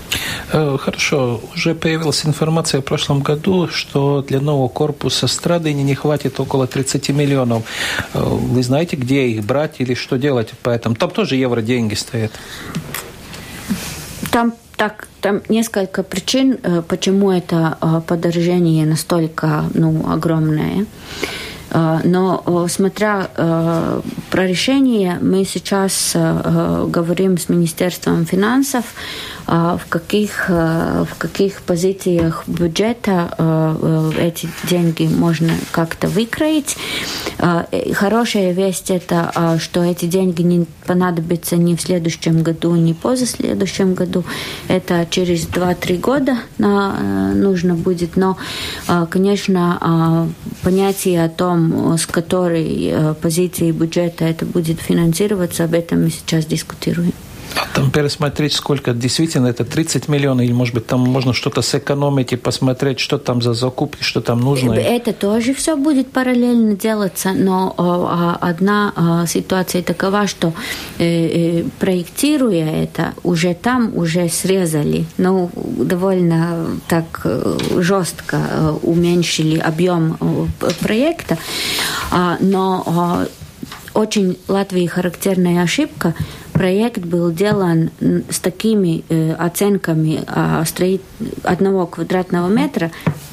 Э, 0.52 0.76
хорошо. 0.78 1.40
Уже 1.54 1.74
появилась 1.74 2.26
информация 2.26 2.80
в 2.80 2.84
прошлом 2.84 3.20
году, 3.20 3.68
что 3.68 4.22
для 4.22 4.40
нового 4.40 4.68
корпуса 4.68 5.26
Страдыни 5.26 5.82
не 5.82 5.94
хватит 5.94 6.40
около 6.40 6.66
30 6.66 7.10
миллионов. 7.10 7.62
Э, 8.14 8.20
вы 8.22 8.62
знаете, 8.62 8.96
где 8.96 9.28
их 9.28 9.44
брать 9.44 9.76
или 9.80 9.94
что 9.94 10.16
делать? 10.16 10.50
Поэтому 10.62 10.94
там 10.94 11.10
тоже 11.10 11.36
евро 11.36 11.62
деньги 11.62 11.94
стоят. 11.94 12.32
Там 14.30 14.54
так, 14.76 15.08
там 15.20 15.42
несколько 15.48 16.02
причин, 16.02 16.58
э, 16.62 16.82
почему 16.88 17.30
это 17.30 18.02
подорожение 18.06 18.86
настолько 18.86 19.64
ну, 19.74 20.10
огромное. 20.10 20.86
Но 21.72 22.66
смотря 22.68 23.28
про 23.36 24.46
решение, 24.48 25.18
мы 25.22 25.44
сейчас 25.44 26.16
говорим 26.16 27.38
с 27.38 27.48
Министерством 27.48 28.26
финансов 28.26 28.84
в 29.50 29.88
каких, 29.88 30.46
а, 30.48 31.04
в 31.04 31.18
каких 31.18 31.62
позициях 31.62 32.44
бюджета 32.46 33.34
а, 33.36 34.12
эти 34.16 34.48
деньги 34.68 35.08
можно 35.12 35.52
как-то 35.72 36.06
выкроить. 36.06 36.76
Хорошая 37.94 38.52
весть 38.52 38.90
это, 38.90 39.58
что 39.58 39.82
эти 39.82 40.04
деньги 40.04 40.42
не 40.42 40.66
понадобятся 40.86 41.56
ни 41.56 41.74
в 41.74 41.80
следующем 41.80 42.42
году, 42.42 42.74
ни 42.76 42.92
поза 42.92 43.26
следующем 43.26 43.94
году. 43.94 44.24
Это 44.68 45.06
через 45.10 45.46
2-3 45.46 45.98
года 45.98 46.36
нужно 46.58 47.74
будет. 47.74 48.16
Но, 48.16 48.36
конечно, 49.10 50.28
понятие 50.62 51.24
о 51.24 51.28
том, 51.28 51.96
с 51.96 52.06
которой 52.06 53.14
позиции 53.22 53.70
бюджета 53.70 54.26
это 54.26 54.44
будет 54.44 54.80
финансироваться, 54.80 55.64
об 55.64 55.74
этом 55.74 56.02
мы 56.02 56.10
сейчас 56.10 56.44
дискутируем. 56.44 57.12
А 57.56 57.66
там 57.74 57.90
пересмотреть, 57.90 58.52
сколько? 58.52 58.92
Действительно 58.92 59.48
это 59.48 59.64
30 59.64 60.08
миллионов, 60.08 60.44
или, 60.44 60.52
может 60.52 60.74
быть, 60.74 60.86
там 60.86 61.00
можно 61.00 61.32
что-то 61.32 61.62
сэкономить 61.62 62.32
и 62.32 62.36
посмотреть, 62.36 63.00
что 63.00 63.18
там 63.18 63.42
за 63.42 63.54
закупки, 63.54 64.02
что 64.02 64.20
там 64.20 64.40
нужно? 64.40 64.72
Это 64.72 65.12
тоже 65.12 65.54
все 65.54 65.76
будет 65.76 66.12
параллельно 66.12 66.76
делаться, 66.76 67.32
но 67.32 67.74
а, 67.76 68.38
одна 68.40 68.92
а, 68.94 69.26
ситуация 69.26 69.82
такова, 69.82 70.26
что 70.26 70.52
э, 70.98 71.04
э, 71.04 71.64
проектируя 71.78 72.82
это, 72.82 73.14
уже 73.22 73.54
там 73.54 73.96
уже 73.96 74.28
срезали, 74.28 75.06
ну, 75.18 75.50
довольно 75.54 76.66
так 76.88 77.22
э, 77.24 77.58
жестко 77.78 78.78
уменьшили 78.82 79.58
объем 79.58 80.16
проекта, 80.80 81.38
а, 82.10 82.36
но 82.40 83.26
очень 83.92 84.38
Латвии 84.48 84.86
характерная 84.86 85.62
ошибка– 85.62 86.14
проект 86.60 87.06
был 87.06 87.32
делан 87.32 87.88
с 88.28 88.38
такими 88.38 89.02
э, 89.08 89.32
оценками 89.32 90.20
э, 90.26 90.62
строит 90.66 91.00
одного 91.42 91.86
квадратного 91.86 92.50
метра, 92.50 92.90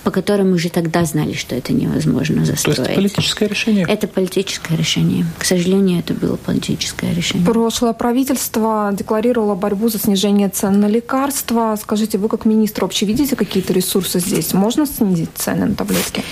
по 0.07 0.11
которым 0.11 0.53
уже 0.53 0.69
тогда 0.69 1.03
знали, 1.03 1.33
что 1.33 1.53
это 1.53 1.73
невозможно 1.73 2.45
застроить. 2.45 2.77
То 2.77 2.83
есть 2.83 2.91
это 2.91 3.01
политическое 3.01 3.47
решение? 3.49 3.85
Это 3.89 4.07
политическое 4.07 4.77
решение. 4.77 5.25
К 5.37 5.43
сожалению, 5.43 5.99
это 5.99 6.13
было 6.13 6.37
политическое 6.37 7.13
решение. 7.13 7.45
Прошлое 7.45 7.91
правительство 7.91 8.89
декларировало 8.93 9.55
борьбу 9.55 9.89
за 9.89 9.99
снижение 9.99 10.47
цен 10.47 10.79
на 10.79 10.85
лекарства. 10.85 11.77
Скажите, 11.77 12.17
вы 12.19 12.29
как 12.29 12.45
министр 12.45 12.83
вообще 12.83 13.05
видите 13.05 13.35
какие-то 13.35 13.73
ресурсы 13.73 14.21
здесь? 14.21 14.53
Можно 14.53 14.85
снизить 14.85 15.31
цены 15.35 15.65
на 15.65 15.75
таблетки? 15.75 16.23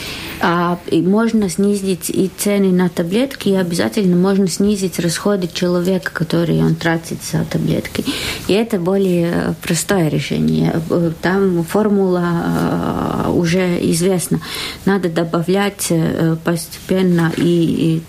А, 0.41 0.80
и 0.88 1.01
можно 1.01 1.49
снизить 1.49 2.09
и 2.09 2.30
цены 2.38 2.71
на 2.71 2.89
таблетки, 2.89 3.49
и 3.49 3.55
обязательно 3.55 4.15
можно 4.15 4.47
снизить 4.47 4.99
расходы 4.99 5.49
человека, 5.51 6.11
который 6.13 6.61
он 6.61 6.76
тратит 6.76 7.17
за 7.23 7.43
таблетки. 7.45 8.05
И 8.47 8.53
это 8.53 8.80
более 8.80 9.55
простое 9.61 10.07
решение. 10.07 10.82
Там 11.21 11.63
формула 11.63 12.23
а, 12.23 13.32
уже 13.66 13.91
известно. 13.91 14.39
Надо 14.86 15.09
добавлять 15.09 15.88
э, 15.89 16.36
постепенно 16.43 17.32
и 17.38 18.01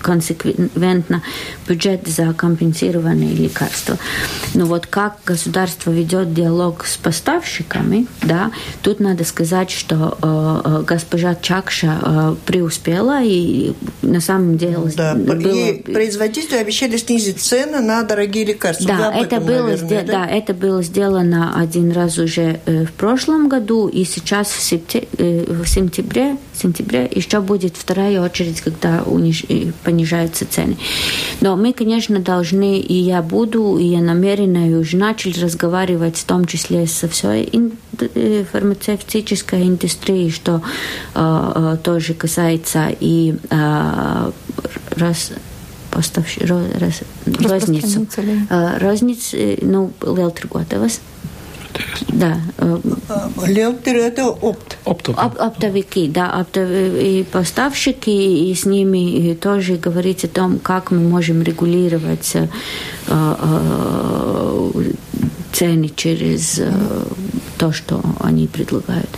консеквентно 0.00 1.22
бюджет 1.68 2.06
за 2.06 2.32
компенсированные 2.32 3.34
лекарства. 3.34 3.98
Но 4.54 4.66
вот 4.66 4.86
как 4.86 5.18
государство 5.24 5.90
ведет 5.90 6.34
диалог 6.34 6.84
с 6.84 6.96
поставщиками, 6.96 8.06
да, 8.22 8.50
тут 8.82 9.00
надо 9.00 9.24
сказать, 9.24 9.70
что 9.70 10.18
э, 10.20 10.60
э 10.64 10.82
госпожа 10.86 11.34
Чакша 11.34 12.36
преуспела 12.44 13.22
и 13.22 13.72
на 14.02 14.20
самом 14.20 14.58
деле 14.58 14.78
да, 14.96 15.14
было... 15.14 15.38
и 15.38 15.82
производителю 15.82 16.60
обещали 16.60 16.96
снизить 16.96 17.40
цены 17.40 17.80
на 17.80 18.02
дорогие 18.02 18.44
лекарства. 18.44 18.86
Да, 18.86 19.12
это 19.12 19.36
этом, 19.36 19.46
было 19.46 19.62
наверное, 19.68 20.02
да? 20.02 20.12
да, 20.12 20.26
это 20.26 20.54
было 20.54 20.82
сделано 20.82 21.54
один 21.56 21.92
раз 21.92 22.18
уже 22.18 22.60
в 22.66 22.92
прошлом 22.92 23.48
году 23.48 23.88
и 23.88 24.04
сейчас 24.04 24.48
в 24.48 24.60
сентябре 25.18 25.62
Э, 25.62 25.64
сентябре, 25.66 26.36
сентябре 26.54 27.10
еще 27.10 27.40
будет 27.40 27.76
вторая 27.76 28.20
очередь, 28.20 28.60
когда 28.60 29.02
униж... 29.02 29.44
понижаются 29.84 30.46
цены. 30.46 30.76
Но 31.40 31.56
мы, 31.56 31.72
конечно, 31.72 32.18
должны, 32.18 32.78
и 32.78 32.94
я 32.94 33.22
буду, 33.22 33.78
и 33.78 33.84
я 33.84 34.00
намерена, 34.00 34.70
и 34.70 34.74
уже 34.74 34.96
начали 34.96 35.38
разговаривать, 35.38 36.16
в 36.16 36.24
том 36.24 36.44
числе 36.44 36.86
со 36.86 37.08
всей 37.08 37.50
э, 37.98 38.44
фармацевтической 38.50 39.62
индустрией, 39.62 40.30
что 40.30 40.62
э, 41.14 41.76
тоже 41.82 42.14
касается 42.14 42.88
и 43.00 43.34
э, 43.50 44.30
раз 44.96 45.32
поставщ... 45.90 46.38
роз... 46.38 47.02
розницу. 47.26 48.06
Розниц, 48.80 49.34
ну, 49.62 49.92
Lieltirgotavas. 51.72 52.02
Да. 52.08 52.40
Лептер– 53.46 53.96
это 53.96 54.28
опт. 54.28 54.78
Оптовики. 54.84 55.20
Оп, 55.20 55.40
оптовики, 55.40 56.08
да, 56.08 56.30
оптовые 56.32 57.24
поставщики, 57.24 58.50
и 58.50 58.54
с 58.54 58.64
ними 58.64 59.34
тоже 59.34 59.76
говорить 59.76 60.24
о 60.24 60.28
том, 60.28 60.58
как 60.58 60.90
мы 60.90 60.98
можем 60.98 61.42
регулировать 61.42 62.32
э, 62.34 62.48
э, 63.08 64.92
цены 65.52 65.90
через 65.94 66.58
э, 66.58 66.72
то, 67.58 67.72
что 67.72 68.00
они 68.20 68.46
предлагают. 68.46 69.10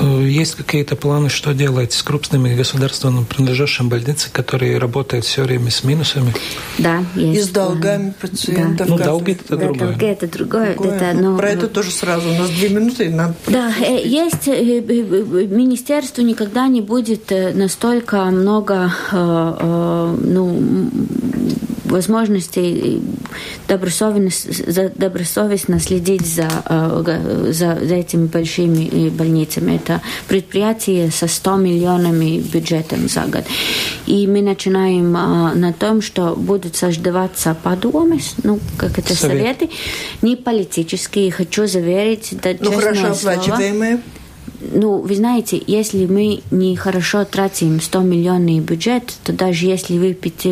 Э, 0.00 0.22
есть 0.22 0.54
какие-то 0.54 0.96
планы, 0.96 1.28
что 1.28 1.52
делать 1.52 1.92
с 1.92 2.02
крупными 2.02 2.54
государственным 2.54 3.24
принадлежащими 3.24 3.88
больницами, 3.88 4.32
которые 4.32 4.78
работают 4.78 5.24
все 5.24 5.42
время 5.42 5.70
с 5.70 5.84
минусами? 5.84 6.32
Да, 6.78 7.04
есть. 7.14 7.38
И 7.38 7.42
с 7.42 7.48
долгами 7.48 8.14
пациентов. 8.20 8.86
Да. 8.86 8.96
Ну, 8.96 8.98
долги 8.98 9.32
это 9.32 9.56
да, 9.56 9.64
другое. 9.66 9.88
Долги 9.88 10.06
это 10.06 10.28
другое. 10.28 10.74
другое. 10.74 10.96
Это, 10.96 11.18
ну, 11.20 11.36
Про 11.36 11.50
это 11.50 11.68
тоже 11.68 11.90
сразу. 11.90 12.28
У 12.28 12.34
нас 12.34 12.50
две 12.50 12.68
минуты, 12.68 13.06
и 13.06 13.08
надо... 13.08 13.34
Да, 13.46 13.72
э, 13.80 14.06
есть... 14.06 14.46
Э, 14.46 14.80
министерство 15.48 16.22
никогда 16.22 16.68
не 16.68 16.80
будет 16.80 17.32
настолько 17.54 18.24
много 18.26 18.92
ну, 19.12 20.90
возможностей 21.84 23.02
добросовестно, 23.66 24.90
добросовестно 24.94 25.80
следить 25.80 26.26
за, 26.26 26.48
за, 27.50 27.78
за 27.80 27.94
этими 27.94 28.26
большими 28.26 29.08
больницами. 29.10 29.76
Это 29.76 29.87
предприятие 30.28 31.10
со 31.10 31.26
100 31.28 31.56
миллионами 31.56 32.40
бюджетом 32.40 33.08
за 33.08 33.22
год. 33.22 33.44
И 34.06 34.26
мы 34.26 34.42
начинаем 34.42 35.12
на 35.12 35.72
том, 35.72 36.02
что 36.02 36.34
будут 36.36 36.76
создаваться 36.76 37.56
подумы, 37.62 38.20
ну, 38.42 38.60
как 38.76 38.98
это 38.98 39.14
советы, 39.14 39.38
советы 39.38 39.70
не 40.22 40.36
политические, 40.36 41.30
хочу 41.30 41.66
заверить, 41.66 42.34
да, 42.42 42.50
ну, 42.60 42.72
хорошо 42.72 43.12
оплачиваемые. 43.12 43.92
Слово, 43.92 44.17
ну, 44.60 44.98
вы 44.98 45.14
знаете, 45.14 45.62
если 45.66 46.06
мы 46.06 46.42
не 46.50 46.76
хорошо 46.76 47.24
тратим 47.24 47.80
100 47.80 48.00
миллионный 48.00 48.60
бюджет, 48.60 49.14
то 49.24 49.32
даже 49.32 49.66
если 49.66 49.98
выпить 49.98 50.46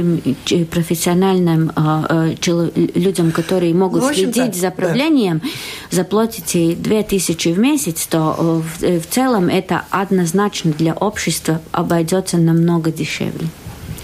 профессиональным 0.70 1.72
э, 1.74 2.34
э, 2.46 2.70
людям, 2.94 3.32
которые 3.32 3.74
могут 3.74 4.04
следить 4.14 4.54
за 4.54 4.70
правлением, 4.70 5.40
да. 5.42 5.48
заплатите 5.96 6.74
2000 6.76 7.48
в 7.48 7.58
месяц, 7.58 8.06
то 8.06 8.62
в, 8.62 9.00
в 9.00 9.06
целом 9.08 9.48
это 9.48 9.84
однозначно 9.90 10.72
для 10.72 10.94
общества 10.94 11.60
обойдется 11.72 12.36
намного 12.36 12.92
дешевле. 12.92 13.48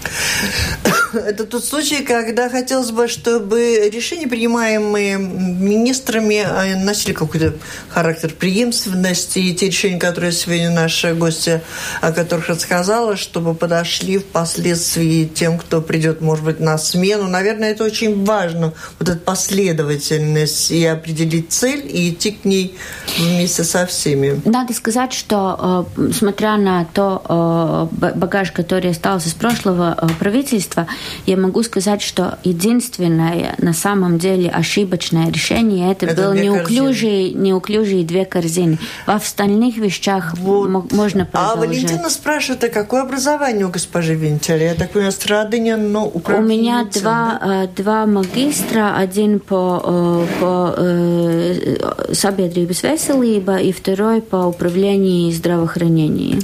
Это 1.26 1.44
тот 1.44 1.64
случай, 1.64 2.02
когда 2.02 2.48
хотелось 2.48 2.90
бы, 2.90 3.08
чтобы 3.08 3.90
решения, 3.92 4.26
принимаемые 4.26 5.18
министрами, 5.18 6.42
а, 6.44 6.76
носили 6.76 7.12
какой-то 7.12 7.54
характер 7.88 8.32
преемственности, 8.38 9.38
и 9.38 9.54
те 9.54 9.66
решения, 9.66 9.98
которые 9.98 10.32
сегодня 10.32 10.70
наши 10.70 11.14
гости, 11.14 11.60
о 12.00 12.12
которых 12.12 12.48
рассказала, 12.48 13.16
чтобы 13.16 13.54
подошли 13.54 14.18
впоследствии 14.18 15.24
тем, 15.24 15.58
кто 15.58 15.80
придет, 15.80 16.20
может 16.20 16.44
быть, 16.44 16.60
на 16.60 16.78
смену. 16.78 17.28
Наверное, 17.28 17.72
это 17.72 17.84
очень 17.84 18.24
важно, 18.24 18.72
вот 18.98 19.08
эта 19.08 19.18
последовательность, 19.18 20.70
и 20.70 20.84
определить 20.84 21.52
цель, 21.52 21.84
и 21.86 22.10
идти 22.10 22.32
к 22.32 22.44
ней 22.44 22.76
вместе 23.18 23.64
со 23.64 23.86
всеми. 23.86 24.40
Надо 24.44 24.72
сказать, 24.72 25.12
что, 25.12 25.86
э, 25.96 26.10
смотря 26.12 26.56
на 26.56 26.84
то 26.84 27.88
э, 28.00 28.14
багаж, 28.14 28.52
который 28.52 28.90
остался 28.90 29.28
с 29.28 29.34
прошлого 29.34 29.96
э, 30.00 30.08
правительства, 30.18 30.86
я 31.26 31.36
могу 31.36 31.62
сказать, 31.62 32.02
что 32.02 32.38
единственное 32.44 33.54
на 33.58 33.72
самом 33.72 34.18
деле 34.18 34.50
ошибочное 34.50 35.30
решение 35.30 35.92
это, 35.92 36.06
это 36.06 36.22
было 36.22 36.32
неуклюжие, 36.34 37.32
неуклюжие 37.32 38.04
две 38.04 38.24
корзины. 38.24 38.78
В 39.06 39.10
остальных 39.10 39.76
вещах 39.76 40.34
вот. 40.38 40.92
можно 40.92 41.24
продолжать. 41.24 41.56
А 41.56 41.60
Валентина 41.60 42.10
спрашивает, 42.10 42.64
а 42.64 42.68
какое 42.68 43.02
образование 43.02 43.66
у 43.66 43.70
госпожи 43.70 44.14
Винтеля? 44.14 44.68
Я 44.68 44.74
так 44.74 44.90
понимаю, 44.90 45.12
страдания, 45.12 45.76
но 45.76 46.08
У 46.08 46.40
меня 46.40 46.86
два, 46.92 47.38
да? 47.40 47.64
Э, 47.64 47.68
два 47.74 48.06
магистра, 48.06 48.96
один 48.96 49.40
по, 49.40 49.82
э, 49.84 50.40
по 50.40 50.74
э, 50.76 52.12
sabiedrības 52.12 52.82
veselība 52.82 53.60
и 53.62 53.72
второй 53.72 54.20
по 54.20 54.46
управлению 54.46 55.32
здравоохранением. 55.32 56.40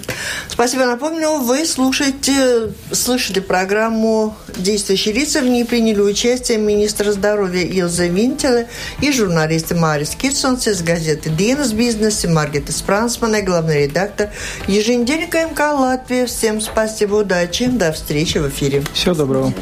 Спасибо. 0.59 0.87
Напомню, 0.87 1.39
вы 1.39 1.65
слушаете, 1.65 2.73
слышали 2.91 3.39
программу 3.39 4.37
Действующие 4.57 5.15
лица 5.15 5.41
в 5.41 5.45
ней 5.45 5.65
приняли 5.65 6.01
участие 6.01 6.59
министр 6.59 7.13
здоровья 7.13 7.63
Илза 7.63 8.07
Винтела 8.07 8.65
и 9.01 9.13
журналисты 9.13 9.77
Марис 9.77 10.17
Кирсонс 10.17 10.67
из 10.67 10.83
газеты 10.83 11.31
«Dienas 11.31 11.73
бизнес» 11.73 12.25
и 12.25 12.29
Маргита 12.29 12.73
Спрансмана, 12.73 13.41
главный 13.41 13.85
редактор 13.85 14.31
еженедельника 14.67 15.47
МК 15.47 15.75
«Латвия». 15.75 16.27
Всем 16.27 16.61
спасибо, 16.61 17.15
удачи, 17.15 17.67
до 17.67 17.93
встречи 17.93 18.39
в 18.39 18.49
эфире. 18.49 18.83
Всего 18.93 19.15
доброго. 19.15 19.55